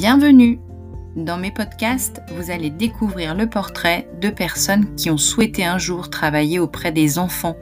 Bienvenue 0.00 0.60
Dans 1.16 1.38
mes 1.38 1.50
podcasts, 1.50 2.22
vous 2.28 2.52
allez 2.52 2.70
découvrir 2.70 3.34
le 3.34 3.50
portrait 3.50 4.08
de 4.20 4.30
personnes 4.30 4.94
qui 4.94 5.10
ont 5.10 5.16
souhaité 5.16 5.64
un 5.64 5.76
jour 5.76 6.08
travailler 6.08 6.60
auprès 6.60 6.92
des 6.92 7.18
enfants, 7.18 7.56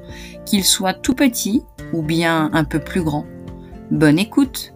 qu'ils 0.45 0.67
soient 0.67 0.93
tout 0.93 1.15
petits 1.15 1.63
ou 1.95 2.03
bien 2.03 2.51
un 2.53 2.65
peu 2.65 2.79
plus 2.79 3.03
grands. 3.03 3.25
Bonne 3.91 4.19
écoute 4.19 4.75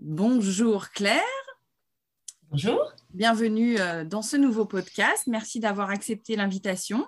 Bonjour 0.00 0.90
Claire 0.90 1.22
Bonjour 2.50 2.92
Bienvenue 3.14 3.78
euh, 3.78 4.04
dans 4.04 4.22
ce 4.22 4.36
nouveau 4.36 4.64
podcast. 4.64 5.28
Merci 5.28 5.60
d'avoir 5.60 5.90
accepté 5.90 6.34
l'invitation. 6.34 7.06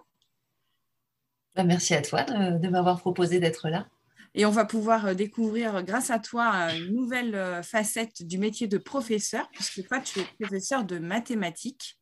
Bah, 1.57 1.65
merci 1.65 1.93
à 1.95 2.03
toi 2.03 2.23
de, 2.23 2.69
m'avoir 2.69 3.01
proposé 3.01 3.41
d'être 3.41 3.69
là. 3.69 3.89
Et 4.35 4.47
on 4.47 4.51
va 4.51 4.65
pouvoir 4.65 5.07
euh, 5.07 5.15
découvrir, 5.15 5.77
euh, 5.77 5.83
grâce 5.83 6.11
à 6.11 6.19
toi, 6.19 6.73
une 6.75 6.95
nouvelle 6.95 7.63
facette 7.63 8.23
du 8.23 8.39
métier 8.39 8.67
de 8.69 8.79
professeur, 8.79 9.49
puisque 9.51 9.87
toi, 9.87 10.01
tu 10.01 10.21
es 10.21 10.25
professeur 10.39 10.85
de 10.85 10.99
mathématiques 10.99 11.99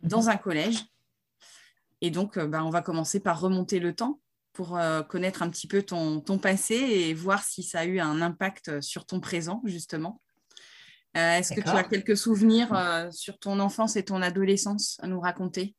dans 0.00 0.28
un 0.28 0.36
collège. 0.36 0.84
Et 2.00 2.10
donc, 2.10 2.38
bah, 2.38 2.64
on 2.64 2.70
va 2.70 2.82
commencer 2.82 3.20
par 3.20 3.40
remonter 3.40 3.78
le 3.78 3.94
temps 3.94 4.20
pour 4.52 4.78
connaître 5.08 5.42
un 5.42 5.48
petit 5.48 5.66
peu 5.66 5.82
ton, 5.82 6.20
ton, 6.20 6.38
passé 6.38 6.74
et 6.74 7.14
voir 7.14 7.42
si 7.42 7.62
ça 7.62 7.80
a 7.80 7.84
eu 7.86 8.00
un 8.00 8.20
impact 8.20 8.80
sur 8.80 9.06
ton 9.06 9.18
présent, 9.20 9.62
justement. 9.64 10.20
Est-ce 11.14 11.52
que 11.54 11.60
tu 11.60 11.68
as 11.68 11.84
quelques 11.84 12.16
souvenirs 12.16 13.08
sur 13.12 13.38
ton 13.38 13.60
enfance 13.60 13.96
et 13.96 14.04
ton 14.04 14.20
adolescence 14.20 14.98
à 15.00 15.06
nous 15.06 15.20
raconter? 15.20 15.76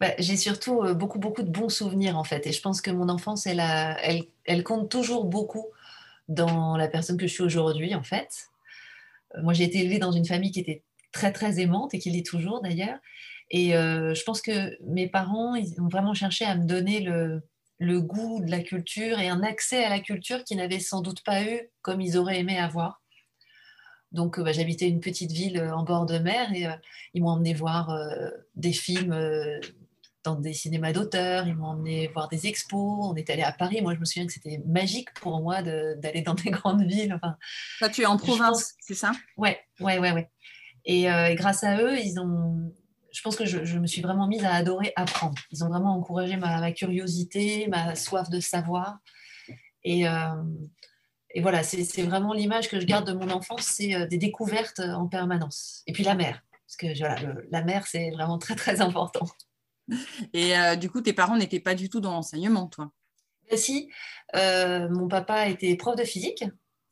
Bah, 0.00 0.12
j'ai 0.18 0.36
surtout 0.36 0.82
euh, 0.82 0.94
beaucoup, 0.94 1.18
beaucoup 1.18 1.42
de 1.42 1.50
bons 1.50 1.70
souvenirs 1.70 2.18
en 2.18 2.24
fait. 2.24 2.46
Et 2.46 2.52
je 2.52 2.60
pense 2.60 2.80
que 2.80 2.90
mon 2.90 3.08
enfance, 3.08 3.46
elle, 3.46 3.62
elle, 4.44 4.62
compte 4.62 4.90
toujours 4.90 5.24
beaucoup 5.24 5.66
dans 6.28 6.76
la 6.76 6.88
personne 6.88 7.16
que 7.16 7.26
je 7.26 7.32
suis 7.32 7.42
aujourd'hui 7.42 7.94
en 7.94 8.02
fait. 8.02 8.48
Euh, 9.34 9.42
moi, 9.42 9.54
j'ai 9.54 9.64
été 9.64 9.78
élevée 9.78 9.98
dans 9.98 10.12
une 10.12 10.26
famille 10.26 10.50
qui 10.50 10.60
était 10.60 10.82
très, 11.12 11.32
très 11.32 11.60
aimante 11.60 11.94
et 11.94 11.98
qui 11.98 12.10
l'est 12.10 12.26
toujours 12.26 12.60
d'ailleurs. 12.60 12.98
Et 13.50 13.74
euh, 13.76 14.12
je 14.14 14.22
pense 14.24 14.42
que 14.42 14.76
mes 14.84 15.08
parents, 15.08 15.56
ont 15.78 15.88
vraiment 15.88 16.14
cherché 16.14 16.44
à 16.44 16.56
me 16.56 16.64
donner 16.66 17.00
le, 17.00 17.42
le 17.78 18.00
goût 18.02 18.42
de 18.44 18.50
la 18.50 18.60
culture 18.60 19.18
et 19.18 19.28
un 19.28 19.42
accès 19.42 19.82
à 19.84 19.88
la 19.88 20.00
culture 20.00 20.44
qu'ils 20.44 20.58
n'avaient 20.58 20.80
sans 20.80 21.00
doute 21.00 21.22
pas 21.22 21.42
eu 21.42 21.60
comme 21.80 22.02
ils 22.02 22.18
auraient 22.18 22.40
aimé 22.40 22.58
avoir. 22.58 23.02
Donc, 24.12 24.40
bah, 24.40 24.52
j'habitais 24.52 24.88
une 24.88 25.00
petite 25.00 25.32
ville 25.32 25.60
en 25.74 25.84
bord 25.84 26.06
de 26.06 26.18
mer 26.18 26.52
et 26.52 26.66
ils 27.14 27.22
m'ont 27.22 27.30
emmené 27.30 27.54
voir 27.54 27.96
des 28.54 28.72
films 28.72 29.14
dans 30.26 30.34
des 30.34 30.52
cinémas 30.52 30.92
d'auteurs, 30.92 31.46
ils 31.46 31.54
m'ont 31.54 31.68
emmené 31.68 32.08
voir 32.08 32.28
des 32.28 32.46
expos, 32.46 32.98
on 33.00 33.14
est 33.14 33.30
allé 33.30 33.42
à 33.42 33.52
Paris. 33.52 33.80
Moi, 33.80 33.94
je 33.94 34.00
me 34.00 34.04
souviens 34.04 34.26
que 34.26 34.32
c'était 34.32 34.60
magique 34.66 35.14
pour 35.14 35.40
moi 35.40 35.62
d'aller 35.62 36.22
dans 36.22 36.34
des 36.34 36.50
grandes 36.50 36.82
villes. 36.82 37.14
Enfin, 37.14 37.36
Toi, 37.78 37.88
tu 37.88 38.02
es 38.02 38.06
en 38.06 38.16
province, 38.16 38.74
c'est 38.80 38.94
ça? 38.94 39.12
Ouais, 39.36 39.58
ouais, 39.80 39.98
ouais, 39.98 40.12
ouais. 40.12 40.28
Et, 40.84 41.10
euh, 41.10 41.34
grâce 41.34 41.64
à 41.64 41.80
eux, 41.80 41.98
ils 41.98 42.18
ont. 42.20 42.72
Je 43.12 43.22
pense 43.22 43.36
que 43.36 43.46
je, 43.46 43.78
me 43.78 43.86
suis 43.86 44.02
vraiment 44.02 44.28
mise 44.28 44.44
à 44.44 44.52
adorer 44.52 44.92
apprendre. 44.94 45.38
Ils 45.50 45.64
ont 45.64 45.68
vraiment 45.68 45.96
encouragé 45.96 46.36
ma, 46.36 46.70
curiosité, 46.72 47.66
ma 47.68 47.94
soif 47.94 48.28
de 48.28 48.40
savoir. 48.40 48.98
Et, 49.84 50.06
euh, 50.06 50.42
et 51.30 51.40
voilà, 51.40 51.62
c'est 51.62 52.02
vraiment 52.02 52.34
l'image 52.34 52.68
que 52.68 52.78
je 52.78 52.84
garde 52.84 53.06
de 53.06 53.14
mon 53.14 53.30
enfance, 53.30 53.62
c'est 53.62 53.94
euh, 53.94 54.06
des 54.06 54.18
découvertes 54.18 54.80
en 54.80 55.06
permanence. 55.06 55.82
Et 55.86 55.92
puis 55.92 56.04
la 56.04 56.14
mer, 56.14 56.42
parce 56.66 56.76
que 56.76 56.98
voilà, 56.98 57.16
la 57.50 57.62
mer, 57.64 57.86
c'est 57.86 58.10
vraiment 58.10 58.38
très, 58.38 58.54
très 58.54 58.82
important. 58.82 59.26
Et 60.32 60.56
euh, 60.56 60.76
du 60.76 60.90
coup, 60.90 61.00
tes 61.00 61.12
parents 61.12 61.36
n'étaient 61.36 61.60
pas 61.60 61.74
du 61.74 61.88
tout 61.88 62.00
dans 62.00 62.12
l'enseignement, 62.12 62.66
toi? 62.66 62.92
Ben 63.50 63.58
Si, 63.58 63.88
euh, 64.34 64.88
mon 64.88 65.08
papa 65.08 65.48
était 65.48 65.76
prof 65.76 65.96
de 65.96 66.04
physique. 66.04 66.44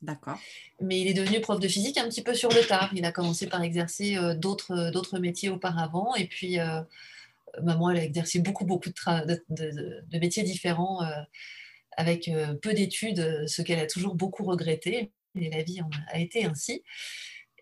D'accord. 0.02 0.38
Mais 0.80 1.00
il 1.00 1.08
est 1.08 1.14
devenu 1.14 1.40
prof 1.40 1.58
de 1.58 1.68
physique 1.68 1.98
un 1.98 2.08
petit 2.08 2.22
peu 2.22 2.34
sur 2.34 2.50
le 2.50 2.60
tard. 2.66 2.90
Il 2.94 3.04
a 3.04 3.12
commencé 3.12 3.46
par 3.46 3.62
exercer 3.62 4.16
euh, 4.16 4.34
d'autres 4.34 5.18
métiers 5.18 5.48
auparavant. 5.48 6.14
Et 6.14 6.26
puis, 6.26 6.58
maman, 7.62 7.90
elle 7.90 7.98
a 7.98 8.04
exercé 8.04 8.40
beaucoup, 8.40 8.64
beaucoup 8.64 8.90
de, 8.90 9.44
de 9.48 10.18
métiers 10.18 10.42
différents 10.42 11.00
avec 11.96 12.28
peu 12.60 12.74
d'études, 12.74 13.46
ce 13.46 13.62
qu'elle 13.62 13.78
a 13.78 13.86
toujours 13.86 14.14
beaucoup 14.14 14.44
regretté. 14.44 15.12
Et 15.36 15.50
la 15.50 15.62
vie 15.62 15.80
a 16.08 16.18
été 16.18 16.44
ainsi. 16.44 16.82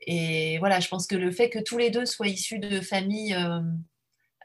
Et 0.07 0.59
voilà, 0.59 0.81
je 0.81 0.89
pense 0.89 1.07
que 1.07 1.15
le 1.15 1.31
fait 1.31 1.49
que 1.49 1.59
tous 1.59 1.79
les 1.79 1.91
deux 1.91 2.07
soient 2.07 2.27
issus 2.27 2.59
de 2.59 2.81
familles 2.81 3.37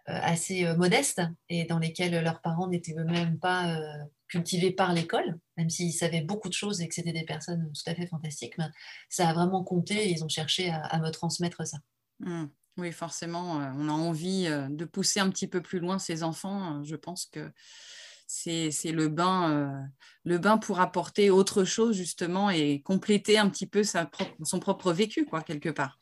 assez 0.07 0.65
euh, 0.65 0.75
modestes 0.75 1.21
et 1.49 1.65
dans 1.65 1.79
lesquels 1.79 2.23
leurs 2.23 2.41
parents 2.41 2.67
n'étaient 2.67 2.95
eux-mêmes 2.97 3.37
pas 3.39 3.75
euh, 3.75 4.03
cultivés 4.27 4.71
par 4.71 4.93
l'école, 4.93 5.37
même 5.57 5.69
s'ils 5.69 5.93
savaient 5.93 6.21
beaucoup 6.21 6.49
de 6.49 6.53
choses 6.53 6.81
et 6.81 6.87
que 6.87 6.95
c'était 6.95 7.13
des 7.13 7.25
personnes 7.25 7.71
tout 7.73 7.89
à 7.89 7.95
fait 7.95 8.07
fantastiques, 8.07 8.57
mais 8.57 8.65
ça 9.09 9.29
a 9.29 9.33
vraiment 9.33 9.63
compté 9.63 9.95
et 9.95 10.11
ils 10.11 10.23
ont 10.23 10.29
cherché 10.29 10.69
à, 10.69 10.99
me 10.99 11.09
transmettre 11.09 11.65
ça. 11.67 11.77
Mmh. 12.19 12.45
Oui, 12.77 12.91
forcément, 12.91 13.53
on 13.53 13.89
a 13.89 13.91
envie 13.91 14.45
de 14.45 14.85
pousser 14.85 15.19
un 15.19 15.31
petit 15.31 15.47
peu 15.47 15.61
plus 15.61 15.79
loin 15.79 15.97
ses 15.97 16.21
enfants. 16.21 16.83
Je 16.83 16.95
pense 16.95 17.25
que 17.25 17.51
c'est 18.27 18.91
le 18.91 19.07
bain, 19.07 19.89
le 20.23 20.37
bain 20.37 20.59
pour 20.59 20.79
apporter 20.79 21.31
autre 21.31 21.63
chose 21.63 21.95
justement 21.95 22.51
et 22.51 22.81
compléter 22.81 23.39
un 23.39 23.49
petit 23.49 23.65
peu 23.65 23.83
sa 23.83 24.11
son 24.43 24.59
propre 24.59 24.93
vécu, 24.93 25.25
quoi, 25.25 25.41
quelque 25.41 25.69
part. 25.69 25.99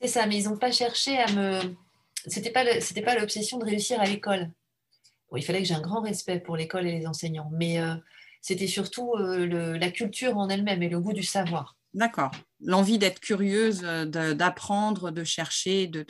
C'est 0.00 0.06
ça, 0.06 0.26
mais 0.26 0.38
ils 0.38 0.48
n'ont 0.48 0.58
pas 0.58 0.70
cherché 0.70 1.18
à 1.18 1.32
me, 1.32 1.74
c'était 2.26 2.50
pas 2.50 2.80
c'était 2.80 3.02
pas 3.02 3.18
l'obsession 3.18 3.58
de 3.58 3.64
réussir 3.64 4.00
à 4.00 4.06
l'école. 4.06 4.50
il 5.36 5.44
fallait 5.44 5.60
que 5.60 5.68
j'ai 5.68 5.74
un 5.74 5.80
grand 5.80 6.00
respect 6.00 6.40
pour 6.40 6.56
l'école 6.56 6.86
et 6.86 6.98
les 6.98 7.06
enseignants, 7.06 7.50
mais 7.52 7.80
euh, 7.80 7.94
c'était 8.40 8.66
surtout 8.66 9.12
euh, 9.14 9.78
la 9.78 9.90
culture 9.90 10.36
en 10.36 10.48
elle-même 10.48 10.82
et 10.82 10.88
le 10.88 11.00
goût 11.00 11.12
du 11.12 11.22
savoir. 11.22 11.76
D'accord. 11.92 12.32
L'envie 12.60 12.98
d'être 12.98 13.20
curieuse, 13.20 13.82
euh, 13.84 14.04
d'apprendre, 14.34 15.12
de, 15.12 15.22
chercher, 15.22 15.86
de, 15.86 16.04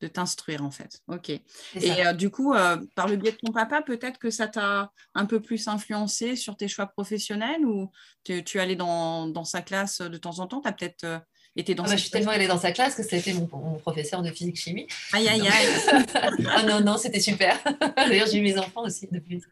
de 0.00 0.06
t'instruire 0.06 0.62
en 0.62 0.70
fait. 0.70 1.00
Ok. 1.08 1.30
Et 1.30 2.14
du 2.16 2.30
coup, 2.30 2.54
par 2.94 3.08
le 3.08 3.16
biais 3.16 3.32
de 3.32 3.36
ton 3.36 3.52
papa, 3.52 3.82
peut-être 3.82 4.18
que 4.18 4.30
ça 4.30 4.46
t'a 4.46 4.92
un 5.14 5.26
peu 5.26 5.40
plus 5.40 5.66
influencé 5.66 6.36
sur 6.36 6.56
tes 6.56 6.68
choix 6.68 6.86
professionnels 6.86 7.64
ou 7.64 7.90
tu, 8.22 8.44
tu 8.44 8.60
allais 8.60 8.76
dans, 8.76 9.26
dans, 9.26 9.44
sa 9.44 9.60
classe 9.60 10.00
de 10.00 10.16
temps 10.18 10.38
en 10.38 10.46
temps? 10.46 10.60
Tu 10.60 10.68
as 10.68 10.72
peut-être 10.72 11.22
dans 11.62 11.84
ah 11.84 11.88
bah, 11.88 11.96
je 11.96 12.02
suis 12.02 12.10
tellement 12.10 12.30
allée 12.30 12.46
dans 12.46 12.58
sa 12.58 12.72
classe 12.72 12.94
que 12.94 13.02
c'était 13.02 13.32
mon, 13.32 13.48
mon, 13.52 13.78
professeur 13.78 14.22
de 14.22 14.30
physique-chimie. 14.30 14.86
Aïe, 15.12 15.28
aïe, 15.28 15.42
aïe. 15.42 16.04
ah 16.50 16.62
non, 16.62 16.80
non, 16.80 16.96
c'était 16.96 17.20
super. 17.20 17.58
D'ailleurs, 17.96 18.28
j'ai 18.28 18.38
eu 18.38 18.42
mes 18.42 18.58
enfants 18.58 18.84
aussi 18.84 19.08
depuis. 19.10 19.42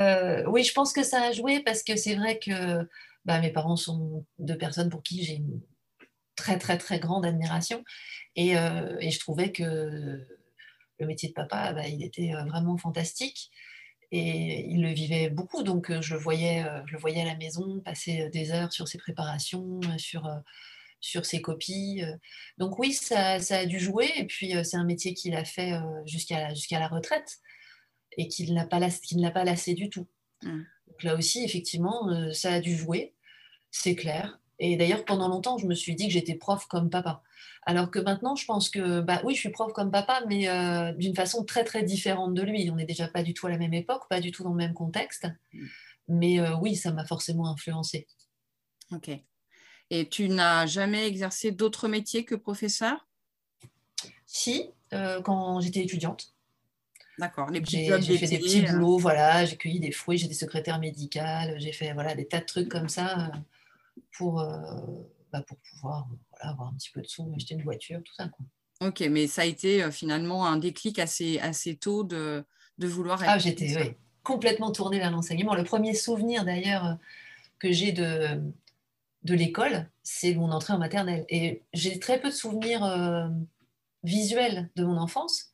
Euh, 0.00 0.44
oui, 0.46 0.62
je 0.64 0.72
pense 0.72 0.92
que 0.92 1.02
ça 1.02 1.22
a 1.24 1.32
joué 1.32 1.60
parce 1.60 1.82
que 1.82 1.96
c'est 1.96 2.14
vrai 2.14 2.38
que 2.38 2.88
bah, 3.24 3.40
mes 3.40 3.50
parents 3.50 3.76
sont 3.76 4.24
deux 4.38 4.56
personnes 4.56 4.88
pour 4.88 5.02
qui 5.02 5.24
j'ai 5.24 5.34
une 5.34 5.60
très, 6.36 6.58
très, 6.58 6.78
très 6.78 6.98
grande 7.00 7.26
admiration. 7.26 7.84
Et, 8.36 8.56
euh, 8.56 8.96
et, 9.00 9.10
je 9.10 9.18
trouvais 9.18 9.52
que 9.52 10.26
le 10.98 11.06
métier 11.06 11.28
de 11.28 11.34
papa, 11.34 11.72
bah, 11.72 11.88
il 11.88 12.04
était 12.04 12.32
euh, 12.34 12.44
vraiment 12.44 12.78
fantastique 12.78 13.50
et 14.12 14.64
il 14.68 14.80
le 14.82 14.90
vivait 14.90 15.28
beaucoup. 15.28 15.62
Donc, 15.62 15.92
je 16.00 16.14
le 16.14 16.20
voyais, 16.20 16.64
je 16.86 16.92
le 16.92 16.98
voyais 16.98 17.22
à 17.22 17.26
la 17.26 17.36
maison 17.36 17.80
passer 17.80 18.28
des 18.30 18.52
heures 18.52 18.72
sur 18.72 18.88
ses 18.88 18.98
préparations, 18.98 19.80
sur 19.98 20.28
sur 21.00 21.24
ses 21.24 21.40
copies. 21.40 22.02
Euh. 22.02 22.16
Donc 22.58 22.78
oui, 22.78 22.92
ça, 22.92 23.34
a 23.34 23.66
dû 23.66 23.78
jouer. 23.78 24.10
Et 24.16 24.24
puis, 24.26 24.54
euh, 24.54 24.62
c'est 24.62 24.76
un 24.76 24.84
métier 24.84 25.14
qu'il 25.14 25.34
a 25.34 25.44
fait 25.44 25.72
euh, 25.72 25.80
jusqu'à 26.06 26.54
jusqu'à 26.54 26.78
la 26.78 26.88
retraite 26.88 27.38
et 28.16 28.28
qu'il 28.28 28.54
n'a 28.54 28.66
pas, 28.66 28.80
ne 28.80 29.22
l'a 29.22 29.30
pas 29.30 29.44
lassé 29.44 29.74
du 29.74 29.88
tout. 29.88 30.06
Mmh. 30.42 30.62
Donc 30.88 31.02
là 31.02 31.16
aussi, 31.16 31.44
effectivement, 31.44 32.08
ça 32.32 32.54
a 32.54 32.60
dû 32.60 32.76
jouer, 32.76 33.14
c'est 33.70 33.94
clair. 33.94 34.40
Et 34.58 34.76
d'ailleurs, 34.76 35.04
pendant 35.04 35.28
longtemps, 35.28 35.58
je 35.58 35.66
me 35.66 35.74
suis 35.74 35.94
dit 35.94 36.08
que 36.08 36.12
j'étais 36.12 36.34
prof 36.34 36.66
comme 36.66 36.90
papa. 36.90 37.22
Alors 37.62 37.90
que 37.90 38.00
maintenant, 38.00 38.34
je 38.34 38.44
pense 38.44 38.68
que, 38.68 39.00
bah 39.00 39.22
oui, 39.24 39.34
je 39.34 39.40
suis 39.40 39.50
prof 39.50 39.72
comme 39.72 39.92
papa, 39.92 40.24
mais 40.28 40.48
d'une 40.96 41.14
façon 41.14 41.44
très, 41.44 41.62
très 41.62 41.84
différente 41.84 42.34
de 42.34 42.42
lui. 42.42 42.68
On 42.70 42.74
n'est 42.74 42.84
déjà 42.84 43.06
pas 43.06 43.22
du 43.22 43.32
tout 43.32 43.46
à 43.46 43.50
la 43.50 43.58
même 43.58 43.72
époque, 43.72 44.02
pas 44.10 44.20
du 44.20 44.32
tout 44.32 44.42
dans 44.42 44.50
le 44.50 44.56
même 44.56 44.74
contexte. 44.74 45.28
Mmh. 45.52 45.66
Mais 46.08 46.50
oui, 46.54 46.74
ça 46.74 46.90
m'a 46.92 47.06
forcément 47.06 47.46
influencé. 47.48 48.08
Ok. 48.90 49.10
Et 49.90 50.08
tu 50.08 50.28
n'as 50.28 50.66
jamais 50.66 51.06
exercé 51.06 51.50
d'autres 51.50 51.88
métiers 51.88 52.24
que 52.24 52.36
professeur? 52.36 53.08
Si, 54.26 54.70
euh, 54.92 55.20
quand 55.20 55.60
j'étais 55.60 55.82
étudiante. 55.82 56.32
D'accord, 57.18 57.50
les 57.50 57.60
petits 57.60 57.90
J'ai 58.00 58.16
fait 58.16 58.28
des 58.28 58.38
petits 58.38 58.64
euh. 58.64 58.70
boulots, 58.70 58.98
voilà, 58.98 59.44
j'ai 59.44 59.56
cueilli 59.56 59.80
des 59.80 59.90
fruits, 59.90 60.16
j'étais 60.16 60.34
secrétaire 60.34 60.78
médicale, 60.78 61.56
j'ai 61.58 61.72
fait 61.72 61.92
voilà, 61.92 62.14
des 62.14 62.26
tas 62.26 62.38
de 62.38 62.46
trucs 62.46 62.68
comme 62.68 62.88
ça 62.88 63.26
euh, 63.26 63.38
pour, 64.12 64.36
bah, 65.32 65.42
pour 65.42 65.58
pouvoir 65.58 66.06
voilà, 66.30 66.52
avoir 66.52 66.68
un 66.68 66.74
petit 66.74 66.90
peu 66.90 67.02
de 67.02 67.06
sous, 67.06 67.30
acheter 67.34 67.54
une 67.54 67.62
voiture, 67.62 68.00
tout 68.04 68.14
ça. 68.14 68.28
Quoi. 68.28 68.46
Ok, 68.88 69.00
mais 69.10 69.26
ça 69.26 69.42
a 69.42 69.44
été 69.44 69.90
finalement 69.90 70.46
un 70.46 70.56
déclic 70.56 70.98
assez, 70.98 71.38
assez 71.40 71.76
tôt 71.76 72.04
de, 72.04 72.44
de 72.78 72.86
vouloir 72.86 73.22
être. 73.22 73.30
Ah, 73.30 73.38
j'étais 73.38 73.96
complètement 74.22 74.70
tournée 74.70 74.98
vers 74.98 75.10
l'enseignement. 75.10 75.54
Le 75.54 75.64
premier 75.64 75.94
souvenir 75.94 76.44
d'ailleurs 76.44 76.96
que 77.58 77.70
j'ai 77.72 77.92
de, 77.92 78.40
de 79.22 79.34
l'école, 79.34 79.88
c'est 80.02 80.34
mon 80.34 80.50
entrée 80.50 80.72
en 80.72 80.78
maternelle. 80.78 81.24
Et 81.28 81.62
j'ai 81.72 81.98
très 81.98 82.20
peu 82.20 82.28
de 82.28 82.34
souvenirs 82.34 82.84
euh, 82.84 83.28
visuels 84.02 84.70
de 84.76 84.84
mon 84.84 84.96
enfance, 84.96 85.52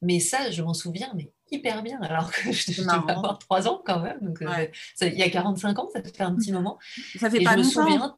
mais 0.00 0.18
ça, 0.18 0.50
je 0.50 0.62
m'en 0.62 0.74
souviens, 0.74 1.12
mais 1.14 1.32
hyper 1.50 1.82
bien, 1.82 2.00
alors 2.00 2.32
que 2.32 2.52
je 2.52 2.72
devais 2.72 2.90
avoir 2.90 3.38
3 3.38 3.68
ans 3.68 3.82
quand 3.84 4.00
même. 4.00 4.18
Donc, 4.20 4.42
euh, 4.42 4.66
il 5.02 5.14
y 5.14 5.22
a 5.22 5.30
45 5.30 5.78
ans, 5.78 5.88
ça 5.92 6.02
fait 6.02 6.22
un 6.22 6.34
petit 6.34 6.52
moment. 6.52 6.78
Ça 7.18 7.30
fait 7.30 7.40
pas 7.40 7.52
je 7.52 7.58
me 7.58 7.62
souviens, 7.62 8.16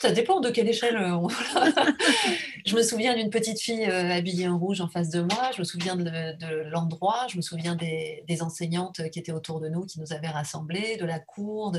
ça 0.00 0.12
dépend 0.12 0.40
de 0.40 0.50
quelle 0.50 0.68
échelle. 0.68 0.96
Euh, 0.96 1.28
je 2.66 2.76
me 2.76 2.82
souviens 2.82 3.14
d'une 3.16 3.30
petite 3.30 3.60
fille 3.60 3.84
euh, 3.84 4.12
habillée 4.12 4.48
en 4.48 4.58
rouge 4.58 4.80
en 4.80 4.88
face 4.88 5.10
de 5.10 5.20
moi. 5.20 5.50
Je 5.54 5.60
me 5.60 5.64
souviens 5.64 5.96
de, 5.96 6.70
l'endroit. 6.70 7.26
Je 7.28 7.36
me 7.36 7.42
souviens 7.42 7.76
des, 7.76 8.38
enseignantes 8.40 9.00
qui 9.10 9.18
étaient 9.18 9.32
autour 9.32 9.60
de 9.60 9.68
nous, 9.68 9.84
qui 9.86 10.00
nous 10.00 10.12
avaient 10.12 10.28
rassemblés, 10.28 10.96
de 10.96 11.04
la 11.04 11.18
cour. 11.18 11.76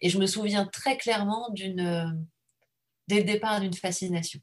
Et 0.00 0.08
je 0.08 0.18
me 0.18 0.26
souviens 0.26 0.66
très 0.66 0.96
clairement 0.96 1.50
d'une, 1.50 2.26
dès 3.08 3.18
le 3.18 3.24
départ 3.24 3.60
d'une 3.60 3.74
fascination. 3.74 4.40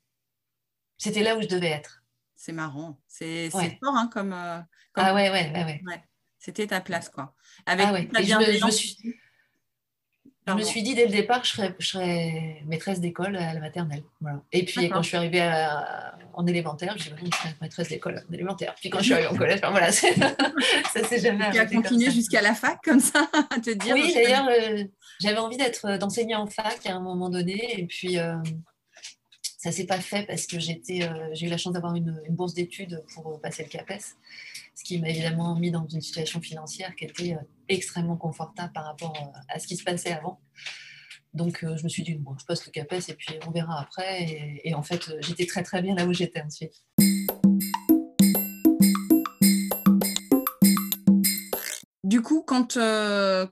C'était 0.97 1.23
là 1.23 1.37
où 1.37 1.41
je 1.41 1.47
devais 1.47 1.69
être. 1.69 2.03
C'est 2.35 2.51
marrant. 2.51 2.99
C'est 3.07 3.49
fort 3.49 3.95
hein, 3.95 4.09
comme, 4.13 4.33
euh, 4.33 4.59
Ah 4.95 5.13
ouais, 5.13 5.29
ouais, 5.29 5.51
ouais. 5.53 5.81
ouais. 5.85 6.03
C'était 6.37 6.67
ta 6.67 6.79
place, 6.79 7.09
quoi. 7.09 7.35
Avec 7.65 7.85
ah 7.87 7.93
ouais. 7.93 8.09
je, 8.13 8.65
me, 8.65 8.71
suis 8.71 8.97
je 10.49 10.53
me 10.55 10.63
suis 10.63 10.83
dit 10.83 10.95
dès 10.95 11.05
le 11.05 11.11
départ 11.11 11.41
que 11.41 11.47
je 11.47 11.87
serais, 11.87 12.61
maîtresse 12.65 12.99
d'école 12.99 13.35
à 13.37 13.53
la 13.53 13.59
maternelle. 13.59 14.03
Et 14.51 14.63
puis 14.65 14.89
quand 14.89 15.01
je 15.01 15.07
suis 15.07 15.17
arrivée 15.17 15.41
en 16.33 16.47
élémentaire, 16.47 16.95
je 16.97 17.09
dit 17.09 17.29
je 17.31 17.37
serais 17.37 17.55
maîtresse 17.61 17.89
d'école 17.89 18.23
en 18.29 18.33
élémentaire. 18.33 18.75
Puis 18.79 18.89
quand 18.89 18.99
je 18.99 19.03
suis 19.03 19.13
arrivée 19.13 19.27
en 19.27 19.35
collège, 19.37 19.59
voilà, 19.61 19.91
ça 20.93 21.03
s'est 21.03 21.19
jamais 21.19 21.51
Tu 21.51 21.59
as 21.59 21.65
continué 21.65 22.11
jusqu'à 22.11 22.41
la 22.41 22.53
fac 22.53 22.79
comme 22.83 22.99
ça 22.99 23.29
à 23.33 23.59
te 23.59 23.71
dire 23.71 23.93
Oui, 23.93 24.13
d'ailleurs, 24.13 24.47
euh, 24.49 24.83
j'avais 25.19 25.37
envie 25.37 25.57
d'être 25.57 25.85
euh, 25.85 25.97
d'enseigner 25.97 26.35
en 26.35 26.47
fac 26.47 26.85
à 26.85 26.95
un 26.95 27.01
moment 27.01 27.29
donné. 27.29 27.79
Et 27.79 27.85
puis 27.85 28.17
euh, 28.17 28.35
ça 29.57 29.71
s'est 29.71 29.85
pas 29.85 29.99
fait 29.99 30.25
parce 30.25 30.47
que 30.47 30.59
j'étais, 30.59 31.09
j'ai 31.33 31.47
eu 31.47 31.49
la 31.49 31.57
chance 31.57 31.73
d'avoir 31.73 31.95
une, 31.95 32.21
une, 32.25 32.35
bourse 32.35 32.53
d'études 32.53 33.03
pour 33.13 33.41
passer 33.41 33.63
le 33.63 33.69
CAPES 33.69 34.15
ce 34.79 34.85
qui 34.85 34.97
m'a 34.97 35.09
évidemment 35.09 35.55
mis 35.59 35.71
dans 35.71 35.85
une 35.89 35.99
situation 35.99 36.39
financière 36.39 36.95
qui 36.95 37.03
était 37.03 37.33
euh, 37.33 37.39
extrêmement 37.67 38.15
confortable 38.15 38.71
par 38.71 38.85
rapport 38.85 39.13
euh, 39.17 39.39
à 39.49 39.59
ce 39.59 39.67
qui 39.67 39.75
se 39.75 39.83
passait 39.83 40.13
avant. 40.13 40.39
Donc 41.33 41.65
euh, 41.65 41.75
je 41.75 41.83
me 41.83 41.89
suis 41.89 42.01
dit, 42.01 42.15
bon, 42.15 42.33
je 42.39 42.45
passe 42.45 42.65
le 42.65 42.71
CAPES 42.71 43.09
et 43.09 43.13
puis 43.13 43.35
on 43.45 43.51
verra 43.51 43.81
après. 43.81 44.61
Et, 44.63 44.73
en 44.73 44.81
fait, 44.81 45.11
j'étais 45.19 45.45
très 45.45 45.63
très 45.63 45.81
bien 45.81 45.95
là 45.95 46.05
où 46.05 46.13
j'étais 46.13 46.41
ensuite. 46.41 46.81
Du 52.05 52.21
coup, 52.21 52.41
quand, 52.41 52.75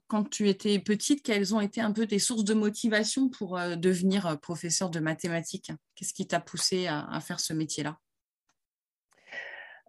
quand 0.08 0.30
tu 0.32 0.48
étais 0.48 0.80
petite, 0.80 1.24
quelles 1.24 1.54
ont 1.54 1.62
été 1.62 1.82
un 1.82 1.92
peu 1.92 2.08
tes 2.08 2.20
sources 2.20 2.46
de 2.46 2.54
motivation 2.54 3.30
pour 3.30 3.60
devenir 3.78 4.40
professeur 4.40 4.90
de 4.90 5.00
mathématiques? 5.00 5.72
Qu'est-ce 5.96 6.14
qui 6.14 6.26
t'a 6.26 6.40
poussé 6.40 6.88
à 6.88 7.20
faire 7.20 7.40
ce 7.40 7.54
métier-là? 7.54 8.00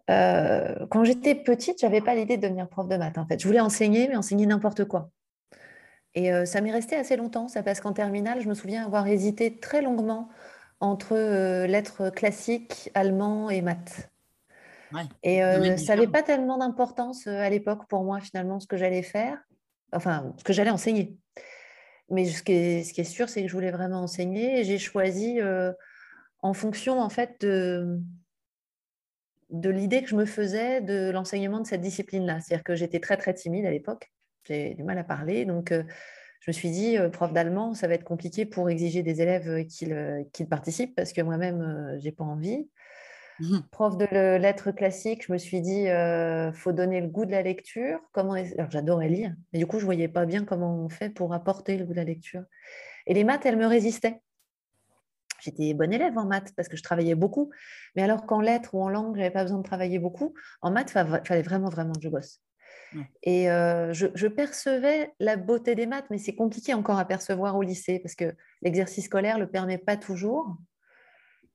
Euh, 0.09 0.87
quand 0.89 1.03
j'étais 1.03 1.35
petite, 1.35 1.81
je 1.81 1.85
n'avais 1.85 2.01
pas 2.01 2.15
l'idée 2.15 2.37
de 2.37 2.41
devenir 2.41 2.67
prof 2.67 2.87
de 2.87 2.97
maths. 2.97 3.17
En 3.17 3.25
fait, 3.25 3.39
je 3.39 3.47
voulais 3.47 3.59
enseigner, 3.59 4.07
mais 4.07 4.15
enseigner 4.15 4.45
n'importe 4.45 4.85
quoi. 4.85 5.11
Et 6.15 6.33
euh, 6.33 6.45
ça 6.45 6.61
m'est 6.61 6.71
resté 6.71 6.95
assez 6.95 7.15
longtemps, 7.15 7.47
ça 7.47 7.61
parce 7.61 7.79
qu'en 7.79 7.93
terminale, 7.93 8.41
je 8.41 8.49
me 8.49 8.55
souviens 8.55 8.85
avoir 8.85 9.07
hésité 9.07 9.59
très 9.59 9.81
longuement 9.81 10.29
entre 10.79 11.15
euh, 11.15 11.67
lettres 11.67 12.09
classiques, 12.09 12.89
allemand 12.95 13.49
et 13.51 13.61
maths. 13.61 14.09
et 15.21 15.41
ça 15.77 15.95
n'avait 15.95 16.07
pas 16.07 16.23
tellement 16.23 16.57
d'importance 16.57 17.27
à 17.27 17.47
l'époque 17.49 17.87
pour 17.87 18.03
moi 18.03 18.19
finalement 18.19 18.59
ce 18.59 18.65
que 18.65 18.75
j'allais 18.75 19.03
faire, 19.03 19.37
enfin 19.91 20.33
ce 20.39 20.43
que 20.43 20.53
j'allais 20.53 20.71
enseigner. 20.71 21.15
Mais 22.09 22.25
ce 22.25 22.41
qui 22.41 22.53
est, 22.53 22.83
ce 22.83 22.93
qui 22.93 23.01
est 23.01 23.03
sûr, 23.03 23.29
c'est 23.29 23.43
que 23.43 23.47
je 23.47 23.53
voulais 23.53 23.69
vraiment 23.69 24.01
enseigner 24.01 24.61
et 24.61 24.63
j'ai 24.63 24.79
choisi 24.79 25.39
en 26.41 26.53
fonction 26.53 26.99
en 26.99 27.09
fait 27.09 27.41
de, 27.41 28.01
de 29.49 29.69
l'idée 29.69 30.03
que 30.03 30.09
je 30.09 30.15
me 30.15 30.25
faisais 30.25 30.81
de 30.81 31.09
l'enseignement 31.09 31.59
de 31.59 31.67
cette 31.67 31.81
discipline-là. 31.81 32.39
C'est-à-dire 32.39 32.63
que 32.63 32.75
j'étais 32.75 32.99
très 32.99 33.17
très 33.17 33.33
timide 33.33 33.65
à 33.65 33.71
l'époque, 33.71 34.11
j'ai 34.45 34.73
du 34.73 34.83
mal 34.83 34.97
à 34.97 35.03
parler, 35.03 35.45
donc 35.45 35.71
euh, 35.71 35.83
je 36.41 36.51
me 36.51 36.53
suis 36.53 36.69
dit, 36.69 36.97
euh, 36.97 37.09
prof 37.09 37.33
d'allemand, 37.33 37.73
ça 37.73 37.87
va 37.87 37.95
être 37.95 38.03
compliqué 38.03 38.45
pour 38.45 38.69
exiger 38.69 39.03
des 39.03 39.21
élèves 39.21 39.49
euh, 39.49 40.23
qu'ils 40.31 40.47
participent 40.47 40.95
parce 40.95 41.13
que 41.13 41.21
moi-même, 41.21 41.97
j'ai 41.99 42.11
pas 42.11 42.23
envie. 42.23 42.69
Mmh. 43.39 43.59
Prof 43.71 43.97
de 43.97 44.35
lettres 44.37 44.71
classiques, 44.71 45.25
je 45.25 45.31
me 45.31 45.37
suis 45.37 45.61
dit, 45.61 45.83
il 45.83 46.51
faut 46.53 46.73
donner 46.73 46.99
le 46.99 47.07
goût 47.07 47.25
de 47.25 47.31
la 47.31 47.41
lecture. 47.41 47.99
Comment 48.11 48.33
Alors 48.33 48.69
j'adorais 48.69 49.07
lire, 49.07 49.33
mais 49.53 49.59
du 49.59 49.65
coup, 49.65 49.79
je 49.79 49.85
voyais 49.85 50.09
pas 50.09 50.25
bien 50.25 50.43
comment 50.43 50.75
on 50.83 50.89
fait 50.89 51.09
pour 51.09 51.33
apporter 51.33 51.77
le 51.77 51.85
goût 51.85 51.93
de 51.93 51.97
la 51.97 52.03
lecture. 52.03 52.43
Et 53.07 53.13
les 53.13 53.23
maths, 53.23 53.45
elles 53.45 53.57
me 53.57 53.65
résistaient. 53.65 54.19
J'étais 55.41 55.73
bonne 55.73 55.93
élève 55.93 56.17
en 56.17 56.25
maths 56.25 56.53
parce 56.55 56.67
que 56.67 56.77
je 56.77 56.83
travaillais 56.83 57.15
beaucoup. 57.15 57.51
Mais 57.95 58.03
alors 58.03 58.25
qu'en 58.25 58.41
lettres 58.41 58.75
ou 58.75 58.81
en 58.81 58.89
langue, 58.89 59.15
je 59.15 59.19
n'avais 59.19 59.31
pas 59.31 59.43
besoin 59.43 59.59
de 59.59 59.63
travailler 59.63 59.99
beaucoup, 59.99 60.33
en 60.61 60.71
maths, 60.71 60.93
il 60.95 61.21
fallait 61.25 61.41
vraiment, 61.41 61.69
vraiment 61.69 61.93
que 61.93 62.01
je 62.01 62.09
bosse. 62.09 62.41
Et 63.23 63.51
euh, 63.51 63.93
je, 63.93 64.27
percevais 64.27 65.13
la 65.19 65.35
beauté 65.37 65.75
des 65.75 65.85
maths, 65.85 66.07
mais 66.09 66.17
c'est 66.17 66.35
compliqué 66.35 66.73
encore 66.73 66.97
à 66.97 67.05
percevoir 67.05 67.55
au 67.55 67.61
lycée 67.61 67.99
parce 67.99 68.15
que 68.15 68.35
l'exercice 68.61 69.05
scolaire 69.05 69.35
ne 69.35 69.43
le 69.43 69.49
permet 69.49 69.77
pas 69.77 69.97
toujours. 69.97 70.57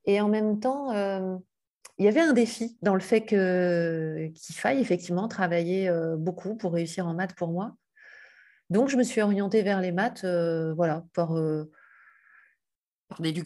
Et 0.07 0.21
en 0.21 0.29
même 0.29 0.61
temps, 0.61 0.93
euh, 0.93 1.37
il 1.99 2.05
y 2.05 2.09
avait 2.09 2.21
un 2.21 2.33
défi 2.33 2.79
dans 2.83 2.95
le 2.95 3.01
fait 3.01 3.23
qu'il 3.23 4.55
faille 4.55 4.81
effectivement 4.81 5.29
travailler 5.29 5.89
euh, 5.89 6.17
beaucoup 6.17 6.57
pour 6.57 6.73
réussir 6.73 7.07
en 7.07 7.15
maths 7.15 7.35
pour 7.35 7.49
moi. 7.49 7.75
Donc, 8.71 8.89
je 8.89 8.97
me 8.97 9.03
suis 9.03 9.21
orientée 9.21 9.63
vers 9.63 9.81
les 9.81 9.93
maths, 9.93 10.25
voilà, 10.25 11.05
par 11.15 11.35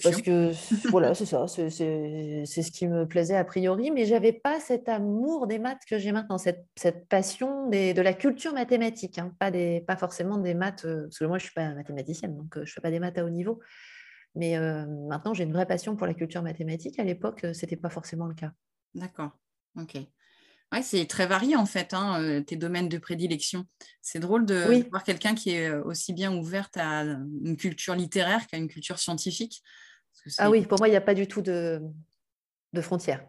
parce 0.02 0.22
que 0.22 0.52
voilà, 0.90 1.14
c'est 1.14 1.26
ça, 1.26 1.46
c'est 1.46 1.68
ce 1.70 2.70
qui 2.70 2.86
me 2.86 3.06
plaisait 3.06 3.36
a 3.36 3.44
priori, 3.44 3.90
mais 3.90 4.06
j'avais 4.06 4.32
pas 4.32 4.60
cet 4.60 4.88
amour 4.88 5.46
des 5.46 5.58
maths 5.58 5.82
que 5.88 5.98
j'ai 5.98 6.12
maintenant, 6.12 6.38
cette, 6.38 6.64
cette 6.76 7.08
passion 7.08 7.68
des, 7.68 7.92
de 7.92 8.00
la 8.00 8.14
culture 8.14 8.52
mathématique, 8.52 9.18
hein, 9.18 9.34
pas, 9.38 9.50
des, 9.50 9.82
pas 9.86 9.96
forcément 9.96 10.38
des 10.38 10.54
maths, 10.54 10.84
euh, 10.84 11.02
parce 11.02 11.18
que 11.18 11.24
moi 11.24 11.38
je 11.38 11.44
suis 11.44 11.54
pas 11.54 11.74
mathématicienne, 11.74 12.36
donc 12.36 12.56
euh, 12.56 12.64
je 12.64 12.72
fais 12.72 12.80
pas 12.80 12.90
des 12.90 13.00
maths 13.00 13.18
à 13.18 13.24
haut 13.24 13.30
niveau, 13.30 13.60
mais 14.34 14.56
euh, 14.56 14.86
maintenant 15.08 15.34
j'ai 15.34 15.44
une 15.44 15.52
vraie 15.52 15.66
passion 15.66 15.96
pour 15.96 16.06
la 16.06 16.14
culture 16.14 16.42
mathématique. 16.42 16.98
À 16.98 17.04
l'époque, 17.04 17.46
c'était 17.52 17.76
pas 17.76 17.90
forcément 17.90 18.26
le 18.26 18.34
cas. 18.34 18.52
D'accord, 18.94 19.32
ok. 19.76 19.98
Ouais, 20.72 20.82
c'est 20.82 21.06
très 21.06 21.26
varié 21.26 21.56
en 21.56 21.64
fait, 21.64 21.94
hein, 21.94 22.20
euh, 22.20 22.40
tes 22.42 22.56
domaines 22.56 22.90
de 22.90 22.98
prédilection. 22.98 23.64
C'est 24.02 24.18
drôle 24.18 24.44
de 24.44 24.86
voir 24.90 25.02
quelqu'un 25.02 25.34
qui 25.34 25.50
est 25.50 25.70
euh, 25.70 25.82
aussi 25.84 26.12
bien 26.12 26.34
ouverte 26.34 26.76
à 26.76 27.02
une 27.02 27.56
culture 27.56 27.94
littéraire 27.94 28.46
qu'à 28.46 28.58
une 28.58 28.68
culture 28.68 28.98
scientifique. 28.98 29.62
Ah 30.36 30.50
oui, 30.50 30.66
pour 30.66 30.78
moi, 30.78 30.88
il 30.88 30.90
n'y 30.90 30.96
a 30.96 31.02
pas 31.02 31.14
du 31.14 31.26
tout 31.26 31.40
de, 31.40 31.80
de 32.74 32.80
frontières. 32.82 33.24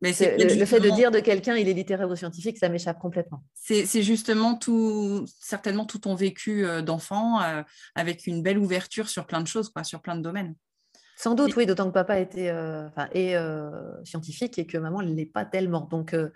Mais 0.00 0.12
c'est 0.12 0.36
le, 0.36 0.64
fait 0.64 0.80
de 0.80 0.90
dire 0.90 1.10
de 1.10 1.18
quelqu'un 1.18 1.56
il 1.56 1.68
est 1.68 1.72
littéraire 1.72 2.08
ou 2.08 2.14
scientifique, 2.14 2.56
ça 2.58 2.68
m'échappe 2.68 3.00
complètement. 3.00 3.42
C'est 3.54 4.02
justement 4.02 4.56
tout, 4.56 5.26
certainement 5.40 5.86
tout 5.86 5.98
ton 5.98 6.14
vécu 6.14 6.64
euh, 6.64 6.82
d'enfant 6.82 7.40
avec 7.94 8.26
une 8.26 8.42
belle 8.42 8.58
ouverture 8.58 9.08
sur 9.08 9.26
plein 9.26 9.40
de 9.40 9.48
choses, 9.48 9.68
quoi, 9.68 9.84
sur 9.84 10.00
plein 10.00 10.16
de 10.16 10.22
domaines. 10.22 10.54
Sans 11.18 11.34
doute, 11.34 11.56
oui, 11.56 11.66
d'autant 11.66 11.88
que 11.88 11.94
papa 11.94 12.20
était 12.20 12.48
euh, 12.48 12.88
est 13.12 13.34
euh, 13.34 13.70
scientifique 14.04 14.56
et 14.56 14.68
que 14.68 14.78
maman 14.78 15.02
ne 15.02 15.12
l'est 15.12 15.26
pas 15.26 15.44
tellement. 15.44 15.80
Donc, 15.80 16.14
euh, 16.14 16.30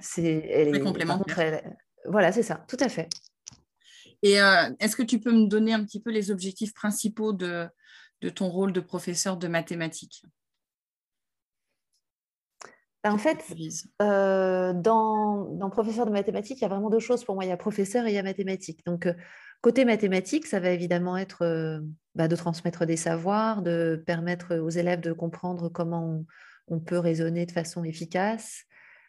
c'est 0.00 0.80
complémentaire. 0.84 1.60
voilà, 2.04 2.30
c'est 2.30 2.44
ça, 2.44 2.64
tout 2.68 2.76
à 2.78 2.88
fait. 2.88 3.08
Et 4.22 4.34
est-ce 4.34 4.94
que 4.94 5.02
tu 5.02 5.18
peux 5.18 5.32
me 5.32 5.48
donner 5.48 5.74
un 5.74 5.82
petit 5.82 6.00
peu 6.00 6.10
les 6.10 6.30
objectifs 6.30 6.72
principaux 6.72 7.32
de, 7.32 7.66
de 8.20 8.28
ton 8.28 8.48
rôle 8.48 8.72
de 8.72 8.78
professeur 8.78 9.36
de 9.38 9.48
mathématiques? 9.48 10.22
Ben, 13.02 13.12
en 13.12 13.18
fait, 13.18 13.44
dans, 13.98 15.46
dans, 15.50 15.70
professeur 15.70 16.06
de 16.06 16.12
mathématiques, 16.12 16.58
il 16.58 16.62
y 16.62 16.64
a 16.64 16.68
vraiment 16.68 16.90
deux 16.90 17.00
choses 17.00 17.24
pour 17.24 17.34
moi. 17.34 17.44
Il 17.44 17.48
y 17.48 17.52
a 17.52 17.56
professeur 17.56 18.06
et 18.06 18.10
il 18.10 18.14
y 18.14 18.18
a 18.18 18.22
mathématiques. 18.22 18.86
Donc, 18.86 19.08
Côté 19.60 19.84
mathématiques, 19.84 20.46
ça 20.46 20.60
va 20.60 20.70
évidemment 20.70 21.16
être 21.16 21.42
euh, 21.42 21.80
bah, 22.14 22.28
de 22.28 22.36
transmettre 22.36 22.86
des 22.86 22.96
savoirs, 22.96 23.62
de 23.62 24.02
permettre 24.06 24.56
aux 24.56 24.70
élèves 24.70 25.00
de 25.00 25.12
comprendre 25.12 25.68
comment 25.68 26.24
on, 26.68 26.78
peut 26.78 26.98
raisonner 26.98 27.44
de 27.44 27.50
façon 27.50 27.82
efficace, 27.82 28.62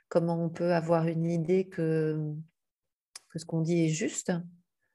comment 0.07 0.43
on 0.43 0.49
peut 0.49 0.73
avoir 0.73 1.07
une 1.07 1.25
idée 1.25 1.67
que, 1.67 2.17
ce 3.35 3.45
qu'on 3.45 3.61
dit 3.61 3.85
est 3.85 3.89
juste. 3.89 4.31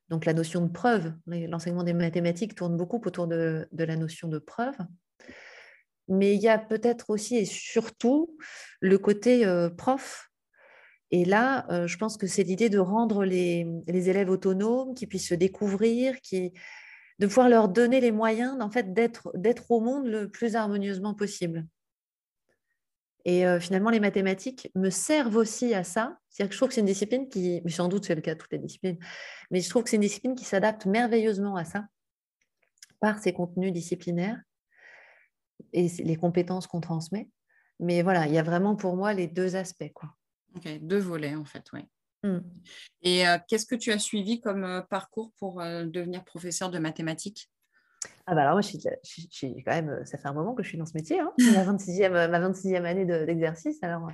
Donc 0.08 0.24
la 0.24 0.32
notion 0.32 0.60
de 0.60 0.70
preuve, 0.70 1.12
l'enseignement 1.26 1.84
des 1.84 1.92
mathématiques 1.92 2.56
tourne 2.56 2.76
beaucoup 2.76 3.00
autour 3.04 3.28
de, 3.28 3.68
la 3.72 3.96
notion 3.96 4.28
de 4.28 4.38
preuve. 4.38 4.76
Mais 6.08 6.34
il 6.34 6.42
y 6.42 6.48
a 6.48 6.58
peut-être 6.58 7.10
aussi 7.10 7.36
et 7.36 7.44
surtout 7.44 8.36
le 8.80 8.98
côté 8.98 9.46
euh, 9.46 9.70
prof 9.70 10.30
et 11.14 11.24
là, 11.24 11.64
euh, 11.70 11.86
je 11.86 11.96
pense 11.96 12.16
que 12.16 12.26
c'est 12.26 12.42
l'idée 12.42 12.68
de 12.68 12.80
rendre 12.80 13.24
les, 13.24 13.64
élèves 13.86 14.30
autonomes, 14.30 14.96
qui 14.96 15.06
puissent 15.06 15.28
se 15.28 15.34
découvrir, 15.36 16.20
qui, 16.22 16.52
de 17.20 17.28
pouvoir 17.28 17.48
leur 17.48 17.68
donner 17.68 18.00
les 18.00 18.10
moyens 18.10 18.60
en 18.60 18.68
fait, 18.68 18.92
d'être, 18.92 19.30
au 19.70 19.78
monde 19.78 20.08
le 20.08 20.28
plus 20.28 20.56
harmonieusement 20.56 21.14
possible. 21.14 21.68
Et 23.24 23.46
euh, 23.46 23.60
finalement, 23.60 23.90
les 23.90 24.00
mathématiques 24.00 24.72
me 24.74 24.90
servent 24.90 25.36
aussi 25.36 25.72
à 25.72 25.84
ça. 25.84 26.18
C'est-à-dire 26.30 26.48
que 26.48 26.54
je 26.54 26.58
trouve 26.58 26.68
que 26.70 26.74
c'est 26.74 26.80
une 26.80 26.88
discipline 26.88 27.28
qui, 27.28 27.62
mais 27.64 27.70
sans 27.70 27.86
doute 27.86 28.04
c'est 28.06 28.16
le 28.16 28.20
cas 28.20 28.34
de 28.34 28.40
toutes 28.40 28.52
les 28.52 28.58
disciplines, 28.58 28.98
mais 29.52 29.60
je 29.60 29.70
trouve 29.70 29.84
que 29.84 29.90
c'est 29.90 29.96
une 29.96 30.02
discipline 30.02 30.34
qui 30.34 30.44
s'adapte 30.44 30.84
merveilleusement 30.84 31.54
à 31.54 31.64
ça 31.64 31.86
par 32.98 33.20
ses 33.20 33.32
contenus 33.32 33.72
disciplinaires 33.72 34.42
et 35.72 35.86
les 35.86 36.16
compétences 36.16 36.66
qu'on 36.66 36.80
transmet. 36.80 37.30
Mais 37.78 38.02
voilà, 38.02 38.26
il 38.26 38.34
y 38.34 38.38
a 38.38 38.42
vraiment 38.42 38.74
pour 38.74 38.96
moi 38.96 39.14
les 39.14 39.28
deux 39.28 39.54
aspects. 39.54 39.92
Quoi. 39.94 40.10
Ok, 40.56 40.68
deux 40.80 40.98
volets 40.98 41.34
en 41.34 41.44
fait, 41.44 41.64
oui. 41.72 41.80
Hmm. 42.24 42.40
Et 43.02 43.28
euh, 43.28 43.36
qu'est-ce 43.46 43.66
que 43.66 43.74
tu 43.74 43.92
as 43.92 43.98
suivi 43.98 44.40
comme 44.40 44.64
euh, 44.64 44.80
parcours 44.80 45.30
pour 45.38 45.60
euh, 45.60 45.84
devenir 45.84 46.24
professeur 46.24 46.70
de 46.70 46.78
mathématiques? 46.78 47.50
Ah 48.26 48.34
bah 48.34 48.42
alors 48.42 48.54
moi, 48.54 48.62
je 48.62 48.68
suis, 49.02 49.62
quand 49.64 49.72
même, 49.72 50.04
ça 50.06 50.16
fait 50.16 50.28
un 50.28 50.32
moment 50.32 50.54
que 50.54 50.62
je 50.62 50.68
suis 50.68 50.78
dans 50.78 50.86
ce 50.86 50.94
métier, 50.94 51.20
hein. 51.20 51.32
ma 51.38 51.64
26e, 51.64 52.28
ma 52.30 52.40
26e 52.40 52.84
année 52.84 53.04
d'exercice. 53.04 53.82
alors, 53.82 54.08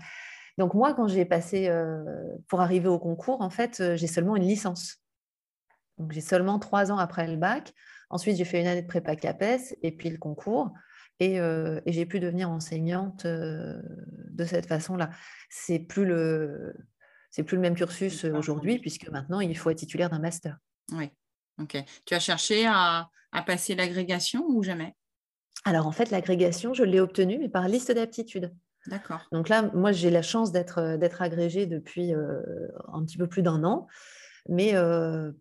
donc 0.58 0.74
moi, 0.74 0.94
quand 0.94 1.06
j'ai 1.06 1.24
passé, 1.24 1.70
pour 2.48 2.60
arriver 2.60 2.88
au 2.88 2.98
concours, 2.98 3.40
en 3.40 3.50
fait, 3.50 3.96
j'ai 3.96 4.06
seulement 4.08 4.36
une 4.36 4.44
licence. 4.44 4.98
Donc 5.98 6.12
j'ai 6.12 6.20
seulement 6.20 6.58
trois 6.58 6.90
ans 6.90 6.98
après 6.98 7.26
le 7.28 7.36
bac. 7.36 7.72
Ensuite, 8.10 8.36
j'ai 8.36 8.44
fait 8.44 8.60
une 8.60 8.66
année 8.66 8.82
de 8.82 8.86
prépa 8.86 9.14
CAPES 9.14 9.76
et 9.82 9.92
puis 9.92 10.10
le 10.10 10.18
concours. 10.18 10.72
Et, 11.20 11.36
et 11.36 11.92
j'ai 11.92 12.06
pu 12.06 12.18
devenir 12.18 12.50
enseignante 12.50 13.26
de 13.26 14.44
cette 14.44 14.66
façon-là. 14.66 15.10
C'est 15.50 15.78
plus 15.78 16.06
le, 16.06 16.74
c'est 17.30 17.44
plus 17.44 17.56
le 17.56 17.62
même 17.62 17.76
cursus 17.76 18.24
aujourd'hui, 18.24 18.78
puisque 18.78 19.08
maintenant, 19.08 19.40
il 19.40 19.56
faut 19.56 19.70
être 19.70 19.78
titulaire 19.78 20.10
d'un 20.10 20.18
master. 20.18 20.58
Oui, 20.92 21.10
ok. 21.60 21.76
Tu 22.04 22.14
as 22.14 22.20
cherché 22.20 22.66
à, 22.66 23.08
passer 23.46 23.74
l'agrégation 23.74 24.44
ou 24.48 24.62
jamais? 24.62 24.94
Alors, 25.64 25.86
en 25.86 25.92
fait, 25.92 26.10
l'agrégation, 26.10 26.74
je 26.74 26.82
l'ai 26.82 27.00
obtenue, 27.00 27.38
mais 27.38 27.48
par 27.48 27.68
liste 27.68 27.92
d'aptitudes. 27.92 28.52
D'accord. 28.86 29.20
Donc 29.30 29.48
là, 29.48 29.70
moi, 29.74 29.92
j'ai 29.92 30.10
la 30.10 30.22
chance 30.22 30.52
d'être, 30.52 30.96
d'être 30.96 31.22
agrégée 31.22 31.66
depuis 31.66 32.12
un 32.12 33.04
petit 33.04 33.18
peu 33.18 33.28
plus 33.28 33.42
d'un 33.42 33.62
an, 33.62 33.86
mais 34.48 34.74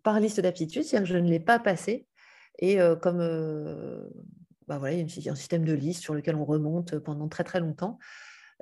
par 0.04 0.20
liste 0.20 0.40
d'aptitudes, 0.40 0.84
c'est-à-dire 0.84 1.08
que 1.08 1.14
je 1.14 1.18
ne 1.18 1.28
l'ai 1.28 1.40
pas 1.40 1.58
passée. 1.58 2.06
Et 2.58 2.78
comme 3.00 3.20
bah 4.70 4.78
voilà, 4.78 4.94
il 4.94 5.22
y 5.22 5.28
a 5.28 5.32
un 5.32 5.34
système 5.34 5.64
de 5.64 5.72
liste 5.72 6.00
sur 6.00 6.14
lequel 6.14 6.36
on 6.36 6.44
remonte 6.44 6.96
pendant 7.00 7.26
très 7.26 7.42
très 7.42 7.58
longtemps, 7.58 7.98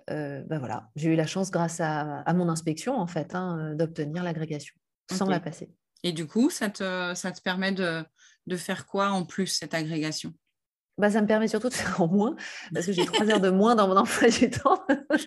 euh, 0.08 0.42
ben 0.46 0.58
voilà, 0.58 0.88
j'ai 0.96 1.12
eu 1.12 1.16
la 1.16 1.26
chance, 1.26 1.50
grâce 1.50 1.80
à, 1.82 2.24
mon 2.32 2.48
inspection, 2.48 2.96
en 2.96 3.06
fait, 3.06 3.34
hein, 3.34 3.58
euh, 3.60 3.74
d'obtenir 3.74 4.22
l'agrégation 4.22 4.74
sans 5.12 5.28
la 5.28 5.38
passer. 5.38 5.70
Et 6.02 6.12
du 6.12 6.26
coup, 6.26 6.48
ça 6.48 6.70
te, 6.70 7.12
ça 7.14 7.30
te 7.30 7.42
permet 7.42 7.72
de, 7.72 8.02
de 8.46 8.56
faire 8.56 8.86
quoi 8.86 9.10
en 9.10 9.26
plus, 9.26 9.48
cette 9.48 9.74
agrégation? 9.74 10.32
Bah, 10.96 11.10
ça 11.10 11.20
me 11.20 11.26
permet 11.26 11.46
surtout 11.46 11.68
de 11.68 11.74
faire 11.74 12.00
en 12.00 12.08
moins, 12.08 12.36
parce 12.72 12.86
que 12.86 12.92
j'ai 12.92 13.04
trois 13.04 13.28
heures 13.28 13.42
de 13.42 13.50
moins 13.50 13.74
dans 13.74 13.86
mon 13.86 13.96
emploi 13.98 14.30
du 14.30 14.48
temps. 14.48 14.82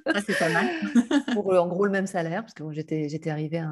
Ah, 0.07 0.21
c'est 0.25 0.39
pas 0.39 0.49
mal. 0.49 0.67
Pour 1.33 1.53
en 1.53 1.67
gros 1.67 1.85
le 1.85 1.91
même 1.91 2.07
salaire, 2.07 2.41
parce 2.41 2.55
que 2.55 2.63
j'étais, 2.71 3.07
j'étais 3.07 3.29
arrivée 3.29 3.59
à, 3.59 3.71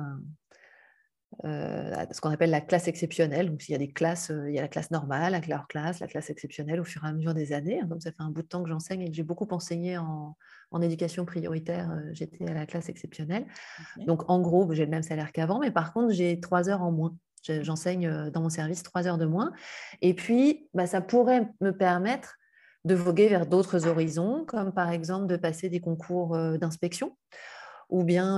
euh, 1.46 2.06
ce 2.12 2.22
qu'on 2.22 2.32
appelle 2.32 2.50
la 2.50 2.62
classe 2.62 2.88
exceptionnelle. 2.88 3.50
Donc, 3.50 3.68
il 3.68 3.72
y 3.72 3.76
a 3.76 3.78
des 3.78 3.92
classes, 3.92 4.32
il 4.48 4.54
y 4.54 4.60
a 4.60 4.62
la 4.62 4.68
classe 4.68 4.92
normale, 4.92 5.32
la 5.48 5.60
classe, 5.68 6.00
la 6.00 6.08
classe 6.08 6.30
exceptionnelle 6.30 6.80
au 6.80 6.84
fur 6.84 7.04
et 7.06 7.08
à 7.08 7.14
mesure 7.14 7.34
des 7.34 7.54
années. 7.54 7.82
Donc, 7.86 8.02
ça 8.02 8.12
fait 8.12 8.22
un 8.22 8.30
bout 8.30 8.42
de 8.42 8.48
temps 8.48 8.64
que 8.64 8.70
j'enseigne 8.70 9.02
et 9.02 9.10
que 9.10 9.16
j'ai 9.16 9.24
beaucoup 9.24 9.48
enseigné 9.52 9.98
en, 9.98 10.36
en 10.72 10.82
éducation 10.82 11.26
prioritaire, 11.26 11.90
euh, 11.92 12.10
j'étais 12.14 12.48
à 12.48 12.54
la 12.54 12.66
classe 12.66 12.90
exceptionnelle. 12.90 13.46
Donc, 14.06 14.30
en 14.30 14.40
gros, 14.40 14.72
j'ai 14.74 14.86
le 14.86 14.92
même 14.92 15.04
salaire 15.04 15.32
qu'avant, 15.32 15.60
mais 15.60 15.72
par 15.72 15.94
contre, 15.94 16.14
j'ai 16.14 16.40
trois 16.40 16.70
heures 16.70 16.82
en 16.82 16.92
moins. 16.92 17.16
J'enseigne 17.44 18.08
euh, 18.08 18.30
dans 18.30 18.42
mon 18.42 18.50
service 18.50 18.84
trois 18.84 19.08
heures 19.08 19.18
de 19.18 19.26
moins. 19.26 19.52
Et 20.02 20.14
puis, 20.14 20.68
bah, 20.74 20.88
ça 20.88 21.02
pourrait 21.02 21.50
me 21.62 21.72
permettre 21.72 22.36
de 22.86 22.96
voguer 22.96 23.28
vers 23.28 23.46
d'autres 23.46 23.88
horizons, 23.88 24.46
comme 24.46 24.74
par 24.74 24.90
exemple 24.92 25.28
de 25.28 25.38
passer 25.38 25.70
des 25.70 25.80
concours 25.80 26.36
euh, 26.36 26.58
d'inspection 26.58 27.18
ou 27.90 28.04
bien 28.04 28.38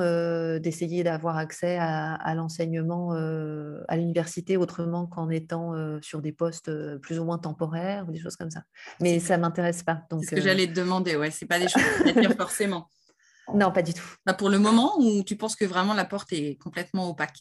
d'essayer 0.59 1.03
d'avoir 1.03 1.37
accès 1.37 1.77
à, 1.77 2.33
l'enseignement 2.35 3.11
à 3.13 3.97
l'université 3.97 4.57
autrement 4.57 5.07
qu'en 5.07 5.29
étant 5.29 5.73
sur 6.01 6.21
des 6.21 6.31
postes 6.31 6.71
plus 6.99 7.19
ou 7.19 7.25
moins 7.25 7.37
temporaires 7.37 8.05
ou 8.07 8.11
des 8.11 8.19
choses 8.19 8.37
comme 8.37 8.49
ça. 8.49 8.63
Mais 9.01 9.19
ça 9.19 9.37
ne 9.37 9.41
m'intéresse 9.41 9.83
pas. 9.83 10.03
C'est 10.21 10.25
ce 10.25 10.35
que 10.35 10.41
j'allais 10.41 10.67
te 10.67 10.73
demander, 10.73 11.17
ouais, 11.17 11.31
ce 11.31 11.43
n'est 11.43 11.47
pas 11.49 11.59
des 11.59 11.67
choses 11.67 11.83
qui 11.97 12.13
t'attirent 12.13 12.37
forcément. 12.37 12.87
Non, 13.53 13.71
pas 13.71 13.81
du 13.81 13.93
tout. 13.93 14.07
Bah, 14.25 14.33
pour 14.33 14.49
le 14.49 14.59
moment, 14.59 14.97
ou 14.99 15.23
tu 15.23 15.35
penses 15.35 15.55
que 15.55 15.65
vraiment 15.65 15.93
la 15.93 16.05
porte 16.05 16.31
est 16.33 16.57
complètement 16.61 17.09
opaque? 17.09 17.39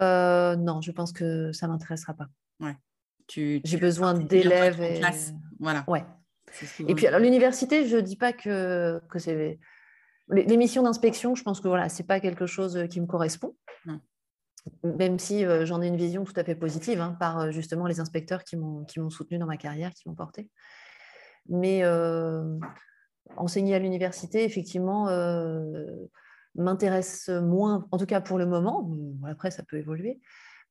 Non, 0.00 0.80
je 0.80 0.92
pense 0.92 1.12
que 1.12 1.52
ça 1.52 1.66
ne 1.66 1.72
m'intéressera 1.72 2.14
pas. 2.14 2.28
Ouais. 2.60 2.76
J'ai 3.28 3.76
besoin 3.78 4.14
d'élèves. 4.14 4.80
Et... 4.80 5.00
Voilà. 5.58 5.84
Ouais. 5.88 6.04
Et 6.86 6.94
puis, 6.94 7.06
alors, 7.06 7.20
l'université, 7.20 7.86
je 7.86 7.96
ne 7.96 8.00
dis 8.00 8.16
pas 8.16 8.32
que, 8.32 9.00
que 9.10 9.18
c'est 9.18 9.58
les, 10.30 10.56
missions 10.56 10.82
d'inspection, 10.82 11.34
je 11.34 11.42
pense 11.42 11.60
que 11.60 11.68
voilà, 11.68 11.88
ce 11.88 12.02
n'est 12.02 12.06
pas 12.06 12.20
quelque 12.20 12.46
chose 12.46 12.76
euh, 12.76 12.86
qui 12.86 13.00
me 13.00 13.06
correspond. 13.06 13.56
Même 14.82 15.18
si 15.18 15.46
euh, 15.46 15.64
j'en 15.64 15.80
ai 15.80 15.86
une 15.86 15.96
vision 15.96 16.24
tout 16.24 16.34
à 16.36 16.44
fait 16.44 16.54
positive 16.54 17.00
hein, 17.00 17.16
par 17.18 17.38
euh, 17.38 17.50
justement 17.52 17.86
les 17.86 18.00
inspecteurs 18.00 18.44
qui 18.44 18.56
m'ont 18.56 18.84
soutenu 19.08 19.38
dans 19.38 19.46
ma 19.46 19.56
carrière, 19.56 19.92
qui 19.94 20.08
m'ont 20.08 20.14
porté. 20.14 20.50
Mais 21.48 21.82
enseigner 23.36 23.74
à 23.74 23.78
l'université, 23.78 24.44
effectivement, 24.44 25.06
m'intéresse 26.54 27.30
moins, 27.30 27.88
en 27.90 27.96
tout 27.96 28.04
cas 28.04 28.20
pour 28.20 28.36
le 28.36 28.44
moment. 28.44 28.90
Après, 29.26 29.50
ça 29.50 29.62
peut 29.62 29.78
évoluer 29.78 30.20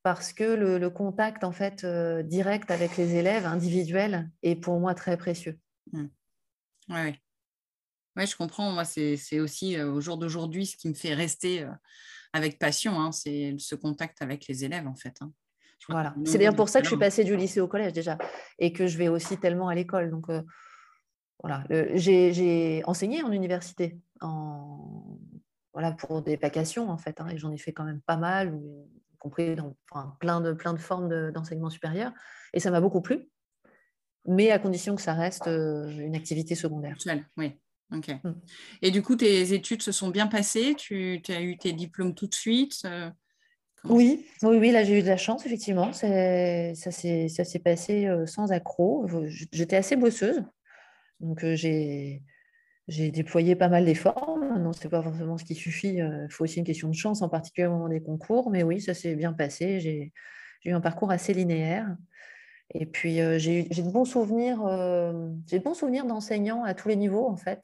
parce 0.04 0.34
que 0.34 0.44
le, 0.44 0.90
contact 0.92 1.44
en 1.44 1.52
fait 1.52 1.84
direct 2.26 2.70
avec 2.70 2.96
les 2.96 3.16
élèves 3.16 3.48
individuels 3.48 4.30
est 4.44 4.56
pour 4.56 4.80
moi 4.80 4.94
très 4.94 5.18
précieux. 5.18 5.58
Oui, 5.94 6.08
oui. 6.90 7.20
Oui, 8.18 8.26
je 8.26 8.36
comprends. 8.36 8.72
Moi, 8.72 8.84
c'est 8.84 9.40
aussi 9.40 9.80
au 9.80 10.02
jour 10.02 10.18
d'aujourd'hui 10.18 10.66
ce 10.66 10.76
qui 10.76 10.90
me 10.90 10.96
fait 10.96 11.14
rester 11.14 11.68
avec 12.34 12.58
passion. 12.58 13.00
Hein, 13.00 13.12
c'est 13.12 13.56
ce 13.60 13.76
contact 13.76 14.22
avec 14.22 14.48
les 14.48 14.66
élèves, 14.66 14.88
en 14.88 14.96
fait. 14.96 15.16
Hein. 15.22 15.32
Voilà. 15.88 16.16
C'est 16.26 16.40
d'ailleurs 16.40 16.56
pour 16.56 16.68
ça 16.68 16.80
que 16.80 16.86
je 16.86 16.90
suis 16.90 17.00
passée 17.00 17.24
du 17.24 17.38
lycée 17.38 17.62
au 17.62 17.68
collège 17.68 17.94
déjà 17.94 18.18
et 18.58 18.74
que 18.74 18.88
je 18.88 18.98
vais 18.98 19.08
aussi 19.08 19.38
tellement 19.38 19.70
à 19.70 19.76
l'école. 19.76 20.10
Donc, 20.10 20.28
voilà. 21.42 21.64
J'ai 21.94 22.82
enseigné 22.86 23.22
en 23.22 23.32
université, 23.32 24.00
en... 24.20 25.20
voilà, 25.74 25.92
pour 25.92 26.24
des 26.24 26.36
vacations, 26.38 26.90
en 26.90 26.98
fait. 26.98 27.22
Hein, 27.22 27.28
et 27.30 27.38
j'en 27.38 27.52
ai 27.52 27.58
fait 27.60 27.72
quand 27.72 27.86
même 27.86 28.02
pas 28.02 28.18
mal, 28.18 28.60
y 29.14 29.18
compris 29.18 29.56
dans 29.56 29.76
plein, 30.20 30.42
de, 30.42 30.54
plein 30.54 30.74
de 30.74 30.80
formes 30.80 31.32
d'enseignement 31.32 31.70
supérieur. 31.70 32.12
Et 32.54 32.60
ça 32.60 32.72
m'a 32.72 32.82
beaucoup 32.82 33.02
plu 33.02 33.30
mais 34.30 34.52
à 34.52 34.60
condition 34.60 34.94
que 34.96 35.02
ça 35.02 35.14
reste 35.14 35.48
une 35.48 36.14
activité 36.14 36.54
secondaire. 36.54 36.98
Oui, 37.38 37.58
Ok. 37.94 38.10
Mm. 38.24 38.34
Et 38.82 38.92
du 38.92 39.02
coup, 39.02 39.16
tes 39.16 39.54
études 39.54 39.82
se 39.82 39.92
sont 39.92 40.10
bien 40.10 40.28
passées? 40.28 40.76
Tu 40.78 41.22
as 41.30 41.42
eu 41.42 41.58
tes 41.58 41.74
diplômes 41.74 42.14
tout 42.14 42.28
de 42.28 42.36
suite 42.36 42.84
euh, 42.86 43.10
oui, 43.84 44.26
oui, 44.42 44.58
oui, 44.58 44.72
là 44.72 44.84
j'ai 44.84 45.00
eu 45.00 45.02
de 45.02 45.08
la 45.08 45.18
chance, 45.18 45.46
effectivement. 45.46 45.94
Ça 45.94 46.08
s'est 46.92 47.62
passé 47.64 48.08
euh, 48.08 48.26
sans 48.26 48.52
accroc. 48.52 49.08
J'étais 49.52 49.78
assez 49.78 49.96
bosseuse. 49.96 50.44
Donc 51.20 51.44
euh, 51.44 51.56
j'ai 51.56 52.22
déployé 52.88 53.56
pas 53.56 53.70
mal 53.70 53.86
d'efforts. 53.86 54.40
Non, 54.60 54.74
ce 54.74 54.84
n'est 54.84 54.90
pas 54.90 55.02
forcément 55.02 55.38
ce 55.38 55.46
qui 55.46 55.56
suffit. 55.56 56.00
Il 56.00 56.28
faut 56.30 56.44
aussi 56.44 56.60
une 56.60 56.66
question 56.66 56.90
de 56.90 56.96
chance, 56.96 57.22
en 57.22 57.30
particulier 57.30 57.68
au 57.68 57.72
moment 57.72 57.88
des 57.88 58.02
concours. 58.02 58.50
Mais 58.50 58.64
oui, 58.64 58.82
ça 58.82 58.94
s'est 58.94 59.16
bien 59.16 59.32
passé. 59.32 59.80
J'ai 59.80 60.12
eu 60.66 60.72
un 60.72 60.82
parcours 60.82 61.12
assez 61.12 61.34
linéaire. 61.34 61.88
Et 62.74 62.86
puis, 62.86 63.20
j'ai 63.38 63.64
de 63.64 63.92
bons 63.92 64.06
souvenirs, 64.06 64.60
j'ai 65.48 65.60
de 65.60 65.64
bons 65.64 65.74
souvenirs 65.74 66.06
d'enseignants 66.06 66.64
à 66.64 66.74
tous 66.74 66.90
les 66.90 66.96
niveaux, 66.96 67.28
en 67.28 67.38
fait, 67.38 67.64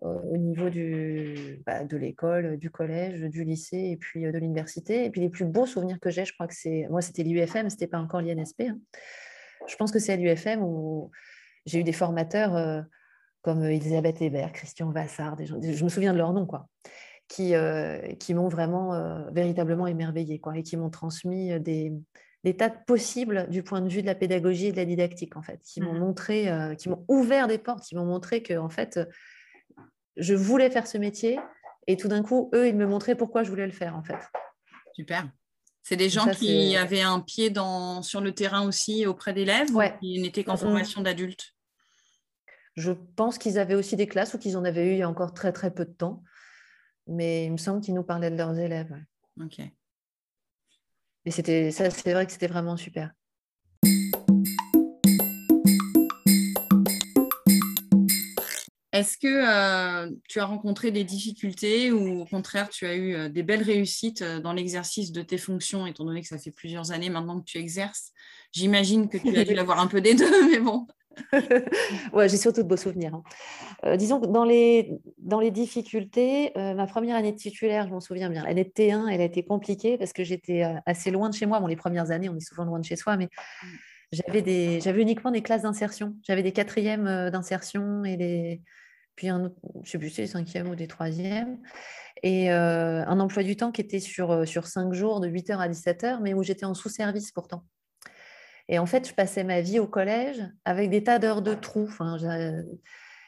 au 0.00 0.36
niveau 0.36 0.68
du, 0.68 1.62
bah, 1.64 1.84
de 1.84 1.96
l'école, 1.96 2.56
du 2.58 2.70
collège, 2.70 3.20
du 3.20 3.44
lycée 3.44 3.90
et 3.92 3.96
puis 3.96 4.24
de 4.24 4.38
l'université. 4.38 5.04
Et 5.04 5.10
puis, 5.10 5.20
les 5.20 5.30
plus 5.30 5.44
beaux 5.44 5.66
souvenirs 5.66 6.00
que 6.00 6.10
j'ai, 6.10 6.24
je 6.24 6.34
crois 6.34 6.48
que 6.48 6.54
c'est, 6.54 6.86
moi, 6.90 7.02
c'était 7.02 7.22
l'UFM, 7.22 7.70
ce 7.70 7.74
n'était 7.76 7.86
pas 7.86 7.98
encore 7.98 8.20
l'INSP. 8.20 8.62
Hein. 8.62 8.78
Je 9.66 9.76
pense 9.76 9.92
que 9.92 9.98
c'est 9.98 10.12
à 10.12 10.16
l'UFM 10.16 10.62
où 10.62 11.10
j'ai 11.64 11.78
eu 11.78 11.84
des 11.84 11.92
formateurs 11.92 12.84
comme 13.42 13.62
Elisabeth 13.64 14.20
Hébert, 14.22 14.52
Christian 14.52 14.90
Vassard, 14.90 15.36
je 15.38 15.84
me 15.84 15.88
souviens 15.88 16.12
de 16.12 16.18
leur 16.18 16.32
nom, 16.32 16.46
quoi, 16.46 16.66
qui, 17.28 17.54
qui 18.18 18.34
m'ont 18.34 18.48
vraiment 18.48 19.30
véritablement 19.32 19.86
émerveillé, 19.86 20.38
quoi, 20.38 20.56
et 20.56 20.62
qui 20.62 20.76
m'ont 20.76 20.90
transmis 20.90 21.58
des 21.60 21.92
des 22.44 22.56
tas 22.56 22.68
de 22.68 22.76
possibles 22.86 23.48
du 23.48 23.62
point 23.62 23.80
de 23.80 23.88
vue 23.88 24.02
de 24.02 24.06
la 24.06 24.14
pédagogie 24.14 24.66
et 24.66 24.72
de 24.72 24.76
la 24.76 24.84
didactique, 24.84 25.36
en 25.36 25.42
fait, 25.42 25.60
qui 25.64 25.80
m'ont 25.80 25.94
mmh. 25.94 25.98
montré, 25.98 26.48
euh, 26.48 26.74
qui 26.74 26.88
m'ont 26.88 27.04
ouvert 27.08 27.48
des 27.48 27.58
portes, 27.58 27.84
qui 27.84 27.96
m'ont 27.96 28.04
montré 28.04 28.42
que, 28.42 28.56
en 28.56 28.68
fait, 28.68 29.00
je 30.16 30.34
voulais 30.34 30.70
faire 30.70 30.86
ce 30.86 30.98
métier 30.98 31.40
et 31.86 31.96
tout 31.96 32.08
d'un 32.08 32.22
coup, 32.22 32.50
eux, 32.54 32.68
ils 32.68 32.76
me 32.76 32.86
montraient 32.86 33.16
pourquoi 33.16 33.42
je 33.42 33.50
voulais 33.50 33.66
le 33.66 33.72
faire, 33.72 33.96
en 33.96 34.02
fait. 34.02 34.18
Super. 34.94 35.28
C'est 35.82 35.96
des 35.96 36.08
gens 36.08 36.26
qui 36.30 36.76
avaient 36.76 37.02
un 37.02 37.20
pied 37.20 37.50
dans, 37.50 38.00
sur 38.00 38.20
le 38.20 38.32
terrain 38.32 38.66
aussi 38.66 39.06
auprès 39.06 39.34
d'élèves 39.34 39.74
ouais. 39.74 39.94
qui 40.00 40.18
n'étaient 40.20 40.44
qu'en 40.44 40.56
formation 40.56 41.02
d'adultes? 41.02 41.54
Je 42.74 42.92
pense 43.16 43.36
qu'ils 43.36 43.58
avaient 43.58 43.74
aussi 43.74 43.94
des 43.94 44.06
classes 44.06 44.32
ou 44.34 44.38
qu'ils 44.38 44.56
en 44.56 44.64
avaient 44.64 44.86
eu 44.86 44.92
il 44.92 44.98
y 44.98 45.02
a 45.02 45.08
encore 45.08 45.34
très 45.34 45.52
très 45.52 45.72
peu 45.72 45.84
de 45.84 45.92
temps. 45.92 46.22
Mais 47.06 47.44
il 47.44 47.52
me 47.52 47.58
semble 47.58 47.82
qu'ils 47.82 47.94
nous 47.94 48.02
parlaient 48.02 48.30
de 48.30 48.36
leurs 48.36 48.58
élèves. 48.58 48.94
Ok. 49.42 49.60
Mais 51.24 51.32
c'était 51.32 51.70
ça, 51.70 51.90
c'est 51.90 52.12
vrai 52.12 52.26
que 52.26 52.32
c'était 52.32 52.46
vraiment 52.46 52.76
super. 52.76 53.12
Est-ce 58.92 59.18
que 59.18 59.26
euh, 59.26 60.08
tu 60.28 60.38
as 60.38 60.44
rencontré 60.44 60.92
des 60.92 61.02
difficultés 61.02 61.90
ou 61.90 62.20
au 62.20 62.24
contraire 62.26 62.68
tu 62.68 62.86
as 62.86 62.94
eu 62.94 63.14
euh, 63.14 63.28
des 63.28 63.42
belles 63.42 63.64
réussites 63.64 64.22
euh, 64.22 64.38
dans 64.38 64.52
l'exercice 64.52 65.10
de 65.10 65.20
tes 65.20 65.36
fonctions, 65.36 65.84
étant 65.84 66.04
donné 66.04 66.20
que 66.20 66.28
ça 66.28 66.38
fait 66.38 66.52
plusieurs 66.52 66.92
années 66.92 67.10
maintenant 67.10 67.40
que 67.40 67.44
tu 67.44 67.58
exerces? 67.58 68.12
J'imagine 68.52 69.08
que 69.08 69.18
tu 69.18 69.36
as 69.36 69.44
dû 69.44 69.58
avoir 69.58 69.80
un 69.80 69.88
peu 69.88 70.00
des 70.00 70.14
deux, 70.14 70.48
mais 70.50 70.60
bon. 70.60 70.86
Ouais, 72.12 72.28
j'ai 72.28 72.36
surtout 72.36 72.62
de 72.62 72.68
beaux 72.68 72.76
souvenirs. 72.76 73.14
Hein. 73.14 73.22
Euh, 73.84 73.96
disons 73.96 74.20
que 74.20 74.26
dans 74.26 74.44
les, 74.44 74.92
dans 75.18 75.40
les 75.40 75.50
difficultés, 75.50 76.56
euh, 76.56 76.74
ma 76.74 76.86
première 76.86 77.16
année 77.16 77.32
de 77.32 77.36
titulaire, 77.36 77.86
je 77.86 77.92
m'en 77.92 78.00
souviens 78.00 78.30
bien, 78.30 78.44
l'année 78.44 78.64
de 78.64 78.70
T1, 78.70 79.08
elle 79.08 79.20
a 79.20 79.24
été 79.24 79.44
compliquée 79.44 79.98
parce 79.98 80.12
que 80.12 80.24
j'étais 80.24 80.64
euh, 80.64 80.74
assez 80.86 81.10
loin 81.10 81.28
de 81.28 81.34
chez 81.34 81.46
moi. 81.46 81.60
Bon, 81.60 81.66
les 81.66 81.76
premières 81.76 82.10
années, 82.10 82.28
on 82.28 82.36
est 82.36 82.46
souvent 82.46 82.64
loin 82.64 82.78
de 82.78 82.84
chez 82.84 82.96
soi, 82.96 83.16
mais 83.16 83.26
mm. 83.26 83.66
j'avais, 84.12 84.42
des, 84.42 84.80
j'avais 84.80 85.02
uniquement 85.02 85.30
des 85.30 85.42
classes 85.42 85.62
d'insertion. 85.62 86.16
J'avais 86.26 86.42
des 86.42 86.52
quatrièmes 86.52 87.30
d'insertion 87.30 88.04
et 88.04 88.16
des, 88.16 88.62
puis 89.16 89.28
un 89.28 89.52
je 89.82 89.90
sais 89.90 89.98
plus 89.98 90.08
si 90.08 90.16
c'est 90.16 90.22
des 90.22 90.28
cinquièmes 90.28 90.68
ou 90.68 90.74
des 90.74 90.88
troisièmes. 90.88 91.58
Et 92.22 92.48
un 92.48 93.20
emploi 93.20 93.42
du 93.42 93.54
temps 93.54 93.70
qui 93.70 93.82
était 93.82 94.00
sur, 94.00 94.48
sur 94.48 94.66
cinq 94.66 94.94
jours, 94.94 95.20
de 95.20 95.28
8h 95.28 95.58
à 95.58 95.68
17h, 95.68 96.20
mais 96.22 96.32
où 96.32 96.42
j'étais 96.42 96.64
en 96.64 96.72
sous-service 96.72 97.32
pourtant. 97.32 97.64
Et 98.68 98.78
en 98.78 98.86
fait, 98.86 99.08
je 99.08 99.14
passais 99.14 99.44
ma 99.44 99.60
vie 99.60 99.78
au 99.78 99.86
collège 99.86 100.42
avec 100.64 100.90
des 100.90 101.04
tas 101.04 101.18
d'heures 101.18 101.42
de 101.42 101.54
trous. 101.54 101.86
Enfin, 101.88 102.16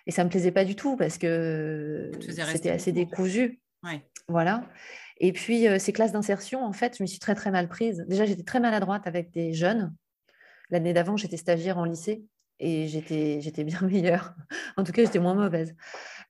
et 0.06 0.10
ça 0.10 0.22
ne 0.22 0.26
me 0.26 0.30
plaisait 0.30 0.52
pas 0.52 0.64
du 0.64 0.76
tout 0.76 0.96
parce 0.96 1.18
que 1.18 2.10
c'était 2.20 2.70
assez 2.70 2.92
décousu. 2.92 3.60
Voilà. 4.28 4.64
Et 5.18 5.32
puis, 5.32 5.68
euh, 5.68 5.78
ces 5.78 5.92
classes 5.92 6.12
d'insertion, 6.12 6.64
en 6.64 6.72
fait, 6.72 6.96
je 6.98 7.02
me 7.02 7.06
suis 7.06 7.18
très, 7.18 7.34
très 7.34 7.50
mal 7.50 7.68
prise. 7.68 8.04
Déjà, 8.08 8.26
j'étais 8.26 8.42
très 8.42 8.60
maladroite 8.60 9.06
avec 9.06 9.30
des 9.30 9.52
jeunes. 9.52 9.94
L'année 10.70 10.92
d'avant, 10.92 11.16
j'étais 11.16 11.36
stagiaire 11.36 11.78
en 11.78 11.84
lycée 11.84 12.24
et 12.58 12.88
j'étais 12.88 13.64
bien 13.64 13.80
meilleure. 13.82 14.34
en 14.76 14.84
tout 14.84 14.92
cas, 14.92 15.04
j'étais 15.04 15.18
moins 15.18 15.34
mauvaise. 15.34 15.74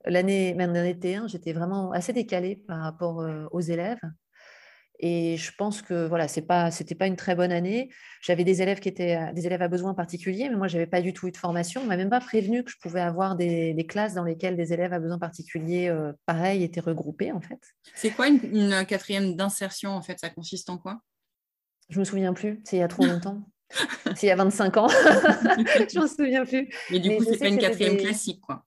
L'année, 0.05 0.55
même 0.55 0.73
l'année 0.73 0.95
T1, 0.95 1.29
j'étais 1.29 1.53
vraiment 1.53 1.91
assez 1.91 2.13
décalée 2.13 2.57
par 2.57 2.81
rapport 2.81 3.23
euh, 3.23 3.47
aux 3.51 3.61
élèves. 3.61 4.01
Et 4.99 5.37
je 5.37 5.53
pense 5.57 5.83
que 5.83 6.07
voilà, 6.07 6.27
c'est 6.27 6.43
pas, 6.43 6.71
c'était 6.71 6.95
pas 6.95 7.07
une 7.07 7.17
très 7.17 7.35
bonne 7.35 7.53
année. 7.53 7.91
J'avais 8.23 8.45
des 8.45 8.63
élèves 8.63 8.81
qui 8.81 8.89
étaient 8.89 9.17
euh, 9.17 9.33
des 9.33 9.47
élèves 9.47 9.63
à 9.63 9.69
besoins 9.69 9.95
particuliers, 9.95 10.49
mais 10.49 10.57
moi 10.57 10.69
j'avais 10.69 10.87
pas 10.87 11.03
du 11.03 11.13
tout 11.13 11.29
eu 11.29 11.33
de 11.33 11.37
formation. 11.37 11.83
On 11.83 11.87
m'a 11.87 11.97
même 11.97 12.09
pas 12.09 12.21
prévenu 12.21 12.65
que 12.65 12.71
je 12.71 12.77
pouvais 12.81 13.01
avoir 13.01 13.37
des, 13.37 13.87
classes 13.89 14.15
dans 14.15 14.25
lesquelles 14.25 14.57
des 14.57 14.73
élèves 14.73 14.93
à 14.93 14.99
besoins 14.99 15.19
particuliers, 15.19 15.89
euh, 15.89 16.13
pareil, 16.25 16.63
étaient 16.63 16.81
regroupés 16.81 17.33
en 17.33 17.41
fait. 17.41 17.61
C'est 17.95 18.11
quoi 18.11 18.29
une, 18.29 18.85
quatrième 18.87 19.37
d'insertion 19.37 19.91
en 19.91 20.03
fait? 20.03 20.19
Ça 20.19 20.31
consiste 20.31 20.71
en 20.71 20.79
quoi? 20.79 21.01
Je 21.91 21.99
me 21.99 22.05
souviens 22.05 22.33
plus. 22.33 22.61
C'est 22.65 22.77
il 22.77 22.81
y 22.81 22.83
a 22.83 22.89
trop 22.89 23.05
longtemps. 23.05 23.43
c'est 24.17 24.27
il 24.27 24.29
y 24.29 24.31
a 24.31 24.37
25 24.37 24.77
ans. 24.79 24.89
je 24.89 26.01
me 26.01 26.07
souviens 26.07 26.45
plus. 26.45 26.69
Mais 26.91 27.01
du 27.01 27.17
coup, 27.17 27.25
c'est 27.25 27.39
pas 27.39 27.49
une 27.49 27.59
quatrième 27.59 27.97
classique 27.97 28.41
quoi. 28.41 28.65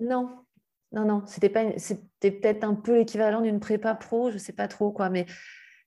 Non, 0.00 0.30
non, 0.92 1.04
non, 1.04 1.22
c'était 1.26 1.50
pas, 1.50 1.64
c'était 1.76 2.30
peut-être 2.30 2.64
un 2.64 2.74
peu 2.74 2.96
l'équivalent 2.96 3.42
d'une 3.42 3.60
prépa 3.60 3.94
pro, 3.94 4.30
je 4.30 4.38
sais 4.38 4.54
pas 4.54 4.68
trop 4.68 4.90
quoi, 4.90 5.10
mais 5.10 5.26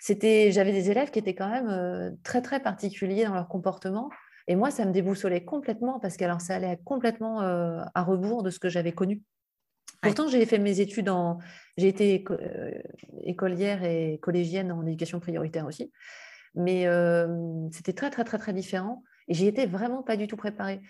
c'était, 0.01 0.51
j'avais 0.51 0.72
des 0.72 0.89
élèves 0.89 1.12
qui 1.12 1.20
étaient 1.20 1.36
quand 1.36 1.48
même 1.48 1.70
euh, 1.70 2.10
très 2.24 2.41
très 2.41 2.60
particuliers 2.60 3.25
dans 3.25 3.36
leur 3.36 3.48
comportement. 3.48 4.10
Et 4.48 4.55
moi, 4.55 4.72
ça 4.72 4.84
me 4.84 4.91
déboussolait 4.91 5.46
complètement 5.46 6.00
parce 6.00 6.17
que 6.17 6.25
alors, 6.25 6.41
ça 6.41 6.55
allait 6.55 6.79
complètement 6.84 7.43
euh, 7.43 7.84
à 7.93 8.01
rebours 8.01 8.41
de 8.41 8.50
ce 8.50 8.58
que 8.58 8.67
j'avais 8.67 8.93
connu. 8.93 9.22
Pourtant, 10.01 10.27
j'ai 10.27 10.43
fait 10.48 10.58
mes 10.58 10.79
études 10.79 11.08
en. 11.08 11.38
J'ai 11.77 11.88
été 11.88 12.25
euh, 12.31 12.72
écolière 13.22 13.84
et 13.84 14.17
collégienne 14.24 14.72
en 14.72 14.84
éducation 14.88 15.20
prioritaire 15.20 15.67
aussi. 15.67 15.91
Mais 16.55 16.88
c'était 17.72 17.93
très, 17.93 18.10
très, 18.10 18.24
très, 18.24 18.39
très 18.39 18.53
différent. 18.53 19.03
Et 19.27 19.36
j'y 19.36 19.46
étais 19.46 19.67
vraiment 19.67 20.01
pas 20.01 20.17
du 20.17 20.25
tout 20.25 20.36
préparée. 20.36 20.81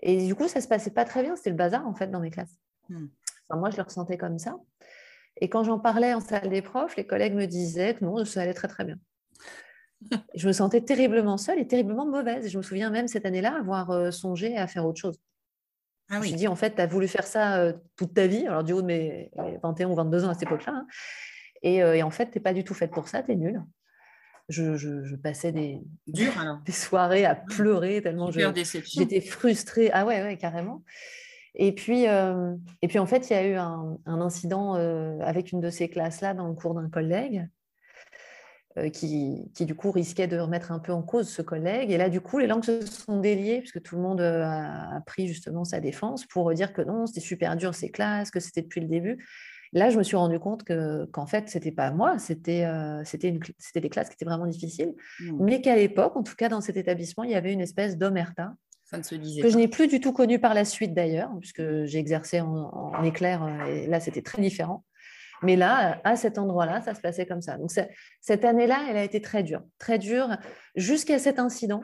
Et 0.00 0.24
du 0.24 0.36
coup, 0.36 0.46
ça 0.46 0.60
se 0.60 0.68
passait 0.68 0.92
pas 0.92 1.04
très 1.04 1.24
bien. 1.24 1.34
C'était 1.34 1.50
le 1.50 1.56
bazar, 1.56 1.84
en 1.88 1.94
fait, 1.94 2.06
dans 2.06 2.20
mes 2.20 2.30
classes. 2.30 2.56
Hmm. 2.88 3.08
moi, 3.50 3.70
je 3.70 3.76
le 3.78 3.82
ressentais 3.82 4.16
comme 4.16 4.38
ça. 4.38 4.54
Et 5.40 5.48
quand 5.48 5.64
j'en 5.64 5.78
parlais 5.78 6.14
en 6.14 6.20
salle 6.20 6.48
des 6.48 6.62
profs, 6.62 6.96
les 6.96 7.06
collègues 7.06 7.34
me 7.34 7.46
disaient 7.46 7.94
que 7.94 8.04
non, 8.04 8.24
ça 8.24 8.42
allait 8.42 8.54
très 8.54 8.68
très 8.68 8.84
bien. 8.84 8.96
je 10.34 10.46
me 10.46 10.52
sentais 10.52 10.80
terriblement 10.80 11.36
seule 11.36 11.58
et 11.58 11.66
terriblement 11.66 12.06
mauvaise. 12.06 12.48
Je 12.48 12.56
me 12.56 12.62
souviens 12.62 12.90
même 12.90 13.08
cette 13.08 13.26
année-là 13.26 13.56
avoir 13.56 13.90
euh, 13.90 14.10
songé 14.10 14.56
à 14.56 14.66
faire 14.66 14.86
autre 14.86 15.00
chose. 15.00 15.18
Ah 16.10 16.14
oui. 16.14 16.16
Je 16.16 16.18
me 16.18 16.26
suis 16.26 16.36
dit, 16.36 16.48
en 16.48 16.56
fait, 16.56 16.74
tu 16.74 16.80
as 16.80 16.86
voulu 16.86 17.08
faire 17.08 17.26
ça 17.26 17.58
euh, 17.58 17.72
toute 17.96 18.14
ta 18.14 18.26
vie, 18.26 18.46
alors 18.46 18.62
du 18.62 18.72
haut 18.72 18.82
de 18.82 18.86
mes 18.86 19.30
21 19.62 19.88
ou 19.88 19.94
22 19.94 20.24
ans 20.24 20.30
à 20.30 20.34
cette 20.34 20.44
époque-là. 20.44 20.74
Hein. 20.74 20.86
Euh, 21.64 21.94
et, 21.94 22.02
en 22.02 22.10
fait, 22.10 22.30
tu 22.30 22.38
n'es 22.38 22.42
pas 22.42 22.52
du 22.52 22.62
tout 22.62 22.74
faite 22.74 22.90
pour 22.90 23.08
ça, 23.08 23.22
tu 23.22 23.32
es 23.32 23.36
nulle. 23.36 23.62
Je, 24.50 25.16
passais 25.16 25.52
des, 25.52 25.80
des 26.06 26.72
soirées 26.72 27.24
à 27.24 27.34
pleurer 27.34 28.02
tellement 28.02 28.30
j'étais 28.30 29.22
frustrée. 29.22 29.90
Ah 29.94 30.04
ouais, 30.04 30.22
ouais, 30.22 30.36
carrément. 30.36 30.82
Et 31.54 31.72
puis, 31.72 32.08
euh, 32.08 32.54
et 32.82 32.88
puis, 32.88 32.98
en 32.98 33.06
fait, 33.06 33.30
il 33.30 33.32
y 33.32 33.36
a 33.36 33.46
eu 33.46 33.54
un, 33.54 33.98
incident 34.06 34.76
euh, 34.76 35.18
avec 35.20 35.52
une 35.52 35.60
de 35.60 35.70
ces 35.70 35.88
classes-là 35.88 36.34
dans 36.34 36.48
le 36.48 36.54
cours 36.54 36.74
d'un 36.74 36.88
collègue 36.88 37.48
euh, 38.76 38.88
qui, 38.90 39.50
qui, 39.54 39.64
du 39.64 39.76
coup, 39.76 39.92
risquait 39.92 40.26
de 40.26 40.36
remettre 40.36 40.72
un 40.72 40.80
peu 40.80 40.92
en 40.92 41.02
cause 41.02 41.28
ce 41.28 41.42
collègue. 41.42 41.92
Et 41.92 41.96
là, 41.96 42.08
du 42.08 42.20
coup, 42.20 42.38
les 42.38 42.48
langues 42.48 42.64
se 42.64 42.84
sont 42.84 43.20
déliées 43.20 43.60
puisque 43.60 43.82
tout 43.82 43.94
le 43.94 44.02
monde 44.02 44.20
a, 44.20 45.00
pris 45.06 45.28
justement 45.28 45.64
sa 45.64 45.78
défense 45.78 46.26
pour 46.26 46.52
dire 46.54 46.72
que 46.72 46.82
non, 46.82 47.06
c'était 47.06 47.20
super 47.20 47.56
dur 47.56 47.74
ces 47.74 47.90
classes, 47.90 48.32
que 48.32 48.40
c'était 48.40 48.62
depuis 48.62 48.80
le 48.80 48.88
début. 48.88 49.24
Là, 49.72 49.90
je 49.90 49.98
me 49.98 50.02
suis 50.02 50.16
rendu 50.16 50.38
compte 50.40 50.64
que, 50.64 51.04
qu'en 51.06 51.26
fait, 51.26 51.48
ce 51.48 51.58
n'était 51.58 51.72
pas 51.72 51.90
moi, 51.90 52.18
c'était, 52.18 52.64
c'était, 53.04 53.36
c'était 53.58 53.80
des 53.80 53.90
classes 53.90 54.08
qui 54.08 54.14
étaient 54.14 54.24
vraiment 54.24 54.46
difficiles, 54.46 54.94
mmh. 55.18 55.44
mais 55.44 55.60
qu'à 55.60 55.74
l'époque, 55.74 56.14
en 56.14 56.22
tout 56.22 56.36
cas 56.36 56.48
dans 56.48 56.60
cet 56.60 56.76
établissement, 56.76 57.24
il 57.24 57.30
y 57.30 57.34
avait 57.34 57.52
une 57.52 57.60
espèce 57.60 57.98
d'omerta 57.98 58.54
que 58.92 59.50
je 59.50 59.56
n'ai 59.56 59.68
plus 59.68 59.88
du 59.88 60.00
tout 60.00 60.12
connu 60.12 60.38
par 60.38 60.54
la 60.54 60.64
suite 60.64 60.94
d'ailleurs, 60.94 61.30
puisque 61.40 61.62
j'ai 61.84 61.98
exercé 61.98 62.40
en, 62.40 63.02
éclair 63.02 63.42
euh, 63.42 63.64
et 63.66 63.86
là 63.86 64.00
c'était 64.00 64.22
très 64.22 64.40
différent. 64.40 64.84
Mais 65.42 65.56
là, 65.56 66.00
à 66.04 66.16
cet 66.16 66.38
endroit-là, 66.38 66.80
ça 66.80 66.94
se 66.94 67.00
passait 67.00 67.26
comme 67.26 67.42
ça. 67.42 67.58
Donc 67.58 67.70
cette 68.20 68.44
année-là, 68.44 68.86
elle 68.88 68.96
a 68.96 69.04
été 69.04 69.20
très 69.20 69.42
dure, 69.42 69.62
très 69.78 69.98
dure, 69.98 70.28
jusqu'à 70.74 71.18
cet 71.18 71.38
incident 71.38 71.82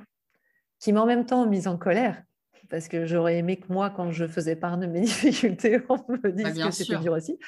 qui 0.78 0.92
m'a 0.92 1.02
en 1.02 1.06
même 1.06 1.26
temps 1.26 1.46
mise 1.46 1.68
en 1.68 1.76
colère, 1.76 2.22
parce 2.70 2.88
que 2.88 3.04
j'aurais 3.04 3.36
aimé 3.36 3.56
que 3.58 3.70
moi, 3.70 3.90
quand 3.90 4.12
je 4.12 4.26
faisais 4.26 4.56
part 4.56 4.78
de 4.78 4.86
mes 4.86 5.00
difficultés, 5.02 5.82
on 5.88 5.98
me 6.08 6.32
dise 6.32 6.58
bah, 6.58 6.68
que 6.68 6.70
c'était 6.70 6.98
dur 6.98 7.12
aussi, 7.12 7.38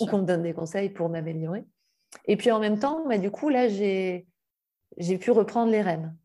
ou 0.00 0.06
qu'on 0.06 0.18
me 0.18 0.26
donne 0.26 0.42
des 0.42 0.54
conseils 0.54 0.90
pour 0.90 1.08
m'améliorer. 1.08 1.64
Et 2.24 2.36
puis 2.36 2.50
en 2.50 2.58
même 2.58 2.78
temps, 2.78 3.06
bah, 3.06 3.18
du 3.18 3.30
coup, 3.30 3.48
là, 3.48 3.68
j'ai 3.68 4.26
pu 5.20 5.30
reprendre 5.30 5.70
les 5.70 5.82
rênes. 5.82 6.16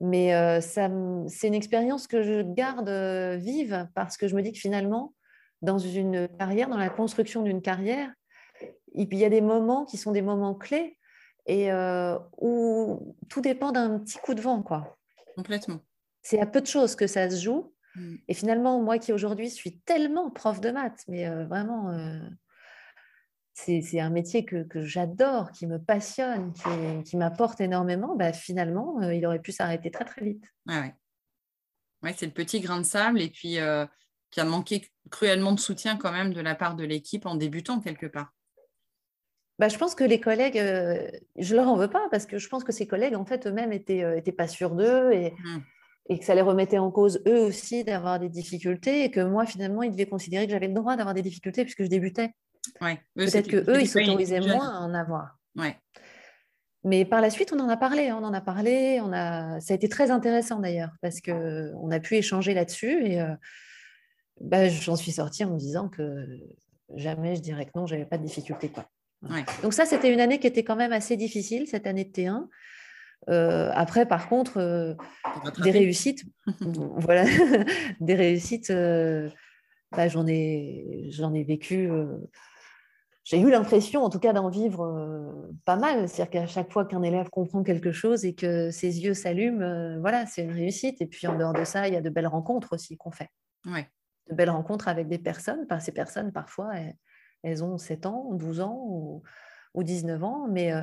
Mais 0.00 0.34
euh, 0.34 0.60
c'est 0.60 1.48
une 1.48 1.54
expérience 1.54 2.06
que 2.06 2.22
je 2.22 2.42
garde 2.42 2.88
euh, 2.88 3.36
vive 3.36 3.88
parce 3.94 4.16
que 4.16 4.28
je 4.28 4.36
me 4.36 4.42
dis 4.42 4.52
que 4.52 4.58
finalement, 4.58 5.14
dans 5.60 5.78
une 5.78 6.28
carrière, 6.38 6.68
dans 6.68 6.76
la 6.76 6.88
construction 6.88 7.42
d'une 7.42 7.62
carrière, 7.62 8.12
il 8.94 9.12
y 9.14 9.24
a 9.24 9.28
des 9.28 9.40
moments 9.40 9.84
qui 9.84 9.96
sont 9.96 10.12
des 10.12 10.22
moments 10.22 10.54
clés 10.54 10.98
et 11.46 11.72
euh, 11.72 12.16
où 12.40 13.16
tout 13.28 13.40
dépend 13.40 13.72
d'un 13.72 13.98
petit 13.98 14.18
coup 14.18 14.34
de 14.34 14.40
vent. 14.40 14.62
Quoi. 14.62 14.96
Complètement. 15.34 15.80
C'est 16.22 16.40
à 16.40 16.46
peu 16.46 16.60
de 16.60 16.66
choses 16.66 16.94
que 16.94 17.06
ça 17.06 17.28
se 17.28 17.42
joue. 17.42 17.72
Mm. 17.96 18.16
Et 18.28 18.34
finalement, 18.34 18.80
moi 18.80 18.98
qui 18.98 19.12
aujourd'hui 19.12 19.50
suis 19.50 19.80
tellement 19.80 20.30
prof 20.30 20.60
de 20.60 20.70
maths, 20.70 21.04
mais 21.08 21.28
vraiment 21.46 21.90
c'est 23.58 24.00
un 24.00 24.10
métier 24.10 24.44
que, 24.44 24.66
j'adore, 24.84 25.50
qui 25.50 25.66
me 25.66 25.78
passionne, 25.78 26.52
qui, 27.04 27.16
m'apporte 27.16 27.60
énormément, 27.60 28.14
bah, 28.16 28.32
finalement, 28.32 29.02
euh, 29.02 29.14
il 29.14 29.26
aurait 29.26 29.40
pu 29.40 29.52
s'arrêter 29.52 29.90
très 29.90 30.04
très 30.04 30.24
vite. 30.24 30.44
ouais. 30.66 30.94
ouais 32.02 32.14
c'est 32.16 32.26
le 32.26 32.32
petit 32.32 32.60
grain 32.60 32.78
de 32.78 32.86
sable 32.86 33.20
et 33.20 33.28
puis 33.28 33.58
euh, 33.58 33.84
qui 34.30 34.40
a 34.40 34.44
manqué 34.44 34.88
cruellement 35.10 35.52
de 35.52 35.60
soutien 35.60 35.96
quand 35.96 36.12
même 36.12 36.32
de 36.32 36.40
la 36.40 36.54
part 36.54 36.76
de 36.76 36.84
l'équipe 36.84 37.26
en 37.26 37.34
débutant 37.34 37.80
quelque 37.80 38.06
part. 38.06 38.32
Bah, 39.58 39.68
je 39.68 39.76
pense 39.76 39.96
que 39.96 40.04
les 40.04 40.20
collègues, 40.20 40.58
euh, 40.58 41.10
je 41.36 41.56
leur 41.56 41.66
en 41.66 41.76
veux 41.76 41.90
pas 41.90 42.06
parce 42.12 42.26
que 42.26 42.38
je 42.38 42.48
pense 42.48 42.62
que 42.62 42.72
ces 42.72 42.86
collègues, 42.86 43.16
en 43.16 43.24
fait, 43.24 43.48
eux-mêmes 43.48 43.72
étaient, 43.72 44.18
étaient 44.18 44.30
pas 44.30 44.46
sûrs 44.46 44.76
d'eux 44.76 45.10
et, 45.12 45.32
mmh. 45.32 45.58
et 46.10 46.18
que 46.20 46.24
ça 46.24 46.36
les 46.36 46.42
remettait 46.42 46.78
en 46.78 46.92
cause 46.92 47.20
eux 47.26 47.40
aussi 47.40 47.82
d'avoir 47.82 48.20
des 48.20 48.28
difficultés 48.28 49.02
et 49.02 49.10
que 49.10 49.20
moi, 49.20 49.46
finalement, 49.46 49.82
ils 49.82 49.90
devaient 49.90 50.06
considérer 50.06 50.46
que 50.46 50.52
j'avais 50.52 50.68
le 50.68 50.74
droit 50.74 50.94
d'avoir 50.94 51.14
des 51.14 51.22
difficultés 51.22 51.64
puisque 51.64 51.82
je 51.82 51.88
débutais. 51.88 52.30
Peut-être 53.14 53.48
que 53.48 53.70
eux, 53.70 53.80
ils 53.80 53.88
s'autorisaient 53.88 54.40
moins 54.40 54.76
à 54.76 54.80
en 54.80 54.94
avoir. 54.94 55.38
Mais 56.84 57.04
par 57.04 57.20
la 57.20 57.30
suite, 57.30 57.52
on 57.52 57.58
en 57.58 57.68
a 57.68 57.76
parlé, 57.76 58.12
on 58.12 58.24
en 58.24 58.32
a 58.32 58.40
parlé, 58.40 59.00
on 59.02 59.12
a... 59.12 59.60
ça 59.60 59.74
a 59.74 59.76
été 59.76 59.88
très 59.88 60.10
intéressant 60.10 60.60
d'ailleurs, 60.60 60.92
parce 61.02 61.20
qu'on 61.20 61.90
a 61.90 62.00
pu 62.00 62.16
échanger 62.16 62.54
là-dessus 62.54 63.04
et 63.04 63.20
euh, 63.20 63.34
bah, 64.40 64.68
j'en 64.68 64.94
suis 64.94 65.12
sortie 65.12 65.44
en 65.44 65.50
me 65.50 65.58
disant 65.58 65.88
que 65.88 66.26
jamais 66.94 67.34
je 67.34 67.40
dirais 67.40 67.66
que 67.66 67.72
non, 67.74 67.86
j'avais 67.86 68.04
pas 68.04 68.16
de 68.16 68.22
difficulté. 68.22 68.68
Quoi. 68.68 68.88
Donc 69.62 69.74
ça, 69.74 69.84
c'était 69.84 70.12
une 70.12 70.20
année 70.20 70.38
qui 70.38 70.46
était 70.46 70.62
quand 70.62 70.76
même 70.76 70.92
assez 70.92 71.16
difficile, 71.16 71.66
cette 71.66 71.86
année 71.86 72.04
de 72.04 72.10
T1. 72.10 72.46
Euh, 73.28 73.70
après, 73.74 74.06
par 74.06 74.28
contre, 74.28 74.58
euh, 74.58 74.94
des 75.64 75.72
réussites, 75.72 76.24
voilà, 76.60 77.24
des 78.00 78.14
réussites, 78.14 78.72
bah, 79.90 80.06
j'en 80.06 80.28
ai, 80.28 81.08
j'en 81.10 81.34
ai 81.34 81.42
vécu 81.42 81.90
j'ai 83.28 83.38
eu 83.38 83.50
l'impression, 83.50 84.04
en 84.04 84.08
tout 84.08 84.20
cas, 84.20 84.32
d'en 84.32 84.48
vivre 84.48 84.86
euh, 84.86 85.52
pas 85.66 85.76
mal. 85.76 86.08
C'est-à-dire 86.08 86.30
qu'à 86.30 86.46
chaque 86.46 86.72
fois 86.72 86.86
qu'un 86.86 87.02
élève 87.02 87.28
comprend 87.28 87.62
quelque 87.62 87.92
chose 87.92 88.24
et 88.24 88.34
que 88.34 88.70
ses 88.70 89.00
yeux 89.00 89.12
s'allument, 89.12 89.60
euh, 89.60 89.98
voilà, 90.00 90.24
c'est 90.24 90.44
une 90.44 90.50
réussite. 90.50 91.02
Et 91.02 91.06
puis 91.06 91.26
en 91.26 91.36
dehors 91.36 91.52
de 91.52 91.62
ça, 91.64 91.88
il 91.88 91.92
y 91.92 91.96
a 91.98 92.00
de 92.00 92.08
belles 92.08 92.26
rencontres 92.26 92.72
aussi 92.72 92.96
qu'on 92.96 93.10
fait. 93.10 93.28
De 94.30 94.34
belles 94.34 94.48
rencontres 94.48 94.88
avec 94.88 95.08
des 95.08 95.18
personnes. 95.18 95.66
ces 95.78 95.92
personnes, 95.92 96.32
parfois, 96.32 96.72
elles, 97.42 97.62
ont 97.62 97.76
7 97.76 98.06
ans, 98.06 98.32
12 98.32 98.60
ans 98.62 98.82
ou, 98.86 99.22
19 99.76 100.24
ans, 100.24 100.48
mais 100.48 100.72
euh, 100.72 100.82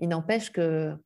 il 0.00 0.08
n'empêche 0.08 0.50
que 0.50 0.96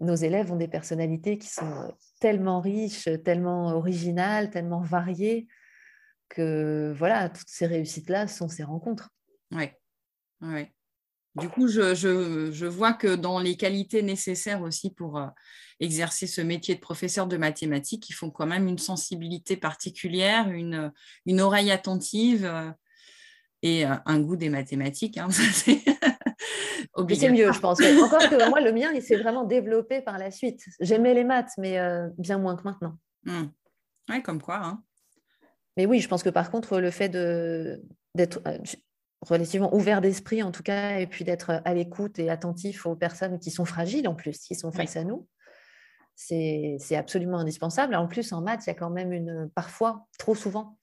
nos 0.00 0.16
élèves 0.16 0.50
ont 0.50 0.56
des 0.56 0.66
personnalités 0.66 1.38
qui 1.38 1.48
sont 1.48 1.94
tellement 2.18 2.60
riches, 2.60 3.08
tellement 3.24 3.68
originales, 3.68 4.50
tellement 4.50 4.80
variées, 4.80 5.46
que 6.28 6.92
voilà, 6.96 7.28
toutes 7.28 7.48
ces 7.48 7.66
réussites-là 7.66 8.26
sont 8.26 8.48
ces 8.48 8.64
rencontres. 8.64 9.10
Oui, 9.52 9.70
ouais. 10.42 10.72
Du 11.36 11.50
coup, 11.50 11.68
je, 11.68 12.66
vois 12.66 12.94
que 12.94 13.14
dans 13.14 13.40
les 13.40 13.56
qualités 13.56 14.02
nécessaires 14.02 14.62
aussi 14.62 14.90
pour 14.90 15.18
euh, 15.18 15.26
exercer 15.80 16.26
ce 16.26 16.40
métier 16.40 16.74
de 16.74 16.80
professeur 16.80 17.26
de 17.26 17.36
mathématiques, 17.36 18.08
il 18.08 18.14
faut 18.14 18.30
quand 18.30 18.46
même 18.46 18.66
une 18.66 18.78
sensibilité 18.78 19.56
particulière, 19.56 20.48
une, 20.48 20.90
une 21.26 21.42
oreille 21.42 21.70
attentive 21.70 22.46
euh, 22.46 22.70
et 23.60 23.86
euh, 23.86 23.94
un 24.06 24.20
goût 24.20 24.36
des 24.36 24.48
mathématiques. 24.48 25.18
Hein, 25.18 25.28
c'est 25.52 25.82
mieux, 27.30 27.52
je 27.52 27.60
pense. 27.60 27.80
Encore 27.82 28.30
que 28.30 28.48
moi, 28.48 28.62
le 28.62 28.72
mien, 28.72 28.90
il 28.94 29.02
s'est 29.02 29.18
vraiment 29.18 29.44
développé 29.44 30.00
par 30.00 30.16
la 30.16 30.30
suite. 30.30 30.64
J'aimais 30.80 31.12
les 31.12 31.24
maths, 31.24 31.52
mais 31.58 31.78
bien 32.16 32.38
moins 32.38 32.56
que 32.56 32.62
maintenant. 32.62 32.96
Mmh. 33.24 33.42
Oui, 34.08 34.22
comme 34.22 34.40
quoi. 34.40 34.60
Hein. 34.64 34.82
Mais 35.76 35.84
oui, 35.84 36.00
je 36.00 36.08
pense 36.08 36.22
que 36.22 36.30
par 36.30 36.50
contre, 36.50 36.80
le 36.80 36.90
fait 36.90 37.10
d'être 37.10 38.40
relativement 39.22 39.74
ouvert 39.74 40.00
d'esprit 40.00 40.42
en 40.42 40.52
tout 40.52 40.62
cas, 40.62 40.98
et 40.98 41.06
puis 41.06 41.24
d'être 41.24 41.62
à 41.64 41.74
l'écoute 41.74 42.18
et 42.18 42.30
attentif 42.30 42.86
aux 42.86 42.96
personnes 42.96 43.38
qui 43.38 43.50
sont 43.50 43.64
fragiles 43.64 44.08
en 44.08 44.14
plus, 44.14 44.38
qui 44.38 44.54
sont 44.54 44.72
face 44.72 44.96
à 44.96 45.04
nous. 45.04 45.26
C'est 46.14 46.96
absolument 46.96 47.38
indispensable. 47.38 47.94
En 47.94 48.06
plus, 48.06 48.32
en 48.32 48.40
maths, 48.40 48.62
il 48.66 48.68
y 48.68 48.70
a 48.70 48.74
quand 48.74 48.90
même 48.90 49.12
une, 49.12 49.50
parfois, 49.54 50.06
trop 50.18 50.34
souvent, 50.34 50.78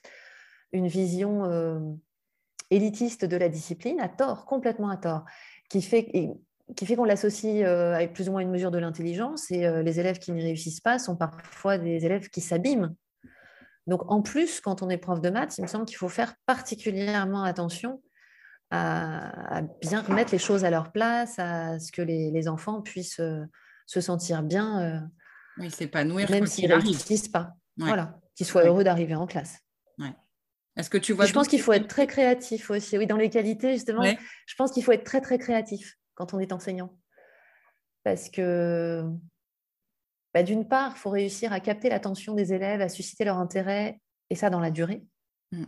une 0.71 0.87
vision 0.87 1.45
euh, 1.45 1.79
élitiste 2.69 3.25
de 3.25 3.35
la 3.37 3.49
discipline, 3.49 3.99
à 3.99 4.09
tort, 4.09 4.45
complètement 4.45 4.89
à 4.89 4.97
tort, 4.97 5.25
qui 5.69 5.81
fait, 5.81 6.11
qui 6.75 6.85
fait 6.85 6.95
qu'on 6.95 7.03
l'associe 7.03 7.65
euh, 7.65 7.95
avec 7.95 8.13
plus 8.13 8.29
ou 8.29 8.33
moins 8.33 8.41
une 8.41 8.51
mesure 8.51 8.69
de 8.69 8.77
l'intelligence, 8.77 9.49
et 9.49 9.65
euh, 9.65 9.81
les 9.81 9.99
élèves 9.99 10.19
qui 10.19 10.31
n'y 10.31 10.43
réussissent 10.43 10.81
pas 10.81 10.99
sont 10.99 11.15
parfois 11.15 11.79
des 11.79 12.05
élèves 12.05 12.29
qui 12.29 12.41
s'abîment. 12.41 12.95
Donc, 13.87 14.09
en 14.11 14.21
plus, 14.21 14.61
quand 14.61 14.83
on 14.83 14.89
est 14.89 14.97
prof 14.97 15.19
de 15.19 15.31
maths, 15.31 15.57
il 15.57 15.63
me 15.63 15.67
semble 15.67 15.85
qu'il 15.85 15.97
faut 15.97 16.09
faire 16.09 16.35
particulièrement 16.45 17.43
attention 17.43 18.01
à, 18.73 19.61
bien 19.81 20.01
remettre 20.01 20.31
les 20.31 20.39
choses 20.39 20.65
à 20.65 20.71
leur 20.71 20.91
place, 20.91 21.37
à 21.37 21.79
ce 21.79 21.91
que 21.91 22.01
les, 22.01 22.47
enfants 22.47 22.81
puissent 22.81 23.19
euh, 23.19 23.43
se 23.85 24.01
sentir 24.01 24.41
bien, 24.41 24.81
euh, 24.81 24.99
oui, 25.59 25.69
s'épanouir, 25.69 26.29
même 26.31 26.47
s'ils 26.47 26.69
ne 26.69 26.75
réussissent 26.75 27.27
pas. 27.27 27.53
Voilà, 27.77 28.19
qu'ils 28.35 28.47
soient 28.47 28.65
heureux 28.65 28.83
d'arriver 28.83 29.15
en 29.15 29.27
classe. 29.27 29.59
Est-ce 30.75 30.89
que 30.89 30.97
tu 30.97 31.13
vois 31.13 31.27
Je 31.27 31.33
pense 31.33 31.47
qu'il 31.47 31.61
faut 31.61 31.73
être 31.73 31.87
très 31.87 32.07
créatif 32.07 32.71
aussi. 32.71 32.97
Oui, 32.97 33.05
dans 33.05 33.15
les 33.15 33.29
qualités, 33.29 33.73
justement, 33.73 34.03
je 34.03 34.55
pense 34.55 34.71
qu'il 34.71 34.83
faut 34.83 34.91
être 34.91 35.03
très, 35.03 35.21
très 35.21 35.37
créatif 35.37 35.99
quand 36.15 36.33
on 36.33 36.39
est 36.39 36.51
enseignant. 36.51 36.97
Parce 38.03 38.27
que, 38.27 39.03
bah, 40.33 40.41
d'une 40.41 40.67
part, 40.67 40.93
il 40.95 40.99
faut 40.99 41.11
réussir 41.11 41.53
à 41.53 41.59
capter 41.59 41.89
l'attention 41.89 42.33
des 42.33 42.53
élèves, 42.53 42.81
à 42.81 42.89
susciter 42.89 43.23
leur 43.23 43.37
intérêt, 43.37 44.01
et 44.31 44.35
ça 44.35 44.49
dans 44.49 44.59
la 44.59 44.71
durée. 44.71 45.03
Mm. 45.51 45.65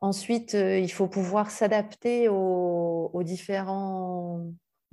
Ensuite, 0.00 0.54
euh, 0.54 0.78
il 0.78 0.90
faut 0.90 1.08
pouvoir 1.08 1.50
s'adapter 1.50 2.28
aux, 2.28 3.22
différents 3.22 4.42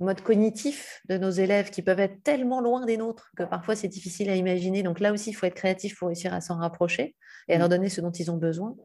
modes 0.00 0.20
cognitifs 0.20 1.00
de 1.08 1.16
nos 1.16 1.30
élèves 1.30 1.70
qui 1.70 1.82
peuvent 1.82 1.98
être 1.98 2.22
tellement 2.22 2.60
loin 2.60 2.84
des 2.84 2.98
nôtres 2.98 3.32
que 3.36 3.42
parfois 3.42 3.74
c'est 3.74 3.88
difficile 3.88 4.28
à 4.28 4.36
imaginer. 4.36 4.82
Donc 4.82 5.00
là 5.00 5.12
aussi, 5.12 5.30
il 5.30 5.32
faut 5.32 5.46
être 5.46 5.54
créatif 5.54 5.98
pour 5.98 6.08
réussir 6.08 6.34
à 6.34 6.42
s'en 6.42 6.58
rapprocher 6.58 7.16
et 7.48 7.54
à 7.54 7.58
leur 7.58 7.70
donner 7.70 7.88
ce 7.88 8.02
dont 8.02 8.10
ils 8.10 8.30
ont 8.30 8.36
besoin. 8.36 8.76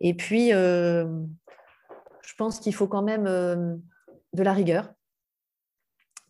Et 0.00 0.14
puis, 0.14 0.52
euh, 0.52 1.06
je 2.22 2.34
pense 2.36 2.60
qu'il 2.60 2.74
faut 2.74 2.86
quand 2.86 3.02
même 3.02 3.26
euh, 3.26 3.74
de 4.34 4.42
la 4.42 4.52
rigueur 4.52 4.92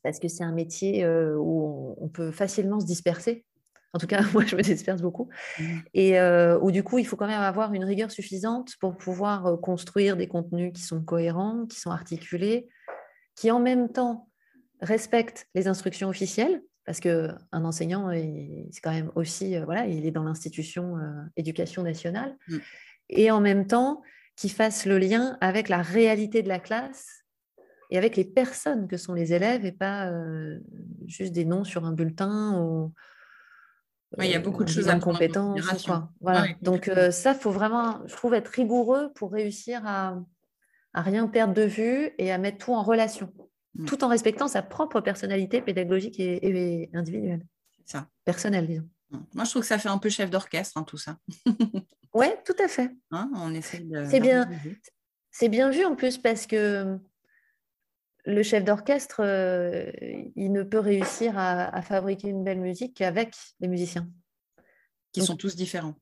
parce 0.05 0.19
que 0.21 0.29
c'est 0.29 0.45
un 0.45 0.53
métier 0.53 1.07
où 1.07 1.95
on 2.01 2.09
peut 2.09 2.33
facilement 2.33 2.81
se 2.81 2.87
disperser 2.87 3.45
en 3.93 3.99
tout 3.99 4.07
cas, 4.07 4.23
moi, 4.33 4.45
je 4.45 4.57
me 4.57 4.63
disperse 4.63 5.03
beaucoup. 5.03 5.29
Mmh. 5.59 5.79
Et 5.95 6.19
euh, 6.19 6.59
où 6.61 6.71
du 6.71 6.83
coup, 6.83 6.99
il 6.99 7.07
faut 7.07 7.17
quand 7.17 7.27
même 7.27 7.41
avoir 7.41 7.73
une 7.75 7.85
rigueur 7.85 8.11
suffisante 8.11 8.75
pour 8.81 8.97
pouvoir 8.97 9.47
euh, 9.47 9.57
construire 9.57 10.17
des 10.17 10.29
contenus 10.29 10.73
qui 10.73 10.83
sont 10.83 11.03
cohérents, 11.03 11.67
qui 11.67 11.79
sont 11.79 11.91
articulés, 11.91 12.69
qui 13.37 13.51
en 13.51 13.61
même 13.61 13.91
temps 13.91 14.29
respectent 14.81 15.47
les 15.55 15.69
instructions 15.69 16.09
officielles, 16.09 16.63
parce 16.85 16.99
qu'un 16.99 17.37
enseignant, 17.53 18.11
c'est 18.11 18.81
quand 18.83 18.91
même 18.91 19.13
aussi, 19.15 19.57
euh, 19.57 19.65
voilà, 19.65 19.87
il 19.87 20.05
est 20.05 20.11
dans 20.11 20.25
l'institution 20.25 20.97
éducation 21.37 21.83
nationale, 21.83 22.37
mmh. 22.49 22.57
et 23.11 23.31
en 23.31 23.41
même 23.41 23.67
temps 23.67 24.03
qui 24.35 24.49
fasse 24.49 24.87
le 24.87 24.99
lien 24.99 25.37
avec 25.41 25.69
la 25.69 25.83
réalité 25.83 26.43
de 26.43 26.49
la 26.49 26.59
classe 26.59 27.25
et 27.91 27.99
avec 27.99 28.17
les 28.17 28.25
personnes 28.25 28.89
que 28.89 28.97
sont 28.97 29.13
les 29.13 29.35
élèves 29.35 29.67
et 29.67 29.73
pas 29.73 30.11
juste 31.07 31.33
des 31.33 31.45
noms 31.45 31.65
sur 31.65 31.85
un 31.85 31.93
bulletin 31.93 32.59
ou 32.59 32.95
il 34.21 34.31
y 34.31 34.35
a 34.35 34.41
beaucoup 34.41 34.65
de 34.65 34.69
choses 34.69 34.89
à 34.89 34.99
compétences. 34.99 35.89
Voilà. 36.21 36.47
Donc 36.61 36.89
euh, 36.89 37.11
ça, 37.11 37.35
faut 37.35 37.51
vraiment, 37.51 38.01
je 38.07 38.15
trouve, 38.15 38.35
être 38.35 38.49
rigoureux 38.49 39.13
pour 39.15 39.33
réussir 39.33 39.83
à, 39.87 40.19
à 40.93 41.03
rien 41.03 41.27
perdre 41.27 41.55
de 41.55 41.63
vue 41.63 42.11
et 42.19 42.33
à 42.33 42.39
mettre 42.39 42.59
tout 42.65 42.73
en 42.73 42.83
relation, 42.83 43.33
mm. 43.75 43.87
tout 43.87 44.05
en 44.05 44.09
respectant 44.09 44.49
sa 44.49 44.63
propre 44.63 45.01
personnalité 45.01 45.63
pédagogique 45.63 46.21
et, 46.21 46.91
individuelle. 46.93 47.47
Ça. 47.87 48.07
Personnelle, 48.25 48.67
disons. 48.67 48.89
Mm. 49.11 49.19
Moi, 49.35 49.45
je 49.45 49.51
trouve 49.51 49.63
que 49.63 49.69
ça 49.69 49.79
fait 49.79 49.89
un 49.89 49.99
peu 49.99 50.11
chef 50.11 50.31
d'orchestre, 50.31 50.77
hein, 50.77 50.85
tout 50.85 50.99
ça. 50.99 51.17
oui, 52.15 52.27
tout 52.45 52.57
à 52.63 52.69
fait. 52.69 52.91
Hein, 53.11 53.31
on 53.35 53.55
essaie 53.55 53.85
C'est 54.11 54.21
bien, 54.21 54.49
c'est 55.31 55.49
bien 55.49 55.71
vu 55.71 55.85
en 55.85 55.97
plus 55.97 56.19
parce 56.19 56.47
que 56.47 56.99
le 58.25 58.43
chef 58.43 58.65
d'orchestre, 58.65 59.21
euh, 59.21 59.91
il 60.37 60.53
ne 60.53 60.63
peut 60.63 60.79
réussir 60.79 61.37
à, 61.37 61.83
fabriquer 61.83 62.29
une 62.29 62.45
belle 62.45 62.61
musique 62.61 62.97
qu'avec 62.97 63.35
les 63.61 63.69
musiciens. 63.69 64.09
Qui 65.13 65.23
sont 65.23 65.37
tous 65.37 65.57
différents. 65.57 65.95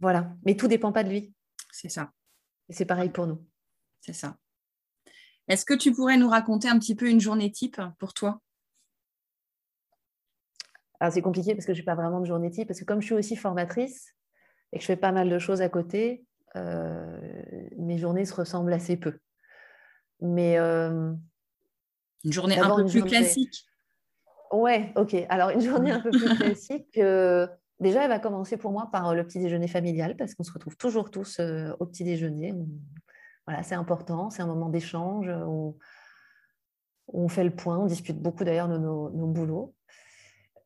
Voilà, 0.00 0.32
mais 0.44 0.56
tout 0.56 0.66
ne 0.66 0.70
dépend 0.70 0.92
pas 0.92 1.02
de 1.02 1.08
lui. 1.08 1.34
C'est 1.72 1.88
ça. 1.88 2.12
Et 2.68 2.72
c'est 2.72 2.84
pareil 2.84 3.08
pour 3.08 3.26
nous. 3.26 3.44
C'est 4.00 4.12
ça. 4.12 4.36
Est-ce 5.48 5.64
que 5.64 5.74
tu 5.74 5.92
pourrais 5.92 6.16
nous 6.16 6.28
raconter 6.28 6.68
un 6.68 6.78
petit 6.78 6.94
peu 6.94 7.08
une 7.08 7.20
journée 7.20 7.50
type 7.50 7.80
pour 7.98 8.14
toi? 8.14 8.40
Alors 11.00 11.12
c'est 11.12 11.22
compliqué 11.22 11.54
parce 11.54 11.66
que 11.66 11.74
je 11.74 11.80
n'ai 11.80 11.84
pas 11.84 11.94
vraiment 11.94 12.20
de 12.20 12.26
journée 12.26 12.50
type, 12.50 12.68
parce 12.68 12.80
que 12.80 12.84
comme 12.84 13.00
je 13.00 13.06
suis 13.06 13.14
aussi 13.14 13.36
formatrice 13.36 14.14
et 14.72 14.78
que 14.78 14.82
je 14.82 14.86
fais 14.86 14.96
pas 14.96 15.12
mal 15.12 15.28
de 15.28 15.38
choses 15.38 15.60
à 15.60 15.68
côté, 15.68 16.24
euh, 16.56 17.20
mes 17.76 17.98
journées 17.98 18.24
se 18.24 18.34
ressemblent 18.34 18.72
assez 18.72 18.96
peu. 18.96 19.18
Mais 20.20 20.58
euh, 20.58 21.12
une 22.24 22.32
journée 22.32 22.58
un 22.58 22.76
peu 22.76 22.86
plus 22.86 23.04
classique 23.04 23.66
Ouais, 24.54 24.92
ok. 24.96 25.16
Alors, 25.28 25.50
une 25.50 25.60
journée 25.60 25.90
un 25.90 26.00
peu 26.00 26.10
plus 26.10 26.34
classique, 26.36 26.96
euh, 26.98 27.46
déjà, 27.80 28.04
elle 28.04 28.08
va 28.08 28.20
commencer 28.20 28.56
pour 28.56 28.70
moi 28.70 28.88
par 28.92 29.08
euh, 29.08 29.14
le 29.14 29.24
petit 29.24 29.40
déjeuner 29.40 29.66
familial, 29.66 30.16
parce 30.16 30.34
qu'on 30.34 30.44
se 30.44 30.52
retrouve 30.52 30.76
toujours 30.76 31.10
tous 31.10 31.38
euh, 31.40 31.72
au 31.80 31.86
petit 31.86 32.04
déjeuner. 32.04 32.54
Voilà, 33.46 33.62
c'est 33.62 33.74
important, 33.74 34.30
c'est 34.30 34.42
un 34.42 34.46
moment 34.46 34.68
d'échange 34.68 35.28
où... 35.46 35.76
on 37.08 37.28
fait 37.28 37.44
le 37.44 37.50
point, 37.50 37.78
on 37.78 37.86
discute 37.86 38.20
beaucoup 38.20 38.44
d'ailleurs 38.44 38.68
de 38.68 38.78
nos, 38.78 39.10
boulots. 39.26 39.74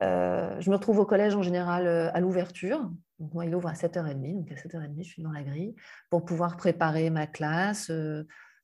je 0.01 0.71
me 0.71 0.77
retrouve 0.77 1.01
au 1.01 1.07
collège 1.07 1.35
en 1.35 1.43
général 1.43 1.89
à 1.89 2.21
l'ouverture. 2.21 2.89
Moi, 3.19 3.47
il 3.47 3.55
ouvre 3.55 3.69
à 3.69 3.73
7h30, 3.73 4.37
donc 4.37 4.53
à 4.53 4.55
7h30, 4.55 4.95
je 4.99 5.09
suis 5.09 5.23
dans 5.23 5.33
la 5.33 5.43
grille 5.43 5.75
pour 6.09 6.25
pouvoir 6.25 6.57
préparer 6.57 7.11
ma 7.11 7.27
classe, 7.27 7.91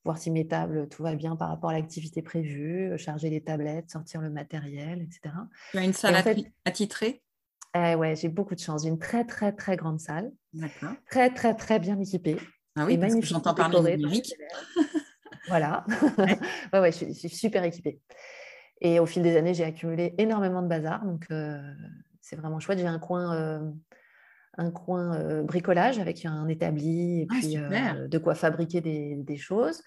voir 0.04 0.18
si 0.18 0.30
mes 0.30 0.46
tables, 0.46 0.88
tout 0.88 1.02
va 1.02 1.14
bien 1.14 1.36
par 1.36 1.48
rapport 1.48 1.70
à 1.70 1.72
l'activité 1.72 2.22
prévue, 2.22 2.92
euh, 2.92 2.98
charger 2.98 3.30
les 3.30 3.42
tablettes, 3.42 3.90
sortir 3.90 4.20
le 4.20 4.30
matériel, 4.30 5.02
etc. 5.02 5.34
Tu 5.70 5.78
as 5.78 5.84
une 5.84 5.92
salle 5.92 6.22
attitrée 6.64 7.24
ouais, 7.74 8.16
j'ai 8.16 8.28
beaucoup 8.28 8.54
de 8.54 8.60
chance. 8.60 8.82
J'ai 8.82 8.88
une 8.88 8.98
très, 8.98 9.24
très, 9.24 9.52
très 9.52 9.76
grande 9.76 10.00
salle. 10.00 10.30
D'accord. 10.52 10.92
Très, 11.10 11.32
très, 11.32 11.54
très 11.54 11.78
bien 11.78 11.98
équipée. 11.98 12.36
Ah 12.76 12.84
oui, 12.86 12.98
parce 12.98 13.14
que 13.14 13.22
j'entends 13.22 13.54
parler 13.54 13.96
de 13.96 14.02
numérique. 14.02 14.34
voilà. 15.48 15.84
ouais. 16.18 16.38
ouais, 16.72 16.92
je, 16.92 17.12
suis, 17.12 17.28
super 17.28 17.64
équipée. 17.64 18.00
Et 18.80 18.98
au 19.00 19.06
fil 19.06 19.22
des 19.22 19.36
années, 19.36 19.54
j'ai 19.54 19.64
accumulé 19.64 20.14
énormément 20.18 20.62
de 20.62 20.68
bazar. 20.68 21.04
Donc, 21.04 21.26
euh, 21.30 21.60
c'est 22.20 22.36
vraiment 22.36 22.60
chouette. 22.60 22.78
J'ai 22.78 22.86
un 22.86 22.98
coin 22.98 23.34
euh, 23.34 23.70
un 24.58 24.70
coin 24.70 25.16
euh, 25.16 25.42
bricolage 25.42 25.98
avec 25.98 26.24
un 26.24 26.48
établi 26.48 27.22
et 27.22 27.26
ah, 27.30 27.34
puis 27.40 27.58
euh, 27.58 28.08
de 28.08 28.18
quoi 28.18 28.34
fabriquer 28.34 28.80
des, 28.80 29.36
choses. 29.36 29.82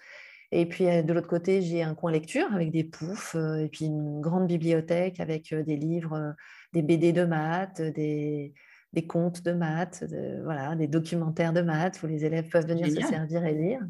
Et 0.50 0.66
puis 0.66 0.84
de 0.84 1.12
l'autre 1.12 1.28
côté, 1.28 1.60
j'ai 1.60 1.82
un 1.82 1.94
coin 1.94 2.10
lecture 2.10 2.46
avec 2.52 2.70
des 2.70 2.84
poufs 2.84 3.34
et 3.34 3.68
puis 3.68 3.86
une 3.86 4.20
grande 4.20 4.46
bibliothèque 4.46 5.20
avec 5.20 5.54
des 5.54 5.76
livres, 5.76 6.34
des 6.72 6.82
BD 6.82 7.12
de 7.12 7.24
maths, 7.24 7.82
des, 7.82 8.54
des 8.94 9.06
contes 9.06 9.42
de 9.42 9.52
maths, 9.52 10.04
voilà, 10.44 10.74
des 10.74 10.86
documentaires 10.86 11.52
de 11.52 11.60
maths 11.60 12.02
où 12.02 12.06
les 12.06 12.24
élèves 12.24 12.48
peuvent 12.48 12.66
venir 12.66 12.86
se 12.86 13.06
servir 13.06 13.44
et 13.44 13.54
lire. 13.54 13.80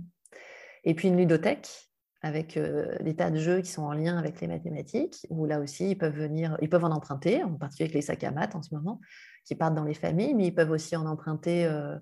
Et 0.85 0.95
puis 0.95 1.09
une 1.09 1.17
ludothèque 1.17 1.69
avec 2.23 2.59
des 3.01 3.15
tas 3.15 3.31
de 3.31 3.39
jeux 3.39 3.61
qui 3.61 3.71
sont 3.71 3.83
en 3.83 3.93
lien 3.93 4.19
avec 4.19 4.41
les 4.41 4.49
mathématiques, 4.49 5.27
où 5.31 5.47
là 5.47 5.61
aussi, 5.61 5.91
ils 5.91 5.99
peuvent 5.99 6.17
venir, 6.17 6.57
ils 6.61 6.69
peuvent 6.69 6.85
en 6.85 6.91
emprunter, 6.91 7.45
en 7.45 7.55
particulier 7.55 7.87
avec 7.87 7.95
les 7.95 8.03
sacs 8.03 8.25
à 8.25 8.33
maths 8.33 8.57
en 8.57 8.63
ce 8.63 8.75
moment, 8.75 9.01
qui 9.49 9.57
partent 9.57 9.75
dans 9.75 9.85
les 9.85 9.95
familles, 9.95 10.35
mais 10.35 10.47
ils 10.47 10.55
peuvent 10.55 10.71
aussi 10.71 10.95
en 10.95 11.07
emprunter 11.07 11.65
euh, 11.65 11.97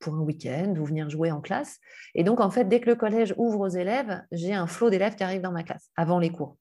pour 0.00 0.14
un 0.14 0.20
week-end 0.20 0.74
ou 0.78 0.84
venir 0.84 1.08
jouer 1.08 1.30
en 1.30 1.40
classe. 1.40 1.78
Et 2.14 2.24
donc, 2.24 2.40
en 2.40 2.50
fait, 2.50 2.64
dès 2.64 2.80
que 2.80 2.90
le 2.90 2.96
collège 2.96 3.34
ouvre 3.36 3.60
aux 3.60 3.68
élèves, 3.68 4.22
j'ai 4.32 4.54
un 4.54 4.66
flot 4.66 4.90
d'élèves 4.90 5.14
qui 5.14 5.22
arrivent 5.22 5.42
dans 5.42 5.52
ma 5.52 5.62
classe 5.62 5.90
avant 5.96 6.18
les 6.18 6.30
cours. 6.30 6.56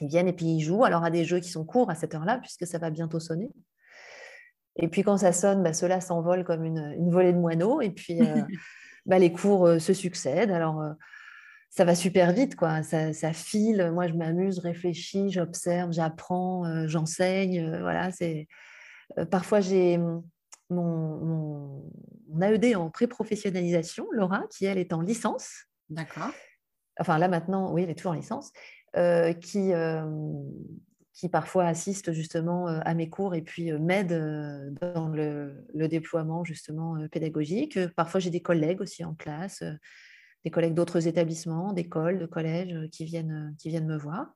Ils 0.00 0.08
viennent 0.08 0.28
et 0.28 0.32
puis 0.32 0.46
ils 0.46 0.60
jouent. 0.60 0.84
Alors, 0.84 1.04
à 1.04 1.10
des 1.10 1.24
jeux 1.24 1.40
qui 1.40 1.50
sont 1.50 1.64
courts 1.64 1.90
à 1.90 1.94
cette 1.94 2.14
heure-là, 2.14 2.38
puisque 2.38 2.66
ça 2.66 2.78
va 2.78 2.90
bientôt 2.90 3.20
sonner. 3.20 3.50
Et 4.76 4.88
puis, 4.88 5.02
quand 5.02 5.18
ça 5.18 5.32
sonne, 5.32 5.62
bah, 5.62 5.72
ceux-là 5.72 6.00
s'envolent 6.00 6.44
comme 6.44 6.64
une, 6.64 7.10
volée 7.10 7.32
de 7.32 7.38
moineaux. 7.38 7.80
Et 7.80 7.90
puis, 7.90 8.20
euh, 8.22 8.42
bah, 9.06 9.18
les 9.18 9.32
cours 9.32 9.66
euh, 9.66 9.78
se 9.78 9.92
succèdent. 9.92 10.50
Alors, 10.50 10.80
euh, 10.80 10.92
ça 11.68 11.84
va 11.84 11.94
super 11.94 12.32
vite, 12.32 12.56
quoi. 12.56 12.82
Ça, 12.82 13.12
ça 13.12 13.32
file. 13.32 13.90
Moi, 13.92 14.08
je 14.08 14.14
m'amuse, 14.14 14.58
réfléchis, 14.58 15.30
j'observe, 15.30 15.92
j'apprends, 15.92 16.64
j'enseigne. 16.88 17.78
voilà, 17.80 18.10
c'est. 18.10 18.48
Parfois, 19.30 19.60
j'ai 19.60 19.98
mon, 19.98 20.24
mon, 20.70 21.90
mon, 22.28 22.42
AED 22.42 22.76
en 22.76 22.90
pré-professionnalisation, 22.90 24.06
Laura, 24.12 24.44
qui 24.50 24.66
elle 24.66 24.78
est 24.78 24.92
en 24.92 25.00
licence. 25.00 25.66
D'accord. 25.88 26.30
Enfin, 26.98 27.18
là 27.18 27.28
maintenant, 27.28 27.72
oui, 27.72 27.82
elle 27.82 27.90
est 27.90 27.94
toujours 27.94 28.12
en 28.12 28.16
licence. 28.16 28.52
Euh, 28.96 29.32
qui, 29.32 29.72
euh, 29.72 30.04
qui 31.12 31.28
parfois 31.28 31.66
assiste 31.66 32.10
justement 32.10 32.66
euh, 32.66 32.80
à 32.84 32.94
mes 32.94 33.08
cours 33.08 33.36
et 33.36 33.42
puis 33.42 33.70
m'aide 33.70 34.12
dans 34.80 35.06
le, 35.06 35.64
déploiement 35.74 36.42
justement 36.42 36.96
pédagogique. 37.08 37.78
Parfois, 37.94 38.18
j'ai 38.18 38.30
des 38.30 38.42
collègues 38.42 38.80
aussi 38.80 39.04
en 39.04 39.14
classe, 39.14 39.62
des 40.44 40.50
collègues 40.50 40.74
d'autres 40.74 41.06
établissements, 41.06 41.72
d'écoles, 41.72 42.18
de 42.18 42.26
collèges 42.26 42.88
qui 42.90 43.04
viennent, 43.04 43.54
qui 43.60 43.68
viennent 43.68 43.86
me 43.86 43.96
voir. 43.96 44.34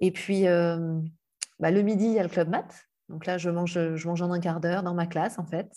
Et 0.00 0.10
puis, 0.10 0.42
bah, 0.44 1.70
le 1.70 1.82
midi, 1.82 2.04
il 2.04 2.12
y 2.12 2.18
a 2.18 2.24
le 2.24 2.28
club 2.28 2.50
maths. 2.50 2.86
Donc 3.08 3.26
là, 3.26 3.38
je 3.38 3.50
mange, 3.50 3.78
je 3.94 4.08
mange 4.08 4.22
en 4.22 4.32
un 4.32 4.40
quart 4.40 4.60
d'heure 4.60 4.82
dans 4.82 4.94
ma 4.94 5.06
classe, 5.06 5.38
en 5.38 5.46
fait. 5.46 5.70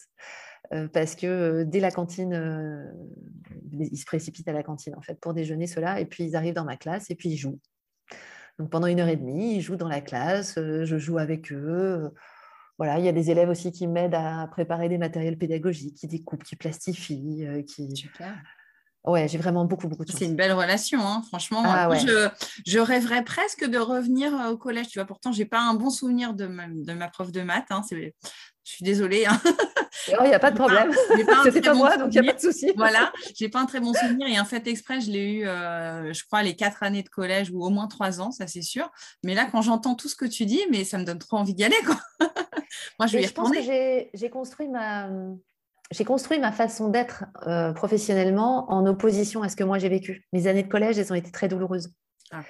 Euh, 0.73 0.87
parce 0.87 1.15
que 1.15 1.27
euh, 1.27 1.65
dès 1.65 1.79
la 1.79 1.91
cantine, 1.91 2.33
euh, 2.33 2.91
ils 3.71 3.97
se 3.97 4.05
précipitent 4.05 4.47
à 4.47 4.53
la 4.53 4.63
cantine 4.63 4.95
en 4.95 5.01
fait 5.01 5.19
pour 5.19 5.33
déjeuner 5.33 5.67
cela, 5.67 5.99
et 5.99 6.05
puis 6.05 6.25
ils 6.25 6.35
arrivent 6.35 6.55
dans 6.55 6.65
ma 6.65 6.77
classe 6.77 7.09
et 7.09 7.15
puis 7.15 7.29
ils 7.29 7.37
jouent. 7.37 7.59
Donc 8.59 8.69
pendant 8.69 8.87
une 8.87 8.99
heure 8.99 9.07
et 9.07 9.15
demie, 9.15 9.55
ils 9.55 9.61
jouent 9.61 9.75
dans 9.75 9.87
la 9.87 10.01
classe, 10.01 10.55
je 10.55 10.97
joue 10.97 11.19
avec 11.19 11.51
eux. 11.51 12.11
Voilà, 12.79 12.99
il 12.99 13.05
y 13.05 13.07
a 13.07 13.11
des 13.11 13.31
élèves 13.31 13.49
aussi 13.49 13.71
qui 13.71 13.87
m'aident 13.87 14.15
à 14.15 14.47
préparer 14.47 14.89
des 14.89 14.97
matériels 14.97 15.37
pédagogiques, 15.37 15.95
qui 15.95 16.07
découpent, 16.07 16.43
qui 16.43 16.55
plastifient, 16.55 17.47
qui. 17.67 18.09
Ouais, 19.07 19.27
j'ai 19.29 19.37
vraiment 19.37 19.63
beaucoup, 19.63 19.87
beaucoup 19.87 20.03
de 20.03 20.11
C'est 20.11 20.25
une 20.25 20.35
belle 20.35 20.51
relation, 20.51 20.99
hein, 20.99 21.23
franchement. 21.27 21.63
Ah 21.65 21.89
je, 21.95 22.29
je, 22.65 22.79
rêverais 22.79 23.23
presque 23.23 23.65
de 23.65 23.77
revenir 23.77 24.33
au 24.51 24.57
collège. 24.57 24.89
Tu 24.89 24.99
vois, 24.99 25.05
pourtant, 25.05 25.31
j'ai 25.31 25.45
pas 25.45 25.61
un 25.61 25.73
bon 25.73 25.89
souvenir 25.89 26.33
de 26.33 26.45
ma, 26.45 26.67
de 26.67 26.93
ma 26.93 27.07
prof 27.07 27.31
de 27.31 27.41
maths. 27.41 27.67
Hein, 27.69 27.81
je 27.89 28.11
suis 28.63 28.83
désolée. 28.83 29.25
Hein. 29.25 29.39
Il 30.07 30.27
n'y 30.27 30.33
a 30.33 30.39
pas 30.39 30.51
de 30.51 30.57
problème. 30.57 30.91
C'était 31.43 31.61
pas, 31.61 31.71
pas 31.71 31.73
moi, 31.73 31.97
donc 31.97 32.13
il 32.13 32.21
n'y 32.21 32.27
a 32.27 32.31
pas 32.33 32.37
de 32.37 32.41
souci. 32.41 32.71
Voilà, 32.75 33.11
j'ai 33.35 33.49
pas 33.49 33.59
un 33.59 33.65
très 33.65 33.79
bon 33.79 33.93
souvenir. 33.93 34.27
Et 34.27 34.39
en 34.39 34.45
fait, 34.45 34.67
exprès, 34.67 34.99
je 34.99 35.09
l'ai 35.09 35.31
eu, 35.31 35.47
euh, 35.47 36.11
je 36.13 36.25
crois, 36.25 36.43
les 36.43 36.55
quatre 36.55 36.83
années 36.83 37.03
de 37.03 37.09
collège 37.09 37.49
ou 37.51 37.63
au 37.63 37.69
moins 37.69 37.87
trois 37.87 38.19
ans, 38.21 38.31
ça 38.31 38.45
c'est 38.47 38.61
sûr. 38.61 38.91
Mais 39.23 39.33
là, 39.33 39.47
quand 39.51 39.61
j'entends 39.61 39.95
tout 39.95 40.09
ce 40.09 40.15
que 40.15 40.25
tu 40.25 40.45
dis, 40.45 40.61
mais 40.69 40.83
ça 40.83 40.97
me 40.97 41.03
donne 41.03 41.19
trop 41.19 41.37
envie 41.37 41.53
d'y 41.53 41.63
aller. 41.63 41.77
Quoi. 41.85 41.97
moi, 42.99 43.07
je 43.07 43.17
vais 43.17 43.23
y 43.23 43.27
je 43.27 43.33
pense 43.33 43.51
que 43.51 43.61
j'ai 43.61 44.29
construit 44.29 44.67
ma 44.67 45.09
j'ai 45.91 46.03
construit 46.03 46.39
ma 46.39 46.51
façon 46.51 46.89
d'être 46.89 47.25
euh, 47.45 47.73
professionnellement 47.73 48.69
en 48.71 48.85
opposition 48.85 49.41
à 49.41 49.49
ce 49.49 49.55
que 49.55 49.63
moi 49.63 49.79
j'ai 49.79 49.89
vécu. 49.89 50.27
Mes 50.33 50.47
années 50.47 50.63
de 50.63 50.67
collège, 50.67 50.97
elles 50.99 51.11
ont 51.11 51.15
été 51.15 51.31
très 51.31 51.47
douloureuses. 51.47 51.93
Ah. 52.31 52.43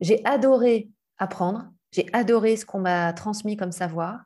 J'ai 0.00 0.24
adoré 0.24 0.90
apprendre, 1.18 1.70
j'ai 1.90 2.06
adoré 2.12 2.56
ce 2.56 2.66
qu'on 2.66 2.80
m'a 2.80 3.12
transmis 3.12 3.56
comme 3.56 3.72
savoir, 3.72 4.20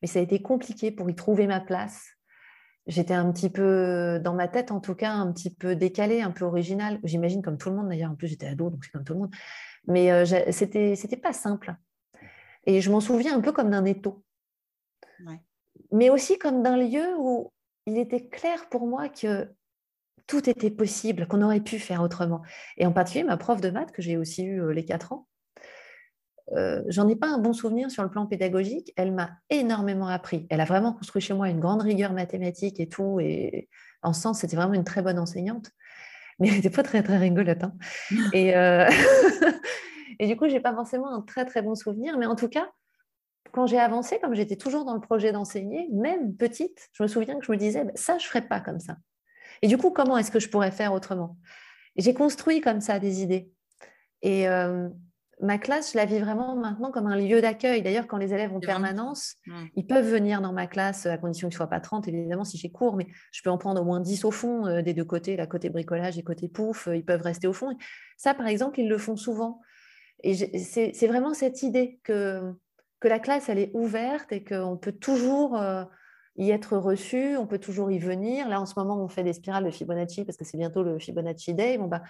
mais 0.00 0.08
ça 0.08 0.20
a 0.20 0.22
été 0.22 0.40
compliqué 0.40 0.90
pour 0.90 1.10
y 1.10 1.14
trouver 1.14 1.46
ma 1.46 1.60
place. 1.60 2.06
J'étais 2.86 3.14
un 3.14 3.30
petit 3.32 3.50
peu, 3.50 4.18
dans 4.22 4.32
ma 4.32 4.48
tête 4.48 4.70
en 4.70 4.80
tout 4.80 4.94
cas, 4.94 5.12
un 5.12 5.30
petit 5.32 5.52
peu 5.52 5.76
décalée, 5.76 6.22
un 6.22 6.30
peu 6.30 6.44
originale. 6.44 7.00
J'imagine 7.04 7.42
comme 7.42 7.58
tout 7.58 7.68
le 7.68 7.76
monde 7.76 7.88
d'ailleurs. 7.88 8.10
En 8.10 8.14
plus, 8.14 8.28
j'étais 8.28 8.46
ado, 8.46 8.70
donc 8.70 8.82
c'est 8.84 8.90
comme 8.90 9.04
tout 9.04 9.12
le 9.12 9.18
monde. 9.18 9.34
Mais 9.86 10.10
euh, 10.10 10.24
c'était, 10.50 10.96
c'était 10.96 11.18
pas 11.18 11.34
simple. 11.34 11.74
Et 12.64 12.80
je 12.80 12.90
m'en 12.90 13.00
souviens 13.00 13.36
un 13.36 13.40
peu 13.40 13.52
comme 13.52 13.70
d'un 13.70 13.84
étau. 13.84 14.24
Mais 15.92 16.10
aussi 16.10 16.38
comme 16.38 16.62
d'un 16.62 16.76
lieu 16.76 17.14
où 17.18 17.52
il 17.88 17.98
était 17.98 18.28
clair 18.28 18.68
pour 18.68 18.86
moi 18.86 19.08
que 19.08 19.48
tout 20.26 20.48
était 20.48 20.70
possible, 20.70 21.26
qu'on 21.26 21.42
aurait 21.42 21.60
pu 21.60 21.78
faire 21.78 22.02
autrement. 22.02 22.42
Et 22.76 22.86
en 22.86 22.92
particulier, 22.92 23.24
ma 23.24 23.36
prof 23.36 23.60
de 23.60 23.70
maths, 23.70 23.92
que 23.92 24.02
j'ai 24.02 24.16
aussi 24.16 24.44
eu 24.44 24.60
euh, 24.62 24.72
les 24.72 24.84
quatre 24.84 25.12
ans, 25.12 25.26
euh, 26.52 26.82
j'en 26.88 27.08
ai 27.08 27.16
pas 27.16 27.28
un 27.28 27.38
bon 27.38 27.52
souvenir 27.52 27.90
sur 27.90 28.02
le 28.02 28.10
plan 28.10 28.26
pédagogique. 28.26 28.92
Elle 28.96 29.12
m'a 29.12 29.30
énormément 29.50 30.06
appris. 30.08 30.46
Elle 30.50 30.60
a 30.60 30.64
vraiment 30.64 30.92
construit 30.92 31.22
chez 31.22 31.34
moi 31.34 31.48
une 31.48 31.60
grande 31.60 31.82
rigueur 31.82 32.12
mathématique 32.12 32.78
et 32.80 32.88
tout. 32.88 33.20
Et 33.20 33.68
en 34.02 34.12
sens, 34.12 34.40
c'était 34.40 34.56
vraiment 34.56 34.74
une 34.74 34.84
très 34.84 35.02
bonne 35.02 35.18
enseignante. 35.18 35.70
Mais 36.38 36.48
elle 36.48 36.54
n'était 36.54 36.70
pas 36.70 36.82
très, 36.82 37.02
très 37.02 37.16
rigolote. 37.16 37.64
Hein. 37.64 37.74
Et, 38.32 38.56
euh, 38.56 38.88
et 40.20 40.26
du 40.26 40.36
coup, 40.36 40.48
j'ai 40.48 40.60
pas 40.60 40.72
forcément 40.72 41.12
un 41.12 41.22
très, 41.22 41.44
très 41.44 41.62
bon 41.62 41.74
souvenir. 41.74 42.16
Mais 42.18 42.26
en 42.26 42.36
tout 42.36 42.48
cas, 42.48 42.70
quand 43.58 43.66
j'ai 43.66 43.80
avancé, 43.80 44.20
comme 44.20 44.34
j'étais 44.34 44.54
toujours 44.54 44.84
dans 44.84 44.94
le 44.94 45.00
projet 45.00 45.32
d'enseigner, 45.32 45.88
même 45.90 46.36
petite, 46.36 46.90
je 46.92 47.02
me 47.02 47.08
souviens 47.08 47.36
que 47.40 47.44
je 47.44 47.50
me 47.50 47.56
disais, 47.56 47.82
bah, 47.82 47.90
ça, 47.96 48.16
je 48.16 48.24
ne 48.24 48.28
ferais 48.28 48.46
pas 48.46 48.60
comme 48.60 48.78
ça. 48.78 48.98
Et 49.62 49.66
du 49.66 49.76
coup, 49.76 49.90
comment 49.90 50.16
est-ce 50.16 50.30
que 50.30 50.38
je 50.38 50.48
pourrais 50.48 50.70
faire 50.70 50.92
autrement? 50.92 51.36
J'ai 51.96 52.14
construit 52.14 52.60
comme 52.60 52.80
ça 52.80 53.00
des 53.00 53.20
idées. 53.20 53.50
Et 54.22 54.48
euh, 54.48 54.88
ma 55.40 55.58
classe, 55.58 55.90
je 55.92 55.96
la 55.96 56.04
vis 56.04 56.20
vraiment 56.20 56.54
maintenant 56.54 56.92
comme 56.92 57.08
un 57.08 57.16
lieu 57.16 57.40
d'accueil. 57.40 57.82
D'ailleurs, 57.82 58.06
quand 58.06 58.16
les 58.16 58.32
élèves 58.32 58.54
ont 58.54 58.60
permanence, 58.60 59.34
ils 59.74 59.88
peuvent 59.88 60.08
venir 60.08 60.40
dans 60.40 60.52
ma 60.52 60.68
classe 60.68 61.06
à 61.06 61.18
condition 61.18 61.48
qu'ils 61.48 61.54
ne 61.54 61.56
soient 61.56 61.66
pas 61.66 61.80
30, 61.80 62.06
évidemment, 62.06 62.44
si 62.44 62.58
j'ai 62.58 62.70
cours, 62.70 62.94
mais 62.94 63.08
je 63.32 63.42
peux 63.42 63.50
en 63.50 63.58
prendre 63.58 63.80
au 63.82 63.84
moins 63.84 63.98
10 63.98 64.24
au 64.24 64.30
fond 64.30 64.68
euh, 64.68 64.82
des 64.82 64.94
deux 64.94 65.04
côtés, 65.04 65.36
la 65.36 65.48
côté 65.48 65.68
bricolage 65.68 66.16
et 66.16 66.22
côté 66.22 66.46
pouf. 66.46 66.86
Euh, 66.86 66.94
ils 66.94 67.04
peuvent 67.04 67.22
rester 67.22 67.48
au 67.48 67.52
fond. 67.52 67.76
Ça, 68.18 68.34
par 68.34 68.46
exemple, 68.46 68.78
ils 68.78 68.88
le 68.88 68.98
font 68.98 69.16
souvent. 69.16 69.60
Et 70.22 70.36
c'est 70.58 71.06
vraiment 71.08 71.34
cette 71.34 71.64
idée 71.64 71.98
que 72.04 72.54
que 73.00 73.08
la 73.08 73.18
classe, 73.18 73.48
elle 73.48 73.58
est 73.58 73.70
ouverte 73.74 74.32
et 74.32 74.42
qu'on 74.42 74.76
peut 74.76 74.92
toujours 74.92 75.60
euh, 75.60 75.84
y 76.36 76.50
être 76.50 76.76
reçu, 76.76 77.36
on 77.36 77.46
peut 77.46 77.58
toujours 77.58 77.90
y 77.90 77.98
venir. 77.98 78.48
Là, 78.48 78.60
en 78.60 78.66
ce 78.66 78.74
moment, 78.76 79.02
on 79.02 79.08
fait 79.08 79.24
des 79.24 79.32
spirales 79.32 79.64
de 79.64 79.70
Fibonacci 79.70 80.24
parce 80.24 80.36
que 80.36 80.44
c'est 80.44 80.58
bientôt 80.58 80.82
le 80.82 80.98
Fibonacci 80.98 81.54
Day. 81.54 81.78
Bon, 81.78 81.86
bah, 81.86 82.02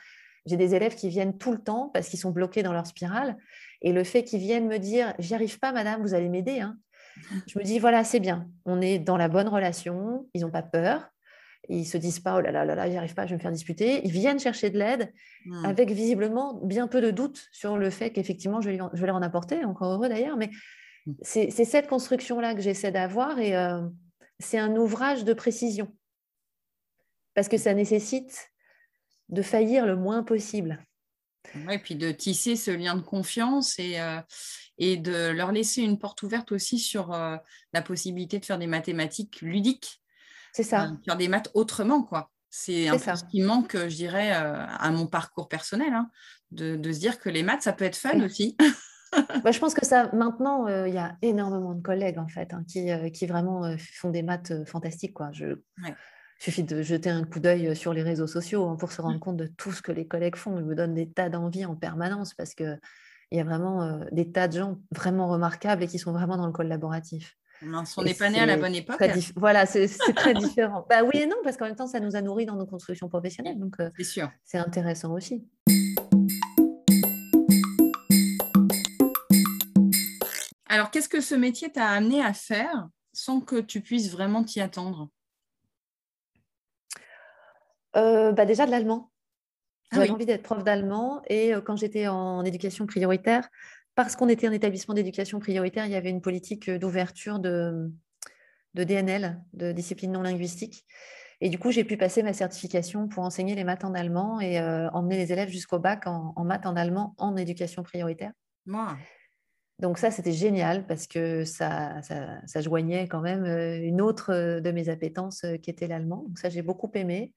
j'ai 0.46 0.56
des 0.56 0.74
élèves 0.74 0.94
qui 0.94 1.08
viennent 1.08 1.36
tout 1.36 1.52
le 1.52 1.58
temps 1.58 1.90
parce 1.92 2.08
qu'ils 2.08 2.18
sont 2.18 2.30
bloqués 2.30 2.62
dans 2.62 2.72
leur 2.72 2.86
spirale. 2.86 3.36
Et 3.82 3.92
le 3.92 4.04
fait 4.04 4.24
qu'ils 4.24 4.40
viennent 4.40 4.68
me 4.68 4.78
dire 4.78 5.14
J'y 5.18 5.34
arrive 5.34 5.58
pas, 5.58 5.72
madame, 5.72 6.02
vous 6.02 6.14
allez 6.14 6.28
m'aider. 6.28 6.60
Hein. 6.60 6.76
Je 7.46 7.58
me 7.58 7.64
dis 7.64 7.78
Voilà, 7.78 8.04
c'est 8.04 8.20
bien. 8.20 8.48
On 8.64 8.80
est 8.80 8.98
dans 8.98 9.16
la 9.16 9.28
bonne 9.28 9.48
relation. 9.48 10.26
Ils 10.34 10.42
n'ont 10.42 10.50
pas 10.50 10.62
peur. 10.62 11.08
Ils 11.68 11.86
se 11.86 11.98
disent 11.98 12.20
pas 12.20 12.36
Oh 12.36 12.40
là 12.40 12.50
là 12.50 12.64
là 12.64 12.74
là, 12.74 12.88
j'y 12.88 12.96
arrive 12.96 13.14
pas, 13.14 13.26
je 13.26 13.30
vais 13.30 13.36
me 13.36 13.42
faire 13.42 13.52
disputer. 13.52 14.00
Ils 14.04 14.12
viennent 14.12 14.38
chercher 14.38 14.70
de 14.70 14.78
l'aide 14.78 15.12
mmh. 15.46 15.64
avec 15.64 15.90
visiblement 15.90 16.54
bien 16.62 16.86
peu 16.86 17.00
de 17.00 17.10
doutes 17.10 17.46
sur 17.52 17.76
le 17.76 17.90
fait 17.90 18.10
qu'effectivement, 18.10 18.60
je, 18.60 18.70
je 18.70 19.00
vais 19.00 19.06
leur 19.06 19.16
en 19.16 19.22
apporter, 19.22 19.64
encore 19.64 19.92
heureux 19.92 20.08
d'ailleurs. 20.08 20.36
Mais 20.36 20.50
c'est 21.22 21.50
cette 21.50 21.88
construction-là 21.88 22.54
que 22.54 22.60
j'essaie 22.60 22.92
d'avoir 22.92 23.38
et 23.38 23.56
euh, 23.56 23.80
c'est 24.38 24.58
un 24.58 24.76
ouvrage 24.76 25.24
de 25.24 25.32
précision 25.32 25.94
parce 27.34 27.48
que 27.48 27.58
ça 27.58 27.74
nécessite 27.74 28.50
de 29.28 29.42
faillir 29.42 29.86
le 29.86 29.96
moins 29.96 30.22
possible. 30.22 30.84
et 31.70 31.78
puis 31.78 31.94
de 31.96 32.10
tisser 32.10 32.56
ce 32.56 32.70
lien 32.70 32.94
de 32.94 33.02
confiance 33.02 33.78
et, 33.78 34.00
euh, 34.00 34.20
et 34.78 34.96
de 34.96 35.30
leur 35.30 35.52
laisser 35.52 35.82
une 35.82 35.98
porte 35.98 36.22
ouverte 36.22 36.52
aussi 36.52 36.78
sur 36.78 37.12
euh, 37.12 37.36
la 37.72 37.82
possibilité 37.82 38.38
de 38.38 38.44
faire 38.44 38.58
des 38.58 38.66
mathématiques 38.66 39.40
ludiques. 39.40 40.02
C'est 40.52 40.64
ça. 40.64 40.92
faire 41.04 41.16
des 41.16 41.28
maths 41.28 41.50
autrement, 41.54 42.02
quoi. 42.02 42.30
C'est 42.50 42.88
un 42.88 42.98
peu 42.98 43.14
ce 43.14 43.24
qui 43.30 43.42
manque, 43.42 43.76
je 43.76 43.94
dirais, 43.94 44.32
à 44.32 44.90
mon 44.90 45.06
parcours 45.06 45.48
personnel, 45.48 45.92
hein, 45.92 46.10
de, 46.50 46.76
de, 46.76 46.92
se 46.92 46.98
dire 46.98 47.20
que 47.20 47.28
les 47.28 47.42
maths, 47.42 47.62
ça 47.62 47.74
peut 47.74 47.84
être 47.84 47.96
fun 47.96 48.18
aussi. 48.22 48.56
Bah, 49.44 49.52
je 49.52 49.58
pense 49.58 49.74
que 49.74 49.86
ça, 49.86 50.10
maintenant, 50.12 50.66
euh, 50.66 50.88
il 50.88 50.94
y 50.94 50.98
a 50.98 51.16
énormément 51.22 51.74
de 51.74 51.82
collègues 51.82 52.18
en 52.18 52.28
fait 52.28 52.52
hein, 52.52 52.64
qui, 52.68 52.90
euh, 52.90 53.08
qui, 53.10 53.26
vraiment 53.26 53.64
euh, 53.64 53.76
font 53.94 54.10
des 54.10 54.22
maths 54.22 54.64
fantastiques. 54.66 55.14
Quoi. 55.14 55.30
Je... 55.32 55.46
Il 55.84 55.94
suffit 56.44 56.62
de 56.62 56.82
jeter 56.82 57.10
un 57.10 57.24
coup 57.24 57.40
d'œil 57.40 57.74
sur 57.74 57.92
les 57.92 58.02
réseaux 58.02 58.26
sociaux 58.26 58.68
hein, 58.68 58.76
pour 58.76 58.92
se 58.92 59.00
rendre 59.00 59.18
compte 59.18 59.36
de 59.36 59.46
tout 59.46 59.72
ce 59.72 59.82
que 59.82 59.90
les 59.90 60.06
collègues 60.06 60.36
font. 60.36 60.56
Ils 60.58 60.64
me 60.64 60.74
donnent 60.74 60.94
des 60.94 61.10
tas 61.10 61.28
d'envie 61.28 61.64
en 61.64 61.74
permanence 61.74 62.34
parce 62.34 62.54
qu'il 62.54 62.78
y 63.32 63.40
a 63.40 63.44
vraiment 63.44 64.00
des 64.12 64.30
tas 64.30 64.46
de 64.46 64.58
gens 64.58 64.78
vraiment 64.94 65.28
remarquables 65.28 65.82
et 65.82 65.88
qui 65.88 65.98
sont 65.98 66.12
vraiment 66.12 66.36
dans 66.36 66.46
le 66.46 66.52
collaboratif. 66.52 67.36
on 67.96 68.02
n'est 68.04 68.14
pas 68.14 68.30
né 68.30 68.38
à 68.38 68.46
la 68.46 68.56
bonne 68.56 68.74
époque. 68.74 68.98
Voilà, 69.34 69.66
c'est 69.66 69.88
très 70.14 70.34
différent. 70.34 70.86
bah 70.88 71.02
oui 71.02 71.22
et 71.22 71.26
non, 71.26 71.36
parce 71.42 71.56
qu'en 71.56 71.66
même 71.66 71.76
temps, 71.76 71.88
ça 71.88 71.98
nous 71.98 72.14
a 72.14 72.22
nourris 72.22 72.46
dans 72.46 72.56
nos 72.56 72.66
constructions 72.66 73.08
professionnelles. 73.08 73.58
Donc, 73.58 73.76
c'est 74.44 74.58
intéressant 74.58 75.12
aussi. 75.12 75.44
Alors, 80.78 80.92
qu'est-ce 80.92 81.08
que 81.08 81.20
ce 81.20 81.34
métier 81.34 81.72
t'a 81.72 81.88
amené 81.88 82.22
à 82.22 82.32
faire 82.32 82.88
sans 83.12 83.40
que 83.40 83.56
tu 83.56 83.80
puisses 83.80 84.12
vraiment 84.12 84.44
t'y 84.44 84.60
attendre? 84.60 85.08
Euh, 87.96 88.30
bah 88.30 88.46
Déjà 88.46 88.64
de 88.64 88.70
l'allemand. 88.70 89.10
Ah 89.90 89.96
J'avais 89.96 90.10
envie 90.10 90.24
d'être 90.24 90.44
prof 90.44 90.62
d'allemand 90.62 91.20
et 91.26 91.52
euh, 91.52 91.60
quand 91.60 91.74
j'étais 91.74 92.06
en 92.06 92.44
éducation 92.44 92.86
prioritaire, 92.86 93.48
parce 93.96 94.14
qu'on 94.14 94.28
était 94.28 94.46
un 94.46 94.52
établissement 94.52 94.94
d'éducation 94.94 95.40
prioritaire, 95.40 95.84
il 95.84 95.90
y 95.90 95.96
avait 95.96 96.10
une 96.10 96.20
politique 96.20 96.70
d'ouverture 96.70 97.40
de, 97.40 97.90
DNL, 98.74 99.42
de 99.54 99.72
discipline 99.72 100.12
non 100.12 100.22
linguistique. 100.22 100.86
Et 101.40 101.48
du 101.48 101.58
coup, 101.58 101.72
j'ai 101.72 101.82
pu 101.82 101.96
passer 101.96 102.22
ma 102.22 102.32
certification 102.32 103.08
pour 103.08 103.24
enseigner 103.24 103.56
les 103.56 103.64
maths 103.64 103.82
en 103.82 103.94
allemand 103.94 104.38
et 104.38 104.60
euh, 104.60 104.88
emmener 104.90 105.16
les 105.16 105.32
élèves 105.32 105.48
jusqu'au 105.48 105.80
bac 105.80 106.06
en, 106.06 106.34
en 106.36 106.44
maths 106.44 106.66
en 106.66 106.76
allemand 106.76 107.16
en 107.18 107.36
éducation 107.36 107.82
prioritaire. 107.82 108.30
Donc 109.80 109.98
ça, 109.98 110.10
c'était 110.10 110.32
génial 110.32 110.86
parce 110.86 111.06
que 111.06 111.44
ça, 111.44 112.02
ça, 112.02 112.60
joignait 112.60 113.06
quand 113.06 113.20
même 113.20 113.44
euh, 113.44 113.78
une 113.80 114.00
autre 114.00 114.32
euh, 114.32 114.60
de 114.60 114.72
mes 114.72 114.88
appétences 114.88 115.44
euh, 115.44 115.56
qui 115.56 115.70
était 115.70 115.86
l'allemand. 115.86 116.24
Donc 116.26 116.38
ça, 116.38 116.48
j'ai 116.48 116.62
beaucoup 116.62 116.90
aimé. 116.94 117.32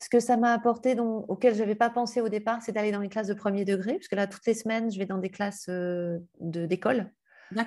Ce 0.00 0.08
que 0.08 0.18
ça 0.18 0.36
m'a 0.36 0.52
apporté, 0.52 0.96
donc, 0.96 1.24
auquel 1.28 1.54
je 1.54 1.60
n'avais 1.60 1.76
pas 1.76 1.90
pensé 1.90 2.20
au 2.20 2.28
départ, 2.28 2.60
c'est 2.60 2.72
d'aller 2.72 2.90
dans 2.90 3.00
les 3.00 3.08
classes 3.08 3.28
de 3.28 3.34
premier 3.34 3.64
degré, 3.64 3.92
parce 3.94 4.08
que 4.08 4.16
là, 4.16 4.26
toutes 4.26 4.44
les 4.46 4.54
semaines, 4.54 4.90
je 4.90 4.98
vais 4.98 5.06
dans 5.06 5.18
des 5.18 5.30
classes 5.30 5.70
d'école 6.40 7.10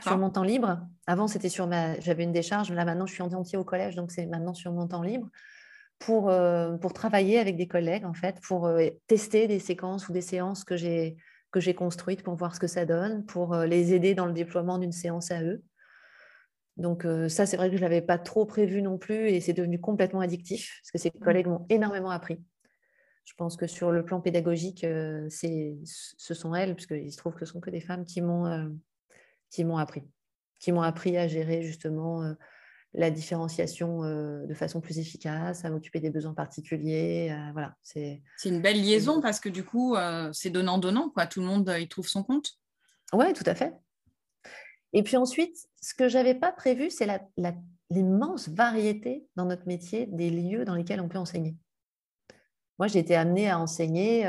sur 0.01 0.17
mon 0.17 0.29
temps 0.29 0.43
libre. 0.43 0.81
Avant, 1.07 1.27
c'était 1.27 1.49
sur 1.49 1.65
ma, 1.67 1.97
j'avais 2.01 2.23
une 2.23 2.33
décharge. 2.33 2.71
Là, 2.73 2.83
maintenant, 2.83 3.05
je 3.05 3.13
suis 3.13 3.23
en 3.23 3.31
entier 3.31 3.57
au 3.57 3.63
collège, 3.63 3.95
donc 3.95 4.11
c'est 4.11 4.25
maintenant 4.25 4.53
sur 4.53 4.73
mon 4.73 4.87
temps 4.87 5.01
libre 5.01 5.29
pour, 5.99 6.31
pour 6.81 6.93
travailler 6.93 7.39
avec 7.39 7.55
des 7.55 7.67
collègues, 7.67 8.05
en 8.05 8.13
fait, 8.13 8.39
pour 8.41 8.69
tester 9.07 9.47
des 9.47 9.59
séquences 9.59 10.09
ou 10.09 10.13
des 10.13 10.21
séances 10.21 10.65
que 10.65 10.75
j'ai 10.75 11.15
que 11.51 11.59
j'ai 11.59 11.73
construites 11.73 12.23
pour 12.23 12.35
voir 12.35 12.55
ce 12.55 12.59
que 12.59 12.67
ça 12.67 12.85
donne, 12.85 13.25
pour 13.25 13.53
euh, 13.53 13.65
les 13.65 13.93
aider 13.93 14.15
dans 14.15 14.25
le 14.25 14.33
déploiement 14.33 14.77
d'une 14.77 14.91
séance 14.91 15.31
à 15.31 15.43
eux. 15.43 15.63
Donc 16.75 17.05
euh, 17.05 17.29
ça, 17.29 17.45
c'est 17.45 17.57
vrai 17.57 17.69
que 17.69 17.75
je 17.75 17.81
ne 17.81 17.87
l'avais 17.87 18.01
pas 18.01 18.17
trop 18.17 18.45
prévu 18.45 18.81
non 18.81 18.97
plus 18.97 19.29
et 19.29 19.39
c'est 19.39 19.53
devenu 19.53 19.79
complètement 19.79 20.19
addictif 20.19 20.79
parce 20.81 20.91
que 20.91 20.97
ces 20.97 21.09
mmh. 21.09 21.23
collègues 21.23 21.47
m'ont 21.47 21.65
énormément 21.69 22.11
appris. 22.11 22.39
Je 23.25 23.33
pense 23.33 23.57
que 23.57 23.67
sur 23.67 23.91
le 23.91 24.05
plan 24.05 24.21
pédagogique, 24.21 24.83
euh, 24.83 25.27
ce 25.29 26.33
sont 26.33 26.55
elles, 26.55 26.75
puisqu'il 26.75 27.11
se 27.11 27.17
trouve 27.17 27.33
que 27.33 27.45
ce 27.45 27.51
sont 27.51 27.59
que 27.59 27.69
des 27.69 27.81
femmes 27.81 28.05
qui 28.05 28.21
m'ont 28.21 28.77
qui 29.49 29.65
m'ont 29.65 29.77
appris, 29.77 30.03
qui 30.59 30.71
m'ont 30.71 30.81
appris 30.81 31.17
à 31.17 31.27
gérer 31.27 31.61
justement 31.61 32.33
la 32.93 33.11
différenciation 33.11 34.03
euh, 34.03 34.45
de 34.45 34.53
façon 34.53 34.81
plus 34.81 34.99
efficace, 34.99 35.65
à 35.65 35.69
m'occuper 35.69 35.99
des 35.99 36.09
besoins 36.09 36.33
particuliers. 36.33 37.29
Euh, 37.31 37.51
voilà, 37.53 37.75
c'est 37.83 38.21
une 38.45 38.61
belle 38.61 38.81
liaison 38.81 39.21
parce 39.21 39.39
que 39.39 39.49
du 39.49 39.63
coup, 39.63 39.95
euh, 39.95 40.29
c'est 40.33 40.49
donnant-donnant. 40.49 41.09
quoi. 41.09 41.27
Tout 41.27 41.41
le 41.41 41.47
monde 41.47 41.73
y 41.79 41.87
trouve 41.87 42.07
son 42.07 42.23
compte. 42.23 42.51
Oui, 43.13 43.33
tout 43.33 43.43
à 43.45 43.55
fait. 43.55 43.73
Et 44.93 45.03
puis 45.03 45.17
ensuite, 45.17 45.57
ce 45.81 45.93
que 45.93 46.07
je 46.07 46.17
n'avais 46.17 46.35
pas 46.35 46.51
prévu, 46.51 46.89
c'est 46.89 47.07
l'immense 47.89 48.49
variété 48.49 49.27
dans 49.35 49.45
notre 49.45 49.67
métier 49.67 50.07
des 50.07 50.29
lieux 50.29 50.65
dans 50.65 50.75
lesquels 50.75 51.01
on 51.01 51.09
peut 51.09 51.17
enseigner. 51.17 51.55
Moi, 52.79 52.87
j'ai 52.87 52.99
été 52.99 53.15
amenée 53.15 53.49
à 53.49 53.59
enseigner 53.59 54.27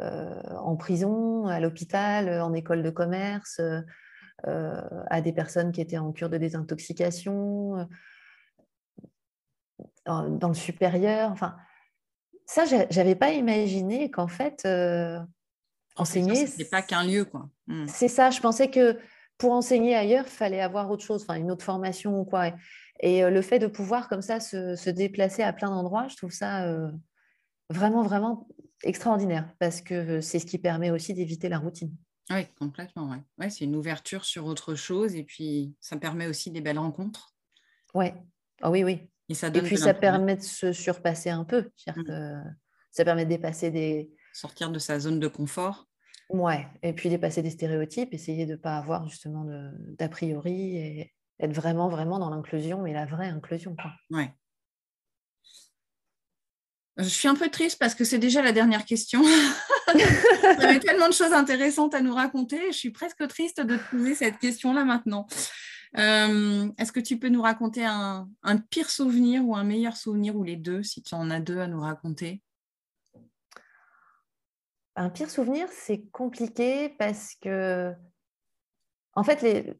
en 0.00 0.76
prison, 0.76 1.46
à 1.46 1.60
l'hôpital, 1.60 2.40
en 2.40 2.52
école 2.52 2.82
de 2.82 2.90
commerce, 2.90 3.58
euh, 3.60 3.80
à 4.42 5.20
des 5.20 5.32
personnes 5.32 5.72
qui 5.72 5.80
étaient 5.80 5.98
en 5.98 6.12
cure 6.12 6.28
de 6.28 6.36
désintoxication, 6.36 7.86
euh, 10.06 10.28
dans 10.28 10.48
le 10.48 10.54
supérieur. 10.54 11.30
Enfin, 11.30 11.56
ça, 12.44 12.64
j'avais 12.90 13.14
pas 13.14 13.32
imaginé 13.32 14.10
qu'en 14.10 14.28
fait, 14.28 14.62
euh, 14.66 15.18
enseigner. 15.96 16.46
Ce 16.46 16.58
n'est 16.58 16.66
pas 16.66 16.82
qu'un 16.82 17.04
lieu, 17.04 17.24
quoi. 17.24 17.48
Hmm. 17.68 17.86
C'est 17.88 18.08
ça. 18.08 18.28
Je 18.28 18.40
pensais 18.40 18.70
que 18.70 18.98
pour 19.38 19.52
enseigner 19.52 19.94
ailleurs, 19.94 20.26
il 20.26 20.30
fallait 20.30 20.60
avoir 20.60 20.90
autre 20.90 21.02
chose, 21.02 21.22
enfin 21.22 21.36
une 21.36 21.50
autre 21.50 21.64
formation 21.64 22.20
ou 22.20 22.24
quoi. 22.24 22.52
Et, 23.00 23.22
le 23.22 23.42
fait 23.42 23.58
de 23.58 23.66
pouvoir 23.66 24.08
comme 24.08 24.20
ça 24.20 24.40
se, 24.40 24.90
déplacer 24.90 25.42
à 25.42 25.54
plein 25.54 25.70
d'endroits, 25.70 26.06
je 26.08 26.16
trouve 26.16 26.30
ça 26.30 26.68
vraiment, 27.70 28.02
vraiment 28.02 28.46
extraordinaire 28.82 29.48
parce 29.58 29.80
que 29.80 30.20
c'est 30.20 30.38
ce 30.38 30.46
qui 30.46 30.58
permet 30.58 30.90
aussi 30.90 31.14
d'éviter 31.14 31.48
la 31.48 31.58
routine. 31.58 31.96
Oui, 32.30 32.46
complètement. 32.58 33.10
Ouais. 33.10 33.22
Ouais, 33.38 33.50
c'est 33.50 33.64
une 33.64 33.76
ouverture 33.76 34.24
sur 34.24 34.46
autre 34.46 34.74
chose 34.74 35.14
et 35.14 35.24
puis 35.24 35.74
ça 35.80 35.96
permet 35.96 36.26
aussi 36.26 36.50
des 36.50 36.60
belles 36.60 36.78
rencontres. 36.78 37.34
Ouais. 37.92 38.14
Oh, 38.62 38.68
oui, 38.68 38.84
oui. 38.84 39.08
Et, 39.28 39.34
ça 39.34 39.50
puis 39.50 39.76
ça 39.76 39.94
permet 39.94 40.36
de 40.36 40.42
se 40.42 40.72
surpasser 40.72 41.30
un 41.30 41.44
peu. 41.44 41.70
Mmh. 41.86 42.04
Que 42.04 42.34
ça 42.90 43.04
permet 43.04 43.24
de 43.24 43.30
dépasser 43.30 43.70
des. 43.70 44.10
Sortir 44.32 44.70
de 44.70 44.78
sa 44.78 44.98
zone 44.98 45.20
de 45.20 45.28
confort. 45.28 45.86
Ouais. 46.30 46.66
Et 46.82 46.92
puis 46.92 47.08
dépasser 47.08 47.42
des 47.42 47.50
stéréotypes, 47.50 48.12
essayer 48.12 48.46
de 48.46 48.52
ne 48.52 48.56
pas 48.56 48.76
avoir 48.76 49.08
justement 49.08 49.44
d'a 49.98 50.08
priori 50.08 50.76
et 50.76 51.14
être 51.40 51.52
vraiment, 51.52 51.88
vraiment 51.88 52.18
dans 52.18 52.30
l'inclusion, 52.30 52.82
mais 52.82 52.92
la 52.92 53.06
vraie 53.06 53.28
inclusion. 53.28 53.76
Quoi. 53.76 53.92
Ouais. 54.10 54.32
Je 56.96 57.08
suis 57.08 57.26
un 57.26 57.34
peu 57.34 57.48
triste 57.48 57.78
parce 57.80 57.94
que 57.94 58.04
c'est 58.04 58.18
déjà 58.18 58.40
la 58.40 58.52
dernière 58.52 58.84
question. 58.84 59.20
Vous 59.94 60.64
avez 60.64 60.78
tellement 60.78 61.08
de 61.08 61.12
choses 61.12 61.32
intéressantes 61.32 61.94
à 61.94 62.00
nous 62.00 62.14
raconter. 62.14 62.60
Je 62.68 62.76
suis 62.76 62.90
presque 62.90 63.26
triste 63.26 63.60
de 63.60 63.76
te 63.76 63.90
poser 63.90 64.14
cette 64.14 64.38
question-là 64.38 64.84
maintenant. 64.84 65.26
Euh, 65.96 66.70
est-ce 66.78 66.92
que 66.92 67.00
tu 67.00 67.18
peux 67.18 67.28
nous 67.28 67.42
raconter 67.42 67.84
un, 67.84 68.28
pire 68.70 68.90
souvenir 68.90 69.44
ou 69.46 69.56
un 69.56 69.64
meilleur 69.64 69.96
souvenir 69.96 70.36
ou 70.36 70.44
les 70.44 70.56
deux, 70.56 70.82
si 70.82 71.02
tu 71.02 71.14
en 71.14 71.30
as 71.30 71.40
deux 71.40 71.58
à 71.58 71.66
nous 71.66 71.80
raconter? 71.80 72.42
Un 74.96 75.10
pire 75.10 75.30
souvenir, 75.30 75.66
c'est 75.72 76.04
compliqué 76.12 76.90
parce 76.90 77.34
que, 77.40 77.92
en 79.14 79.24
fait, 79.24 79.42
les... 79.42 79.74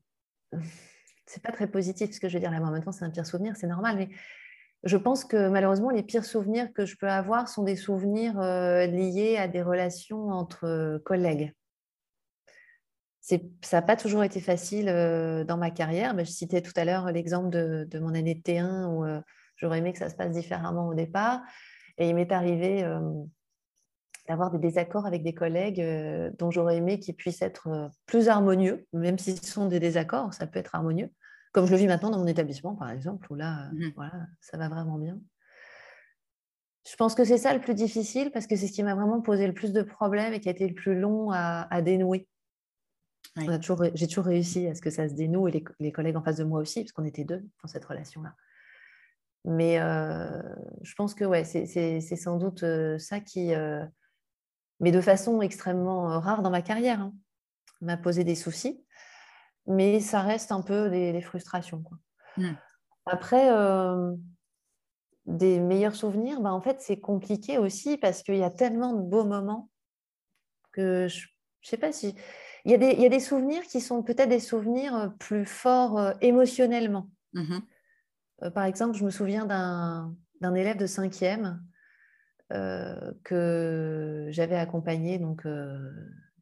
c'est 1.26 1.42
pas 1.42 1.52
très 1.52 1.68
positif 1.68 2.10
ce 2.10 2.18
que 2.18 2.28
je 2.28 2.34
veux 2.34 2.40
dire 2.40 2.50
là. 2.50 2.58
Maintenant, 2.58 2.92
c'est 2.92 3.04
un 3.04 3.10
pire 3.10 3.26
souvenir, 3.26 3.56
c'est 3.56 3.68
normal, 3.68 4.08
je 4.84 4.96
pense 4.98 5.24
que 5.24 5.48
malheureusement, 5.48 5.90
les 5.90 6.02
pires 6.02 6.24
souvenirs 6.24 6.72
que 6.74 6.84
je 6.84 6.96
peux 6.96 7.08
avoir 7.08 7.48
sont 7.48 7.62
des 7.62 7.76
souvenirs 7.76 8.38
euh, 8.40 8.86
liés 8.86 9.36
à 9.38 9.48
des 9.48 9.62
relations 9.62 10.28
entre 10.28 10.66
euh, 10.66 10.98
collègues. 10.98 11.52
Ça 13.20 13.38
n'a 13.72 13.82
pas 13.82 13.96
toujours 13.96 14.22
été 14.22 14.40
facile 14.40 14.90
euh, 14.90 15.44
dans 15.44 15.56
ma 15.56 15.70
carrière. 15.70 16.14
je 16.18 16.24
citais 16.24 16.60
tout 16.60 16.74
à 16.76 16.84
l'heure 16.84 17.10
l'exemple 17.10 17.48
de, 17.48 17.98
mon 17.98 18.14
année 18.14 18.34
de 18.34 18.42
T1 18.42 18.88
où 18.88 19.22
j'aurais 19.56 19.78
aimé 19.78 19.94
que 19.94 19.98
ça 19.98 20.10
se 20.10 20.14
passe 20.14 20.32
différemment 20.32 20.88
au 20.88 20.94
départ. 20.94 21.40
Et 21.96 22.10
il 22.10 22.14
m'est 22.14 22.32
arrivé 22.32 22.86
d'avoir 24.28 24.50
des 24.50 24.58
désaccords 24.58 25.06
avec 25.06 25.22
des 25.22 25.32
collègues 25.32 25.82
dont 26.38 26.50
j'aurais 26.50 26.76
aimé 26.76 26.98
qu'ils 26.98 27.14
puissent 27.14 27.40
être 27.40 27.88
plus 28.04 28.28
harmonieux, 28.28 28.86
même 28.92 29.16
s'ils 29.16 29.40
sont 29.40 29.68
des 29.68 29.80
désaccords, 29.80 30.34
ça 30.34 30.46
peut 30.46 30.58
être 30.58 30.74
harmonieux 30.74 31.08
comme 31.54 31.66
je 31.66 31.70
le 31.70 31.78
vis 31.78 31.86
maintenant 31.86 32.10
dans 32.10 32.18
mon 32.18 32.26
établissement, 32.26 32.74
par 32.74 32.90
exemple, 32.90 33.30
où 33.30 33.36
là, 33.36 33.70
mmh 33.72 33.92
voilà, 33.94 34.26
ça 34.40 34.58
va 34.58 34.68
vraiment 34.68 34.98
bien. 34.98 35.20
Je 36.86 36.96
pense 36.96 37.14
que 37.14 37.24
c'est 37.24 37.38
ça 37.38 37.54
le 37.54 37.60
plus 37.60 37.74
difficile 37.74 38.32
parce 38.32 38.46
que 38.46 38.56
c'est 38.56 38.66
ce 38.66 38.72
qui 38.72 38.82
m'a 38.82 38.94
vraiment 38.94 39.22
posé 39.22 39.46
le 39.46 39.54
plus 39.54 39.72
de 39.72 39.82
problèmes 39.82 40.34
et 40.34 40.40
qui 40.40 40.48
a 40.48 40.52
été 40.52 40.66
le 40.66 40.74
plus 40.74 40.98
long 40.98 41.30
à, 41.30 41.80
dénouer. 41.80 42.28
J'ai 43.36 43.58
toujours, 44.06 44.24
réussi 44.24 44.66
à 44.66 44.74
ce 44.74 44.82
que 44.82 44.90
ça 44.90 45.08
se 45.08 45.14
dénoue 45.14 45.48
et 45.48 45.64
les, 45.78 45.92
collègues 45.92 46.16
en 46.16 46.22
face 46.22 46.36
de 46.36 46.44
moi 46.44 46.60
aussi, 46.60 46.82
parce 46.82 46.92
qu'on 46.92 47.04
était 47.04 47.24
deux 47.24 47.42
dans 47.62 47.68
cette 47.68 47.84
relation-là. 47.84 48.34
Mais 49.44 49.78
euh, 49.78 50.42
je 50.82 50.94
pense 50.94 51.14
que 51.14 51.24
ouais, 51.24 51.44
c'est 51.44 52.16
sans 52.16 52.36
doute 52.36 52.64
euh, 52.64 52.98
ça 52.98 53.20
qui, 53.20 53.54
euh, 53.54 53.84
mais 54.80 54.90
de 54.90 55.00
façon 55.00 55.40
extrêmement 55.40 56.18
rare 56.18 56.42
dans 56.42 56.50
ma 56.50 56.62
carrière, 56.62 57.00
hein, 57.00 57.14
m'a 57.80 57.96
posé 57.96 58.24
des 58.24 58.34
soucis 58.34 58.83
mais 59.66 60.00
ça 60.00 60.20
reste 60.20 60.52
un 60.52 60.62
peu 60.62 60.90
des, 60.90 61.20
frustrations. 61.20 61.82
Mmh. 62.36 62.52
Après, 63.06 63.50
euh, 63.50 64.12
des 65.26 65.60
meilleurs 65.60 65.94
souvenirs, 65.94 66.40
bah, 66.40 66.52
en 66.52 66.60
fait, 66.60 66.80
c'est 66.80 67.00
compliqué 67.00 67.58
aussi 67.58 67.96
parce 67.96 68.22
qu'il 68.22 68.36
y 68.36 68.42
a 68.42 68.50
tellement 68.50 68.92
de 68.92 69.02
beaux 69.02 69.24
moments 69.24 69.70
que 70.72 71.06
je 71.08 71.26
ne 71.26 71.68
sais 71.68 71.76
pas 71.76 71.92
si. 71.92 72.14
Il 72.64 72.70
y, 72.70 72.74
a 72.74 72.78
des, 72.78 72.92
il 72.92 73.00
y, 73.00 73.06
a 73.06 73.10
des, 73.10 73.20
souvenirs 73.20 73.62
qui 73.62 73.80
sont 73.80 74.02
peut-être 74.02 74.30
des 74.30 74.40
souvenirs 74.40 74.94
euh, 74.94 75.08
plus 75.08 75.44
forts 75.44 75.98
euh, 75.98 76.12
émotionnellement. 76.20 77.10
Mmh 77.32 77.58
par 78.52 78.64
exemple, 78.64 78.98
je 78.98 79.04
me 79.04 79.10
souviens 79.10 79.46
d'un 79.46 80.54
élève 80.54 80.76
de 80.76 80.86
cinquième 80.86 81.64
que 82.50 84.26
j'avais 84.30 84.56
accompagné 84.56 85.18
donc, 85.18 85.46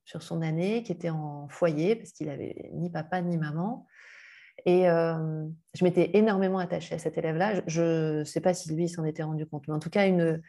sur 0.05 0.23
son 0.23 0.43
année, 0.43 0.83
qui 0.83 0.93
était 0.93 1.11
en 1.11 1.49
foyer 1.49 1.97
parce 1.97 2.13
qu'il 2.13 2.29
avait 2.29 2.71
ni 2.73 2.91
papa 2.91 3.21
ni 3.21 3.37
maman. 3.37 3.87
Et 4.67 4.89
euh, 4.89 5.47
je 5.75 5.85
m'étais 5.85 6.11
énormément 6.15 6.59
attachée 6.59 6.95
à 6.95 6.99
cet 6.99 7.19
élève-là. 7.19 7.63
Je 7.67 8.21
ne 8.21 8.25
sais 8.25 8.41
pas 8.41 8.55
si 8.55 8.75
lui 8.75 8.89
s'en 8.89 9.05
était 9.05 9.23
rendu 9.23 9.47
compte, 9.47 9.67
mais 9.67 9.75
en 9.75 9.79
tout 9.79 9.91
cas, 9.91 10.07
une, 10.07 10.41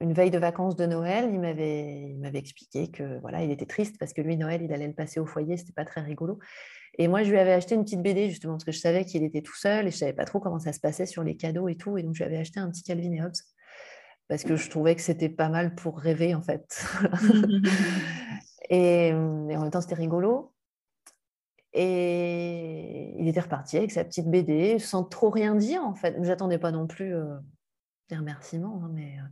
une 0.00 0.12
veille 0.12 0.30
de 0.30 0.38
vacances 0.38 0.76
de 0.76 0.86
Noël, 0.86 1.30
il 1.32 1.40
m'avait, 1.40 2.38
expliqué 2.38 2.90
que 2.90 3.18
voilà, 3.20 3.42
il 3.42 3.50
était 3.50 3.66
triste 3.66 3.98
parce 3.98 4.12
que 4.12 4.20
lui, 4.20 4.36
Noël, 4.36 4.62
il 4.62 4.72
allait 4.72 4.88
le 4.88 4.94
passer 4.94 5.20
au 5.20 5.26
foyer, 5.26 5.56
c'était 5.56 5.72
pas 5.72 5.84
très 5.84 6.02
rigolo. 6.02 6.38
Et 6.98 7.08
moi, 7.08 7.22
je 7.22 7.30
lui 7.30 7.38
avais 7.38 7.52
acheté 7.52 7.74
une 7.74 7.84
petite 7.84 8.02
BD 8.02 8.28
justement 8.30 8.54
parce 8.54 8.64
que 8.64 8.72
je 8.72 8.78
savais 8.78 9.04
qu'il 9.04 9.22
était 9.22 9.42
tout 9.42 9.54
seul 9.56 9.86
et 9.86 9.90
je 9.90 9.96
savais 9.96 10.12
pas 10.12 10.24
trop 10.24 10.40
comment 10.40 10.58
ça 10.58 10.72
se 10.72 10.80
passait 10.80 11.06
sur 11.06 11.22
les 11.22 11.36
cadeaux 11.36 11.68
et 11.68 11.76
tout. 11.76 11.98
Et 11.98 12.02
donc, 12.02 12.14
je 12.14 12.24
lui 12.24 12.26
avais 12.26 12.38
acheté 12.38 12.60
un 12.60 12.70
petit 12.70 12.82
Calvin 12.82 13.12
et 13.12 13.22
Hobbes 13.22 13.34
parce 14.28 14.42
que 14.42 14.56
je 14.56 14.68
trouvais 14.70 14.94
que 14.96 15.02
c'était 15.02 15.28
pas 15.28 15.48
mal 15.48 15.74
pour 15.74 15.98
rêver 15.98 16.34
en 16.34 16.42
fait. 16.42 16.84
et, 18.70 19.12
en 19.12 19.46
même 19.46 19.70
temps, 19.70 19.80
c'était 19.80 19.94
rigolo. 19.94 20.52
Et 21.72 23.14
il 23.18 23.28
était 23.28 23.40
reparti 23.40 23.76
avec 23.76 23.90
sa 23.90 24.04
petite 24.04 24.28
BD 24.28 24.78
sans 24.78 25.04
trop 25.04 25.30
rien 25.30 25.54
dire 25.54 25.82
en 25.84 25.94
fait. 25.94 26.16
J'attendais 26.22 26.58
pas 26.58 26.70
non 26.70 26.86
plus 26.86 27.14
euh, 27.14 27.36
des 28.08 28.16
remerciements. 28.16 28.82
Hein, 28.84 28.90
mais, 28.92 29.16
euh. 29.18 29.28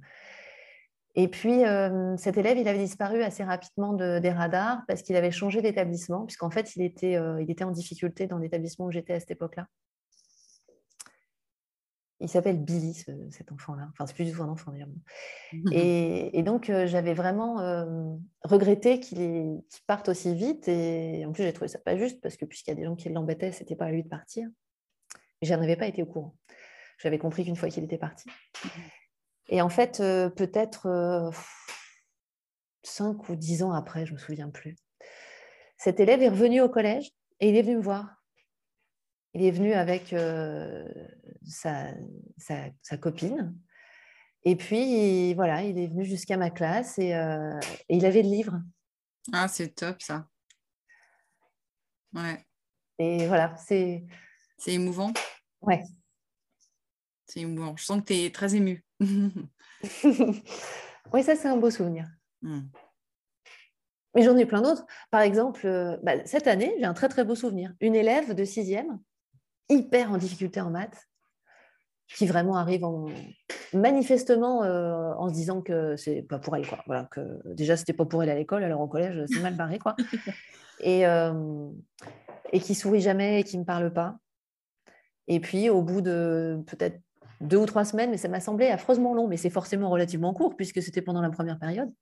Et 1.17 1.29
puis, 1.29 1.65
euh, 1.65 2.17
cet 2.17 2.37
élève, 2.37 2.59
il 2.59 2.69
avait 2.69 2.79
disparu 2.79 3.23
assez 3.23 3.45
rapidement 3.45 3.95
des 3.95 4.31
radars 4.31 4.83
parce 4.89 5.03
qu'il 5.03 5.15
avait 5.15 5.31
changé 5.31 5.63
d'établissement, 5.63 6.27
puisqu'en 6.27 6.51
fait, 6.51 6.75
il 6.75 6.83
était, 6.83 7.17
il 7.41 7.49
était 7.49 7.63
en 7.63 7.71
difficulté 7.71 8.27
dans 8.27 8.39
l'établissement 8.39 8.87
où 8.87 8.91
j'étais 8.91 9.13
à 9.13 9.21
cette 9.21 9.31
époque-là. 9.31 9.69
Il 12.21 12.29
s'appelle 12.29 12.59
Billy, 12.59 12.95
cet 13.31 13.53
enfant-là. 13.53 13.89
Enfin, 13.93 14.07
c'est 14.07 14.15
plus 14.15 14.25
du 14.25 14.33
tout 14.33 14.43
un 14.43 14.49
enfant 14.49 14.71
d'ailleurs. 14.71 14.89
Et, 15.73 16.43
donc, 16.43 16.71
euh, 16.71 16.87
j'avais 16.87 17.15
vraiment 17.15 17.61
euh, 17.61 18.15
regretté 18.43 19.01
qu'il 19.01 19.63
parte 19.87 20.09
aussi 20.09 20.35
vite. 20.35 20.69
Et 20.69 21.25
en 21.27 21.33
plus, 21.33 21.43
j'ai 21.43 21.53
trouvé 21.53 21.69
ça 21.69 21.79
pas 21.79 21.97
juste 21.97 22.21
parce 22.21 22.37
que 22.37 22.45
puisqu'il 22.45 22.71
y 22.71 22.73
a 22.73 22.77
des 22.77 22.85
gens 22.85 22.95
qui 22.95 23.09
l'embêtaient, 23.09 23.53
c'était 23.53 23.77
pas 23.77 23.87
à 23.87 23.91
lui 23.91 24.03
de 24.03 24.09
partir. 24.09 24.49
Mais 25.43 25.49
j'en 25.49 25.61
avais 25.61 25.77
pas 25.77 25.87
été 25.87 26.03
au 26.03 26.07
courant. 26.07 26.35
J'avais 26.99 27.19
compris 27.19 27.45
qu'une 27.45 27.57
fois 27.57 27.69
qu'il 27.69 27.85
était 27.85 27.99
parti. 27.99 28.29
Et 29.49 29.61
en 29.61 29.69
fait, 29.69 30.01
euh, 30.01 30.31
peut-être 30.31 31.31
cinq 32.83 33.29
ou 33.29 33.35
dix 33.35 33.63
ans 33.63 33.73
après, 33.73 34.07
je 34.07 34.13
me 34.13 34.19
souviens 34.19 34.51
plus, 34.51 34.77
cet 35.77 36.01
élève 36.01 36.23
est 36.23 36.29
revenu 36.29 36.61
au 36.61 36.69
collège 36.69 37.11
et 37.41 37.49
il 37.49 37.57
est 37.57 37.63
venu 37.63 37.77
me 37.77 37.83
voir. 37.83 38.24
Il 39.35 39.45
est 39.45 39.51
venu 39.51 39.73
avec 39.73 40.13
euh, 40.13 40.87
sa, 41.45 41.93
copine. 43.01 43.55
Et 44.45 44.55
puis, 44.55 45.35
voilà, 45.35 45.63
il 45.63 45.79
est 45.79 45.89
venu 45.89 46.05
jusqu'à 46.05 46.37
ma 46.37 46.51
classe 46.51 46.99
et, 46.99 47.15
euh, 47.15 47.59
il 47.89 48.07
avait 48.07 48.23
le 48.23 48.31
livre. 48.31 48.63
Ah, 49.33 49.49
c'est 49.49 49.75
top 49.75 50.01
ça. 50.01 50.29
Ouais. 52.15 52.45
Et 52.99 53.27
voilà, 53.27 53.57
c'est. 53.57 54.05
C'est 54.57 54.75
émouvant. 54.75 55.13
Ouais. 55.63 55.83
C'est 57.27 57.41
émouvant. 57.41 57.77
Je 57.77 57.85
sens 57.85 58.03
que 58.03 58.07
tu 58.07 58.15
es 58.15 58.31
très 58.31 58.55
émue. 58.55 58.85
oui, 59.01 59.33
ça, 61.25 61.35
c'est 61.35 61.49
un 61.49 61.57
beau 61.57 61.71
souvenir. 61.71 62.07
Hmm. 62.43 62.69
Mais 64.15 64.23
j'en 64.23 64.37
ai 64.37 64.47
plein 64.47 64.63
d'autres. 64.63 64.87
Par 65.11 65.23
exemple, 65.23 65.67
euh, 65.67 65.97
bah, 66.05 66.25
cette 66.25 66.47
année, 66.47 66.73
j'ai 66.79 66.85
un 66.85 66.95
très 66.95 67.09
très 67.09 67.25
beau 67.25 67.35
souvenir. 67.35 67.75
Une 67.81 67.97
élève 67.97 68.33
de 68.33 68.45
sixième 68.45 69.01
hyper 69.69 70.13
en 70.13 70.19
difficulté 70.19 70.61
en 70.61 70.71
maths, 70.71 71.09
qui 72.09 72.27
vraiment 72.27 72.57
arrive 72.57 72.85
en, 72.85 73.07
manifestement 73.75 74.63
euh, 74.63 75.13
en 75.15 75.29
se 75.29 75.35
disant 75.35 75.61
que 75.61 75.97
c'est 75.97 76.23
pas 76.23 76.39
pour 76.39 76.57
elle. 76.57 76.67
Quoi. 76.67 76.79
Voilà, 76.87 77.05
que 77.11 77.21
déjà, 77.45 77.77
c'était 77.77 77.93
pas 77.93 78.05
pour 78.05 78.23
elle 78.23 78.31
à 78.31 78.35
l'école, 78.35 78.65
alors 78.65 78.81
au 78.81 78.89
collège, 78.89 79.25
c'est 79.27 79.41
mal 79.41 79.57
barré. 79.57 79.79
Quoi. 79.79 79.97
Et, 80.81 81.07
euh, 81.07 81.71
et 82.53 82.59
qui 82.59 82.75
sourit 82.75 83.01
jamais 83.01 83.41
et 83.41 83.45
qui 83.45 83.57
me 83.57 83.65
parle 83.65 83.93
pas. 83.93 84.19
Et 85.29 85.39
puis, 85.39 85.71
au 85.71 85.83
bout 85.83 86.01
de 86.01 86.61
peut-être 86.67 87.01
deux 87.41 87.59
ou 87.59 87.65
trois 87.65 87.85
semaines, 87.85 88.11
mais 88.11 88.17
ça 88.17 88.27
m'a 88.27 88.41
semblé 88.41 88.67
affreusement 88.67 89.15
long, 89.15 89.29
mais 89.29 89.37
c'est 89.37 89.51
forcément 89.51 89.89
relativement 89.89 90.35
court 90.35 90.57
puisque 90.57 90.83
c'était 90.83 91.01
pendant 91.01 91.23
la 91.23 91.31
première 91.31 91.61
période. 91.61 91.93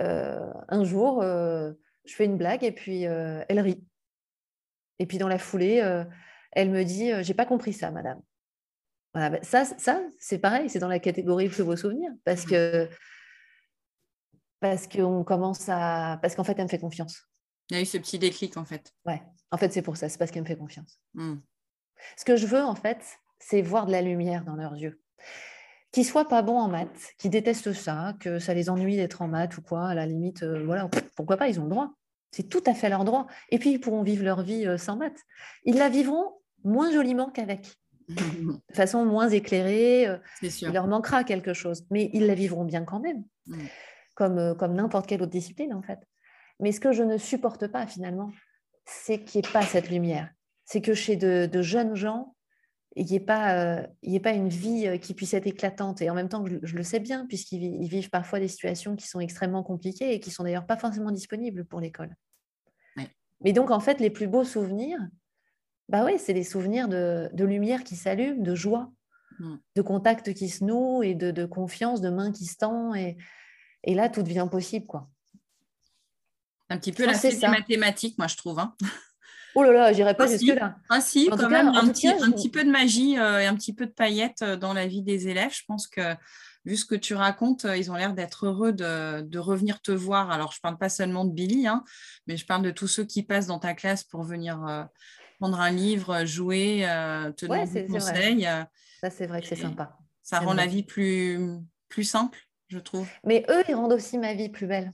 Euh, 0.00 0.38
un 0.68 0.84
jour, 0.84 1.20
je 1.20 2.14
fais 2.14 2.26
une 2.26 2.38
blague 2.38 2.62
et 2.62 2.70
puis 2.70 3.02
elle 3.02 3.60
rit. 3.60 3.84
Et 5.00 5.06
puis 5.06 5.18
dans 5.18 5.28
la 5.28 5.38
foulée, 5.38 5.82
elle 6.52 6.70
me 6.70 6.84
dit 6.84 7.10
J'ai 7.22 7.34
pas 7.34 7.46
compris 7.46 7.72
ça, 7.72 7.90
madame. 7.90 8.20
Ben, 9.14 9.38
ça, 9.42 9.64
ça 9.64 10.00
c'est 10.18 10.38
pareil, 10.38 10.68
c'est 10.68 10.78
dans 10.78 10.88
la 10.88 10.98
catégorie 10.98 11.48
plus 11.48 11.64
beaux 11.64 11.76
souvenirs 11.76 12.10
parce 12.24 12.44
que 12.44 12.88
parce 14.60 14.86
qu'on 14.86 15.24
commence 15.24 15.68
à 15.68 16.18
parce 16.20 16.34
qu'en 16.34 16.44
fait 16.44 16.54
elle 16.58 16.64
me 16.64 16.68
fait 16.68 16.78
confiance. 16.78 17.22
Il 17.70 17.76
y 17.76 17.80
a 17.80 17.82
eu 17.82 17.86
ce 17.86 17.98
petit 17.98 18.18
déclic 18.18 18.56
en 18.56 18.64
fait. 18.64 18.92
Ouais, 19.06 19.22
en 19.50 19.56
fait 19.56 19.72
c'est 19.72 19.82
pour 19.82 19.96
ça, 19.96 20.08
c'est 20.08 20.18
parce 20.18 20.30
qu'elle 20.30 20.42
me 20.42 20.48
fait 20.48 20.56
confiance. 20.56 21.00
Mmh. 21.14 21.36
Ce 22.16 22.24
que 22.24 22.36
je 22.36 22.46
veux 22.46 22.62
en 22.62 22.74
fait, 22.74 23.00
c'est 23.38 23.62
voir 23.62 23.86
de 23.86 23.92
la 23.92 24.02
lumière 24.02 24.44
dans 24.44 24.56
leurs 24.56 24.76
yeux. 24.76 25.00
Qu'ils 25.90 26.04
soient 26.04 26.28
pas 26.28 26.42
bons 26.42 26.58
en 26.58 26.68
maths, 26.68 27.14
qu'ils 27.18 27.30
détestent 27.30 27.72
ça, 27.72 28.14
que 28.20 28.38
ça 28.38 28.52
les 28.52 28.68
ennuie 28.68 28.96
d'être 28.96 29.22
en 29.22 29.28
maths 29.28 29.56
ou 29.56 29.62
quoi, 29.62 29.88
à 29.88 29.94
la 29.94 30.06
limite, 30.06 30.42
euh, 30.42 30.64
voilà, 30.64 30.88
pourquoi 31.16 31.38
pas, 31.38 31.48
ils 31.48 31.58
ont 31.60 31.64
le 31.64 31.70
droit. 31.70 31.94
C'est 32.30 32.50
tout 32.50 32.62
à 32.66 32.74
fait 32.74 32.90
leur 32.90 33.04
droit. 33.04 33.26
Et 33.48 33.58
puis, 33.58 33.70
ils 33.70 33.80
pourront 33.80 34.02
vivre 34.02 34.22
leur 34.22 34.42
vie 34.42 34.66
euh, 34.66 34.76
sans 34.76 34.96
maths. 34.96 35.24
Ils 35.64 35.76
la 35.76 35.88
vivront 35.88 36.37
moins 36.64 36.92
joliment 36.92 37.30
qu'avec. 37.30 37.78
de 38.08 38.74
façon 38.74 39.04
moins 39.04 39.28
éclairée. 39.28 40.06
Euh, 40.06 40.16
il 40.42 40.72
leur 40.72 40.86
manquera 40.86 41.24
quelque 41.24 41.52
chose. 41.52 41.84
Mais 41.90 42.10
ils 42.12 42.26
la 42.26 42.34
vivront 42.34 42.64
bien 42.64 42.84
quand 42.84 43.00
même. 43.00 43.24
Mm. 43.46 43.58
Comme, 44.14 44.38
euh, 44.38 44.54
comme 44.54 44.74
n'importe 44.74 45.06
quelle 45.06 45.22
autre 45.22 45.30
discipline, 45.30 45.74
en 45.74 45.82
fait. 45.82 45.98
Mais 46.60 46.72
ce 46.72 46.80
que 46.80 46.92
je 46.92 47.02
ne 47.02 47.18
supporte 47.18 47.68
pas, 47.68 47.86
finalement, 47.86 48.32
c'est 48.84 49.22
qu'il 49.22 49.40
n'y 49.40 49.48
ait 49.48 49.52
pas 49.52 49.62
cette 49.62 49.90
lumière. 49.90 50.30
C'est 50.64 50.80
que 50.80 50.94
chez 50.94 51.16
de, 51.16 51.62
jeunes 51.62 51.94
gens, 51.94 52.34
il 52.96 53.06
n'y 53.06 53.16
ait, 53.16 53.20
pas, 53.20 53.86
ait 54.02 54.20
pas 54.20 54.32
une 54.32 54.48
vie 54.48 54.98
qui 55.00 55.14
puisse 55.14 55.34
être 55.34 55.46
éclatante. 55.46 56.02
Et 56.02 56.10
en 56.10 56.14
même 56.14 56.28
temps, 56.28 56.44
je, 56.44 56.74
le 56.74 56.82
sais 56.82 56.98
bien, 56.98 57.26
puisqu'ils 57.26 57.86
vivent 57.88 58.10
parfois 58.10 58.40
des 58.40 58.48
situations 58.48 58.96
qui 58.96 59.06
sont 59.06 59.20
extrêmement 59.20 59.62
compliquées 59.62 60.14
et 60.14 60.20
qui 60.20 60.30
sont 60.30 60.42
d'ailleurs 60.42 60.66
pas 60.66 60.76
forcément 60.76 61.12
disponibles 61.12 61.64
pour 61.64 61.80
l'école. 61.80 62.14
Mais 63.40 63.52
donc, 63.52 63.70
en 63.70 63.80
fait, 63.80 64.00
les 64.00 64.10
plus 64.10 64.26
beaux 64.26 64.44
souvenirs, 64.44 64.98
bah 65.88 66.04
oui, 66.04 66.18
c'est 66.18 66.34
des 66.34 66.44
souvenirs 66.44 66.88
de, 66.88 67.44
lumière 67.44 67.84
qui 67.84 67.96
s'allument, 67.96 68.42
de 68.42 68.54
joie, 68.54 68.90
mm. 69.38 69.56
de 69.76 69.82
contact 69.82 70.34
qui 70.34 70.48
se 70.48 70.64
noue 70.64 71.02
et 71.02 71.14
de, 71.14 71.44
confiance, 71.46 72.00
de 72.00 72.10
mains 72.10 72.32
qui 72.32 72.46
se 72.46 72.56
tendent. 72.56 72.96
Et, 72.96 73.16
et, 73.84 73.94
là, 73.94 74.08
tout 74.08 74.22
devient 74.22 74.48
possible. 74.50 74.86
quoi. 74.86 75.08
Un 76.70 76.78
petit 76.78 76.92
peu 76.92 77.06
la 77.06 77.14
fée 77.14 77.34
mathématique, 77.48 78.18
moi, 78.18 78.26
je 78.26 78.36
trouve. 78.36 78.58
Hein. 78.58 78.74
Oh 79.54 79.62
là 79.62 79.72
là, 79.72 79.92
j'irai 79.92 80.14
pas 80.14 80.24
ah, 80.24 80.36
jusque-là. 80.36 80.76
Ah 80.88 81.00
si, 81.00 81.28
quand 81.28 81.48
même, 81.48 81.68
un, 81.68 81.88
petit, 81.88 82.08
un 82.08 82.30
petit 82.30 82.50
peu 82.50 82.62
de 82.62 82.70
magie 82.70 83.18
euh, 83.18 83.40
et 83.40 83.46
un 83.46 83.54
petit 83.54 83.72
peu 83.72 83.86
de 83.86 83.90
paillettes 83.90 84.42
euh, 84.42 84.56
dans 84.56 84.72
la 84.72 84.86
vie 84.86 85.02
des 85.02 85.28
élèves. 85.28 85.52
Je 85.52 85.64
pense 85.66 85.88
que 85.88 86.14
vu 86.64 86.76
ce 86.76 86.84
que 86.84 86.94
tu 86.94 87.14
racontes, 87.14 87.64
euh, 87.64 87.76
ils 87.76 87.90
ont 87.90 87.94
l'air 87.94 88.12
d'être 88.12 88.46
heureux 88.46 88.72
de, 88.72 89.38
revenir 89.38 89.80
te 89.80 89.90
voir. 89.90 90.30
Alors, 90.30 90.52
je 90.52 90.58
ne 90.58 90.60
parle 90.60 90.78
pas 90.78 90.88
seulement 90.90 91.24
de 91.24 91.32
Billy, 91.32 91.66
hein, 91.66 91.82
mais 92.26 92.36
je 92.36 92.46
parle 92.46 92.62
de 92.62 92.70
tous 92.70 92.86
ceux 92.88 93.04
qui 93.04 93.22
passent 93.22 93.46
dans 93.46 93.58
ta 93.58 93.74
classe 93.74 94.04
pour 94.04 94.22
venir 94.22 94.88
prendre 95.38 95.60
un 95.60 95.70
livre, 95.70 96.24
jouer, 96.24 96.82
te 97.36 97.46
donner 97.46 97.66
des 97.66 97.86
conseils. 97.86 98.48
Ça, 99.00 99.10
c'est 99.10 99.26
vrai 99.26 99.40
que 99.40 99.46
c'est 99.46 99.56
sympa. 99.56 99.96
Ça 100.22 100.40
rend 100.40 100.54
la 100.54 100.66
vie 100.66 100.82
plus, 100.82 101.38
plus 101.88 102.04
simple, 102.04 102.38
je 102.68 102.78
trouve. 102.78 103.08
Mais 103.24 103.44
eux, 103.48 103.62
ils 103.68 103.74
rendent 103.74 103.92
aussi 103.92 104.18
ma 104.18 104.34
vie 104.34 104.48
plus 104.48 104.66
belle. 104.66 104.90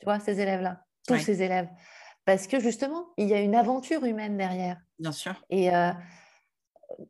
Tu 0.00 0.04
vois, 0.04 0.18
ces 0.18 0.40
élèves-là, 0.40 0.84
tous 1.06 1.18
ces 1.18 1.42
élèves 1.42 1.68
parce 2.26 2.48
que 2.48 2.60
justement, 2.60 3.06
il 3.16 3.28
y 3.28 3.34
a 3.34 3.40
une 3.40 3.54
aventure 3.54 4.04
humaine 4.04 4.36
derrière. 4.36 4.78
Bien 4.98 5.12
sûr. 5.12 5.34
Et 5.48 5.74
euh, 5.74 5.92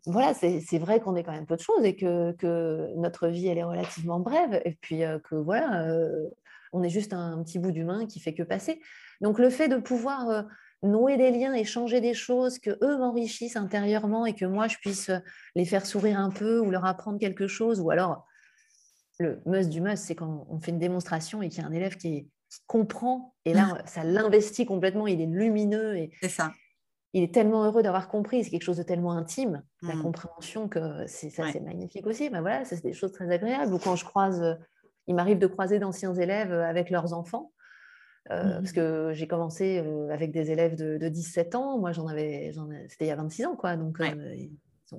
voilà, 0.04 0.34
c'est 0.34 0.78
vrai 0.78 1.00
qu'on 1.00 1.16
est 1.16 1.24
quand 1.24 1.32
même 1.32 1.46
peu 1.46 1.56
de 1.56 1.62
choses 1.62 1.84
et 1.84 1.96
que, 1.96 2.94
notre 2.96 3.26
vie, 3.28 3.48
elle 3.48 3.58
est 3.58 3.64
relativement 3.64 4.20
brève. 4.20 4.60
Et 4.66 4.76
puis 4.80 5.02
euh, 5.02 5.18
que 5.18 5.34
voilà, 5.34 5.84
euh, 5.86 6.28
on 6.72 6.82
est 6.82 6.90
juste 6.90 7.14
un, 7.14 7.42
petit 7.42 7.58
bout 7.58 7.72
d'humain 7.72 8.06
qui 8.06 8.20
fait 8.20 8.34
que 8.34 8.42
passer. 8.42 8.80
Donc 9.22 9.38
le 9.38 9.48
fait 9.48 9.68
de 9.68 9.78
pouvoir 9.78 10.44
nouer 10.86 11.16
des 11.16 11.30
liens, 11.30 11.52
échanger 11.52 12.00
des 12.00 12.14
choses, 12.14 12.58
que 12.58 12.78
eux 12.82 12.98
m'enrichissent 12.98 13.56
intérieurement 13.56 14.26
et 14.26 14.34
que 14.34 14.44
moi, 14.44 14.68
je 14.68 14.76
puisse 14.78 15.10
les 15.54 15.64
faire 15.64 15.84
sourire 15.86 16.18
un 16.18 16.30
peu 16.30 16.58
ou 16.58 16.70
leur 16.70 16.84
apprendre 16.84 17.18
quelque 17.18 17.46
chose, 17.46 17.80
ou 17.80 17.90
alors 17.90 18.26
le 19.18 19.40
must 19.46 19.70
du 19.70 19.80
must, 19.80 20.04
c'est 20.04 20.14
quand 20.14 20.46
on 20.50 20.60
fait 20.60 20.70
une 20.70 20.78
démonstration 20.78 21.42
et 21.42 21.48
qu'il 21.48 21.62
y 21.62 21.64
a 21.64 21.68
un 21.68 21.72
élève 21.72 21.96
qui 21.96 22.08
est 22.08 22.26
comprend. 22.66 23.34
Et 23.44 23.54
là, 23.54 23.78
ça 23.86 24.04
l'investit 24.04 24.66
complètement. 24.66 25.06
Il 25.06 25.20
est 25.20 25.26
lumineux. 25.26 25.96
Et 25.96 26.10
c'est 26.20 26.28
ça. 26.28 26.52
Il 27.12 27.22
est 27.22 27.32
tellement 27.32 27.64
heureux 27.64 27.82
d'avoir 27.82 28.08
compris. 28.08 28.44
C'est 28.44 28.50
quelque 28.50 28.64
chose 28.64 28.76
de 28.76 28.82
tellement 28.82 29.12
intime, 29.12 29.62
la 29.82 29.94
mmh. 29.94 30.02
compréhension, 30.02 30.68
que 30.68 31.06
c'est, 31.06 31.30
ça, 31.30 31.44
c'est 31.50 31.60
magnifique 31.60 32.06
aussi. 32.06 32.28
Ben 32.28 32.40
voilà, 32.40 32.64
c'est 32.64 32.82
des 32.82 32.92
choses 32.92 33.12
très 33.12 33.30
agréables. 33.30 33.72
Ou 33.72 33.78
quand 33.78 33.96
je 33.96 34.04
croise, 34.04 34.58
il 35.06 35.14
m'arrive 35.14 35.38
de 35.38 35.46
croiser 35.46 35.78
d'anciens 35.78 36.14
élèves 36.14 36.52
avec 36.52 36.90
leurs 36.90 37.14
enfants. 37.14 37.52
Euh, 38.30 38.44
mmh. 38.44 38.52
Parce 38.54 38.72
que 38.72 39.12
j'ai 39.14 39.26
commencé 39.26 39.78
avec 40.10 40.32
des 40.32 40.50
élèves 40.50 40.74
de, 40.76 41.08
17 41.08 41.54
ans. 41.54 41.78
Moi, 41.78 41.92
j'en 41.92 42.06
avais, 42.06 42.52
c'était 42.88 43.04
il 43.06 43.08
y 43.08 43.12
a 43.12 43.16
26 43.16 43.46
ans, 43.46 43.56
quoi. 43.56 43.76
Donc, 43.76 44.00
euh, 44.00 44.34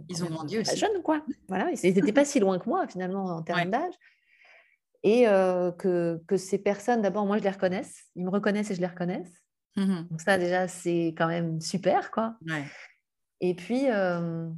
ils, 0.09 0.23
ont, 0.23 0.29
grandi 0.29 0.59
aussi. 0.59 0.77
Jeunes, 0.77 1.01
quoi. 1.03 1.23
Voilà, 1.47 1.69
ils 1.71 1.93
n'étaient 1.93 2.13
pas 2.13 2.25
si 2.25 2.39
loin 2.39 2.59
que 2.59 2.69
moi, 2.69 2.87
finalement, 2.87 3.25
en 3.25 3.41
termes 3.41 3.69
d'âge 3.69 3.93
et 5.03 5.27
euh, 5.27 5.71
que, 5.71 6.21
que, 6.27 6.37
ces 6.37 6.57
personnes, 6.57 7.01
d'abord, 7.01 7.25
moi, 7.25 7.37
je 7.37 7.43
les 7.43 7.49
reconnaisse, 7.49 8.05
ils 8.15 8.25
me 8.25 8.29
reconnaissent 8.29 8.71
et 8.71 8.75
je 8.75 8.81
les 8.81 8.87
reconnaisse. 8.87 9.31
Mmh 9.75 10.03
Donc 10.09 10.21
ça, 10.21 10.37
déjà, 10.37 10.67
c'est 10.67 11.13
quand 11.17 11.27
même 11.27 11.61
super, 11.61 12.11
quoi. 12.11 12.37
Et 13.41 13.53
puis, 13.53 13.83
il 13.83 14.51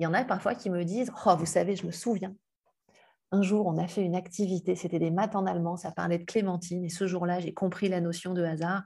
y 0.00 0.06
en 0.06 0.14
a 0.14 0.24
parfois 0.24 0.54
qui 0.54 0.70
me 0.70 0.84
disent, 0.84 1.10
oh, 1.24 1.36
vous 1.36 1.46
savez, 1.46 1.74
je 1.76 1.86
me 1.86 1.92
souviens, 1.92 2.34
un 3.30 3.42
jour, 3.42 3.66
on 3.66 3.76
a 3.78 3.86
fait 3.86 4.02
une 4.02 4.16
activité, 4.16 4.74
c'était 4.74 4.98
des 4.98 5.10
maths 5.10 5.36
en 5.36 5.46
allemand, 5.46 5.76
ça 5.76 5.90
parlait 5.90 6.18
de 6.18 6.24
Clémentine, 6.24 6.84
et 6.84 6.88
ce 6.88 7.06
jour-là, 7.06 7.40
j'ai 7.40 7.52
compris 7.52 7.88
la 7.88 8.00
notion 8.00 8.34
de 8.34 8.42
hasard. 8.42 8.82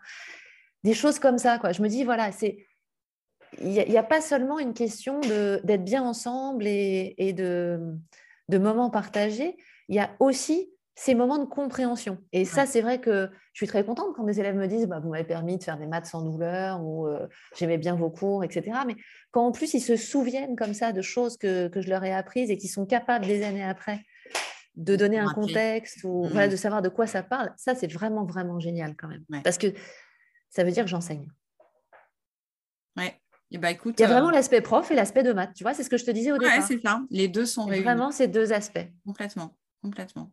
Des 0.84 0.95
choses 0.95 1.18
comme 1.18 1.38
ça, 1.38 1.59
quoi. 1.59 1.72
Je 1.72 1.82
me 1.82 1.88
dis, 1.88 2.05
voilà, 2.05 2.32
c'est... 2.32 2.66
Il 3.61 3.68
n'y 3.68 3.99
a, 3.99 4.03
pas 4.03 4.22
seulement 4.22 4.59
une 4.59 4.72
question 4.72 5.20
d'être 5.20 5.84
bien 5.84 6.03
ensemble 6.03 6.66
et, 6.66 7.14
et 7.18 7.34
de, 7.34 7.99
de 8.49 8.59
moments 8.59 8.88
partagés, 8.88 9.59
il 9.88 9.95
y 9.95 9.99
a 9.99 10.11
aussi 10.20 10.72
ces 10.95 11.14
moments 11.14 11.36
de 11.36 11.45
compréhension. 11.45 12.16
Et 12.32 12.47
ça, 12.47 12.64
c'est 12.64 12.80
vrai 12.80 12.99
que 12.99 13.28
je 13.53 13.59
suis 13.59 13.66
très 13.66 13.84
contente 13.84 14.14
quand 14.16 14.24
des 14.24 14.40
élèves 14.40 14.57
me 14.57 14.66
disent 14.66 14.86
bah, 14.86 14.98
Vous 15.00 15.11
m'avez 15.11 15.24
permis 15.24 15.59
de 15.59 15.62
faire 15.62 15.78
des 15.78 15.86
maths 15.86 16.07
sans 16.07 16.22
douleur 16.22 16.82
ou 16.82 17.07
euh, 17.07 17.26
j'aimais 17.57 17.78
bien 17.78 17.94
vos 17.94 18.11
cours, 18.11 18.44
etc. 18.44 18.78
Mais 18.86 18.96
quand 19.30 19.46
en 19.46 19.53
plus 19.53 19.74
ils 19.74 19.80
se 19.80 19.96
souviennent 19.96 20.57
comme 20.57 20.74
ça 20.74 20.92
de 20.92 21.03
choses 21.03 21.36
que, 21.36 21.70
je 21.74 21.88
leur 21.88 22.03
ai 22.05 22.12
apprises 22.12 22.50
et 22.50 22.57
qui 22.57 22.68
sont 22.68 22.86
capables 22.86 23.26
des 23.26 23.42
années 23.44 23.64
après 23.64 24.00
de 24.74 24.96
donner 24.96 25.18
un 25.18 25.28
contexte 25.28 26.03
ou 26.05 26.26
mmh. 26.28 26.48
de 26.48 26.57
savoir 26.57 26.80
de 26.80 26.88
quoi 26.88 27.07
ça 27.07 27.22
parle, 27.22 27.53
ça, 27.59 27.74
c'est 27.74 27.92
vraiment, 27.92 28.24
vraiment 28.24 28.59
génial 28.59 28.96
quand 28.96 29.09
même. 29.09 29.24
Parce 29.44 29.59
que 29.59 29.66
ça 30.48 30.64
veut 30.64 30.70
dire 30.70 30.84
que 30.84 30.90
j'enseigne. 30.90 31.26
Ouais. 32.96 33.20
eh 33.50 33.59
ben, 33.59 33.68
écoute, 33.68 33.96
il 33.98 34.03
y 34.03 34.05
a 34.05 34.09
vraiment 34.09 34.30
l'aspect 34.30 34.62
prof 34.62 34.90
et 34.90 34.94
l'aspect 34.94 35.22
de 35.22 35.32
maths. 35.34 35.53
Tu 35.55 35.62
vois, 35.62 35.74
c'est 35.74 35.82
ce 35.82 35.90
que 35.90 35.98
je 35.98 36.07
te 36.07 36.11
disais 36.11 36.32
au 36.32 36.38
départ. 36.38 36.57
Oui, 36.57 36.64
c'est 36.66 36.80
ça. 36.80 37.03
Les 37.11 37.28
deux 37.28 37.44
sont 37.44 37.66
réunis. 37.66 37.84
Vraiment, 37.84 38.12
ces 38.12 38.28
deux 38.28 38.55
aspects. 38.55 38.86
Complètement, 39.05 39.55
complètement. 39.82 40.32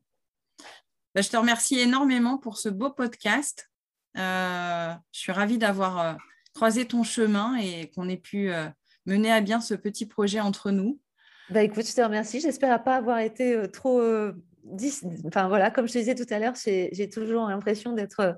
Ben, 1.16 1.24
je 1.24 1.30
te 1.30 1.38
remercie 1.38 1.80
énormément 1.80 2.38
pour 2.38 2.58
ce 2.58 2.70
beau 2.70 2.90
podcast. 2.90 3.70
je 4.16 4.98
suis 5.12 5.32
ravie 5.32 5.58
d'avoir 5.58 6.18
croisé 6.54 6.86
ton 6.86 7.04
chemin 7.04 7.56
et 7.58 7.90
qu'on 7.96 8.10
ait 8.10 8.18
pu 8.18 8.52
mener 9.06 9.32
à 9.32 9.42
bien 9.42 9.62
ce 9.62 9.74
petit 9.74 10.06
projet 10.06 10.40
entre 10.40 10.72
nous. 10.72 11.00
Bah 11.50 11.64
écoute, 11.64 11.88
je 11.88 11.96
te 11.96 12.02
remercie. 12.02 12.40
J'espère 12.40 12.84
pas 12.84 12.96
avoir 12.96 13.20
été 13.20 13.56
euh, 13.56 13.68
trop. 13.68 14.00
Euh, 14.00 14.34
enfin 15.26 15.48
voilà, 15.48 15.72
comme 15.72 15.88
je 15.88 15.94
te 15.94 15.98
disais 15.98 16.14
tout 16.14 16.28
à 16.30 16.38
l'heure, 16.38 16.54
j'ai 16.56 17.10
toujours 17.10 17.48
l'impression 17.48 17.94
d'être 17.94 18.20
euh, 18.20 18.34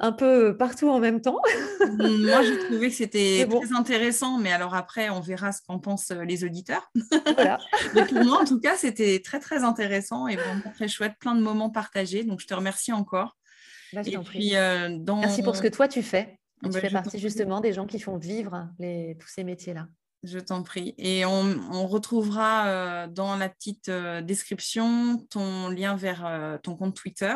un 0.00 0.12
peu 0.12 0.56
partout 0.56 0.88
en 0.88 0.98
même 0.98 1.20
temps. 1.20 1.40
Mmh, 1.80 2.26
moi, 2.26 2.42
j'ai 2.42 2.58
trouvé 2.66 2.88
que 2.88 2.94
c'était 2.94 3.46
très 3.48 3.72
intéressant, 3.72 4.38
mais 4.38 4.52
alors 4.52 4.74
après, 4.74 5.10
on 5.10 5.20
verra 5.20 5.52
ce 5.52 5.60
qu'en 5.66 5.78
pensent 5.78 6.10
les 6.10 6.44
auditeurs. 6.44 6.90
Voilà. 7.34 7.58
mais 7.94 8.04
pour 8.04 8.24
moi, 8.24 8.40
en 8.42 8.44
tout 8.44 8.60
cas, 8.60 8.76
c'était 8.76 9.20
très, 9.24 9.40
très 9.40 9.64
intéressant 9.64 10.28
et 10.28 10.36
vraiment 10.36 10.70
très 10.74 10.88
chouette, 10.88 11.14
plein 11.18 11.34
de 11.34 11.40
moments 11.40 11.70
partagés. 11.70 12.24
Donc, 12.24 12.40
je 12.40 12.46
te 12.46 12.54
remercie 12.54 12.92
encore. 12.92 13.36
Bah, 13.92 14.02
et 14.04 14.18
puis, 14.18 14.52
Merci 14.52 15.42
pour 15.42 15.56
ce 15.56 15.62
que 15.62 15.68
toi, 15.68 15.88
tu 15.88 16.02
fais. 16.02 16.38
tu 16.62 16.70
bah, 16.70 16.80
fais 16.80 16.90
partie 16.90 17.18
justement 17.18 17.60
des 17.60 17.72
gens 17.72 17.86
qui 17.86 17.98
font 17.98 18.18
vivre 18.18 18.68
les, 18.78 19.16
tous 19.18 19.28
ces 19.28 19.44
métiers-là. 19.44 19.86
Je 20.24 20.38
t'en 20.38 20.62
prie. 20.62 20.94
Et 20.98 21.24
on, 21.24 21.86
retrouvera 21.86 22.66
euh, 22.66 23.06
dans 23.06 23.36
la 23.36 23.48
petite 23.48 23.88
euh, 23.88 24.20
description 24.20 25.24
ton 25.30 25.68
lien 25.68 25.94
vers 25.94 26.26
euh, 26.26 26.58
ton 26.58 26.74
compte 26.74 26.96
Twitter. 26.96 27.34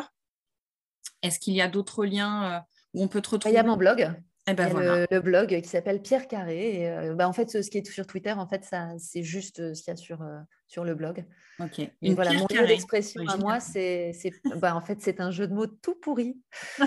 Est-ce 1.21 1.39
qu'il 1.39 1.53
y 1.53 1.61
a 1.61 1.67
d'autres 1.67 2.05
liens 2.05 2.63
où 2.93 3.03
on 3.03 3.07
peut 3.07 3.21
te 3.21 3.29
retrouver 3.29 3.53
Il 3.53 3.55
y 3.55 3.59
a 3.59 3.63
mon 3.63 3.77
blog. 3.77 4.11
Eh 4.45 4.53
ben, 4.53 5.07
le, 5.09 5.19
blog 5.21 5.61
qui 5.61 5.69
s'appelle 5.69 6.01
Pierre 6.01 6.27
Carré. 6.27 7.13
bah, 7.15 7.29
en 7.29 7.33
fait, 7.33 7.49
ce, 7.49 7.69
qui 7.69 7.77
est 7.77 7.89
sur 7.89 8.05
Twitter, 8.05 8.33
en 8.33 8.45
fait, 8.45 8.65
ça, 8.65 8.89
c'est 8.99 9.23
juste 9.23 9.73
ce 9.73 9.81
qu'il 9.81 9.91
y 9.91 9.93
a 9.93 9.95
sur, 9.95 10.21
sur 10.67 10.83
le 10.83 10.95
blog. 10.95 11.23
Ok. 11.59 11.81
Une 12.01 12.15
voilà, 12.15 12.33
mon 12.33 12.47
lieu 12.49 12.67
d'expression 12.67 13.21
à 13.27 13.37
moi, 13.37 13.59
c'est, 13.61 14.11
bah, 14.57 14.75
en 14.75 14.81
fait, 14.81 15.01
c'est 15.01 15.21
un 15.21 15.31
jeu 15.31 15.47
de 15.47 15.53
mots 15.53 15.67
tout 15.67 15.95
pourri. 15.95 16.37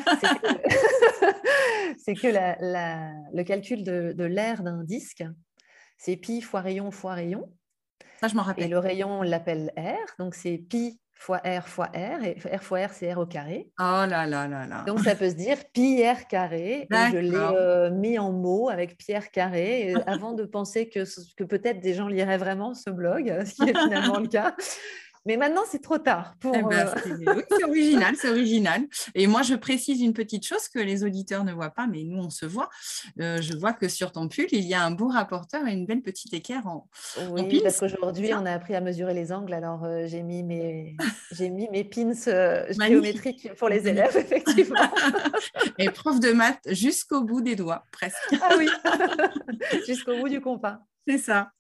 c'est 1.98 2.14
que, 2.14 2.26
le 3.36 3.42
calcul 3.42 3.84
de, 3.84 4.12
de 4.12 4.24
l'air 4.24 4.62
d'un 4.62 4.84
disque, 4.84 5.24
c'est 5.98 6.16
pi 6.16 6.42
fois 6.42 6.60
rayon 6.60 6.90
fois 6.90 7.14
rayon. 7.14 7.50
Ça, 8.20 8.28
je 8.28 8.34
m'en 8.34 8.42
rappelle. 8.42 8.64
Et 8.64 8.68
le 8.68 8.78
rayon, 8.78 9.20
on 9.20 9.22
l'appelle 9.22 9.72
R. 9.76 10.14
Donc, 10.18 10.34
c'est 10.34 10.58
pi 10.58 11.00
fois 11.16 11.38
R 11.38 11.66
fois 11.66 11.86
R. 11.86 12.24
Et 12.24 12.36
R 12.54 12.62
fois 12.62 12.86
R, 12.86 12.90
c'est 12.92 13.12
R 13.12 13.18
au 13.18 13.26
carré. 13.26 13.68
Oh 13.78 14.04
là 14.08 14.26
là 14.26 14.46
là 14.46 14.66
là. 14.66 14.84
Donc, 14.86 15.00
ça 15.00 15.14
peut 15.14 15.30
se 15.30 15.34
dire 15.34 15.56
pi 15.72 16.02
R 16.04 16.26
carré. 16.28 16.86
Et 16.90 17.12
je 17.12 17.18
l'ai 17.18 17.34
euh, 17.34 17.90
mis 17.90 18.18
en 18.18 18.32
mots 18.32 18.68
avec 18.68 18.96
Pierre 18.96 19.30
carré 19.30 19.94
avant 20.06 20.32
de 20.32 20.44
penser 20.44 20.88
que, 20.88 21.04
que 21.36 21.44
peut-être 21.44 21.80
des 21.80 21.94
gens 21.94 22.08
liraient 22.08 22.38
vraiment 22.38 22.74
ce 22.74 22.90
blog, 22.90 23.32
ce 23.44 23.54
qui 23.54 23.70
est 23.70 23.78
finalement 23.78 24.20
le 24.20 24.28
cas. 24.28 24.54
Mais 25.26 25.36
maintenant, 25.36 25.62
c'est 25.68 25.82
trop 25.82 25.98
tard. 25.98 26.34
Pour, 26.38 26.54
eh 26.56 26.62
ben, 26.62 26.86
euh, 26.86 27.42
c'est 27.50 27.64
original, 27.64 28.14
c'est 28.16 28.30
original. 28.30 28.82
Et 29.14 29.26
moi, 29.26 29.42
je 29.42 29.54
précise 29.54 30.00
une 30.00 30.12
petite 30.12 30.46
chose 30.46 30.68
que 30.68 30.78
les 30.78 31.02
auditeurs 31.02 31.42
ne 31.42 31.52
voient 31.52 31.70
pas, 31.70 31.88
mais 31.88 32.04
nous, 32.04 32.22
on 32.22 32.30
se 32.30 32.46
voit. 32.46 32.68
Euh, 33.20 33.42
je 33.42 33.56
vois 33.56 33.72
que 33.72 33.88
sur 33.88 34.12
ton 34.12 34.28
pull, 34.28 34.46
il 34.52 34.64
y 34.64 34.74
a 34.74 34.84
un 34.84 34.92
beau 34.92 35.08
rapporteur 35.08 35.66
et 35.66 35.72
une 35.72 35.84
belle 35.84 36.02
petite 36.02 36.32
équerre 36.32 36.66
en, 36.66 36.88
oui, 37.30 37.60
parce 37.62 37.80
qu'aujourd'hui, 37.80 38.32
on 38.34 38.46
a 38.46 38.52
appris 38.52 38.76
à 38.76 38.80
mesurer 38.80 39.14
les 39.14 39.32
angles. 39.32 39.52
Alors, 39.52 39.84
euh, 39.84 40.06
j'ai 40.06 40.22
mis 40.22 40.44
mes, 40.44 40.96
j'ai 41.32 41.50
mis 41.50 41.68
mes 41.70 41.82
pins 41.82 42.12
géométriques 42.68 43.52
pour 43.58 43.68
les 43.68 43.88
élèves, 43.88 44.16
effectivement. 44.16 44.76
et 45.78 45.90
prof 45.90 46.20
de 46.20 46.30
maths 46.30 46.60
jusqu'au 46.66 47.22
bout 47.22 47.40
des 47.40 47.56
doigts, 47.56 47.84
presque. 47.90 48.16
Ah 48.40 48.54
oui, 48.56 48.68
jusqu'au 49.86 50.16
bout 50.20 50.28
du 50.28 50.40
compas. 50.40 50.78
C'est 51.08 51.18
ça. 51.18 51.50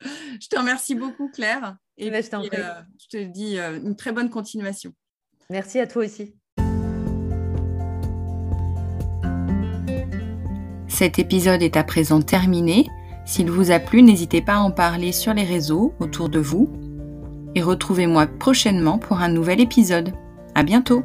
Je 0.40 0.48
te 0.48 0.58
remercie 0.58 0.94
beaucoup, 0.94 1.30
Claire. 1.30 1.76
Et 1.98 2.10
je, 2.10 2.36
euh, 2.36 2.82
je 2.98 3.08
te 3.08 3.24
dis 3.24 3.58
euh, 3.58 3.80
une 3.82 3.96
très 3.96 4.12
bonne 4.12 4.30
continuation. 4.30 4.92
Merci 5.50 5.78
à 5.78 5.86
toi 5.86 6.04
aussi. 6.04 6.34
Cet 10.88 11.18
épisode 11.18 11.62
est 11.62 11.76
à 11.76 11.84
présent 11.84 12.22
terminé. 12.22 12.86
S'il 13.24 13.50
vous 13.50 13.70
a 13.70 13.78
plu, 13.78 14.02
n'hésitez 14.02 14.40
pas 14.40 14.54
à 14.54 14.60
en 14.60 14.70
parler 14.70 15.12
sur 15.12 15.34
les 15.34 15.44
réseaux 15.44 15.92
autour 16.00 16.28
de 16.28 16.38
vous. 16.38 16.72
Et 17.54 17.62
retrouvez-moi 17.62 18.26
prochainement 18.26 18.98
pour 18.98 19.18
un 19.18 19.28
nouvel 19.28 19.60
épisode. 19.60 20.12
À 20.54 20.62
bientôt! 20.62 21.02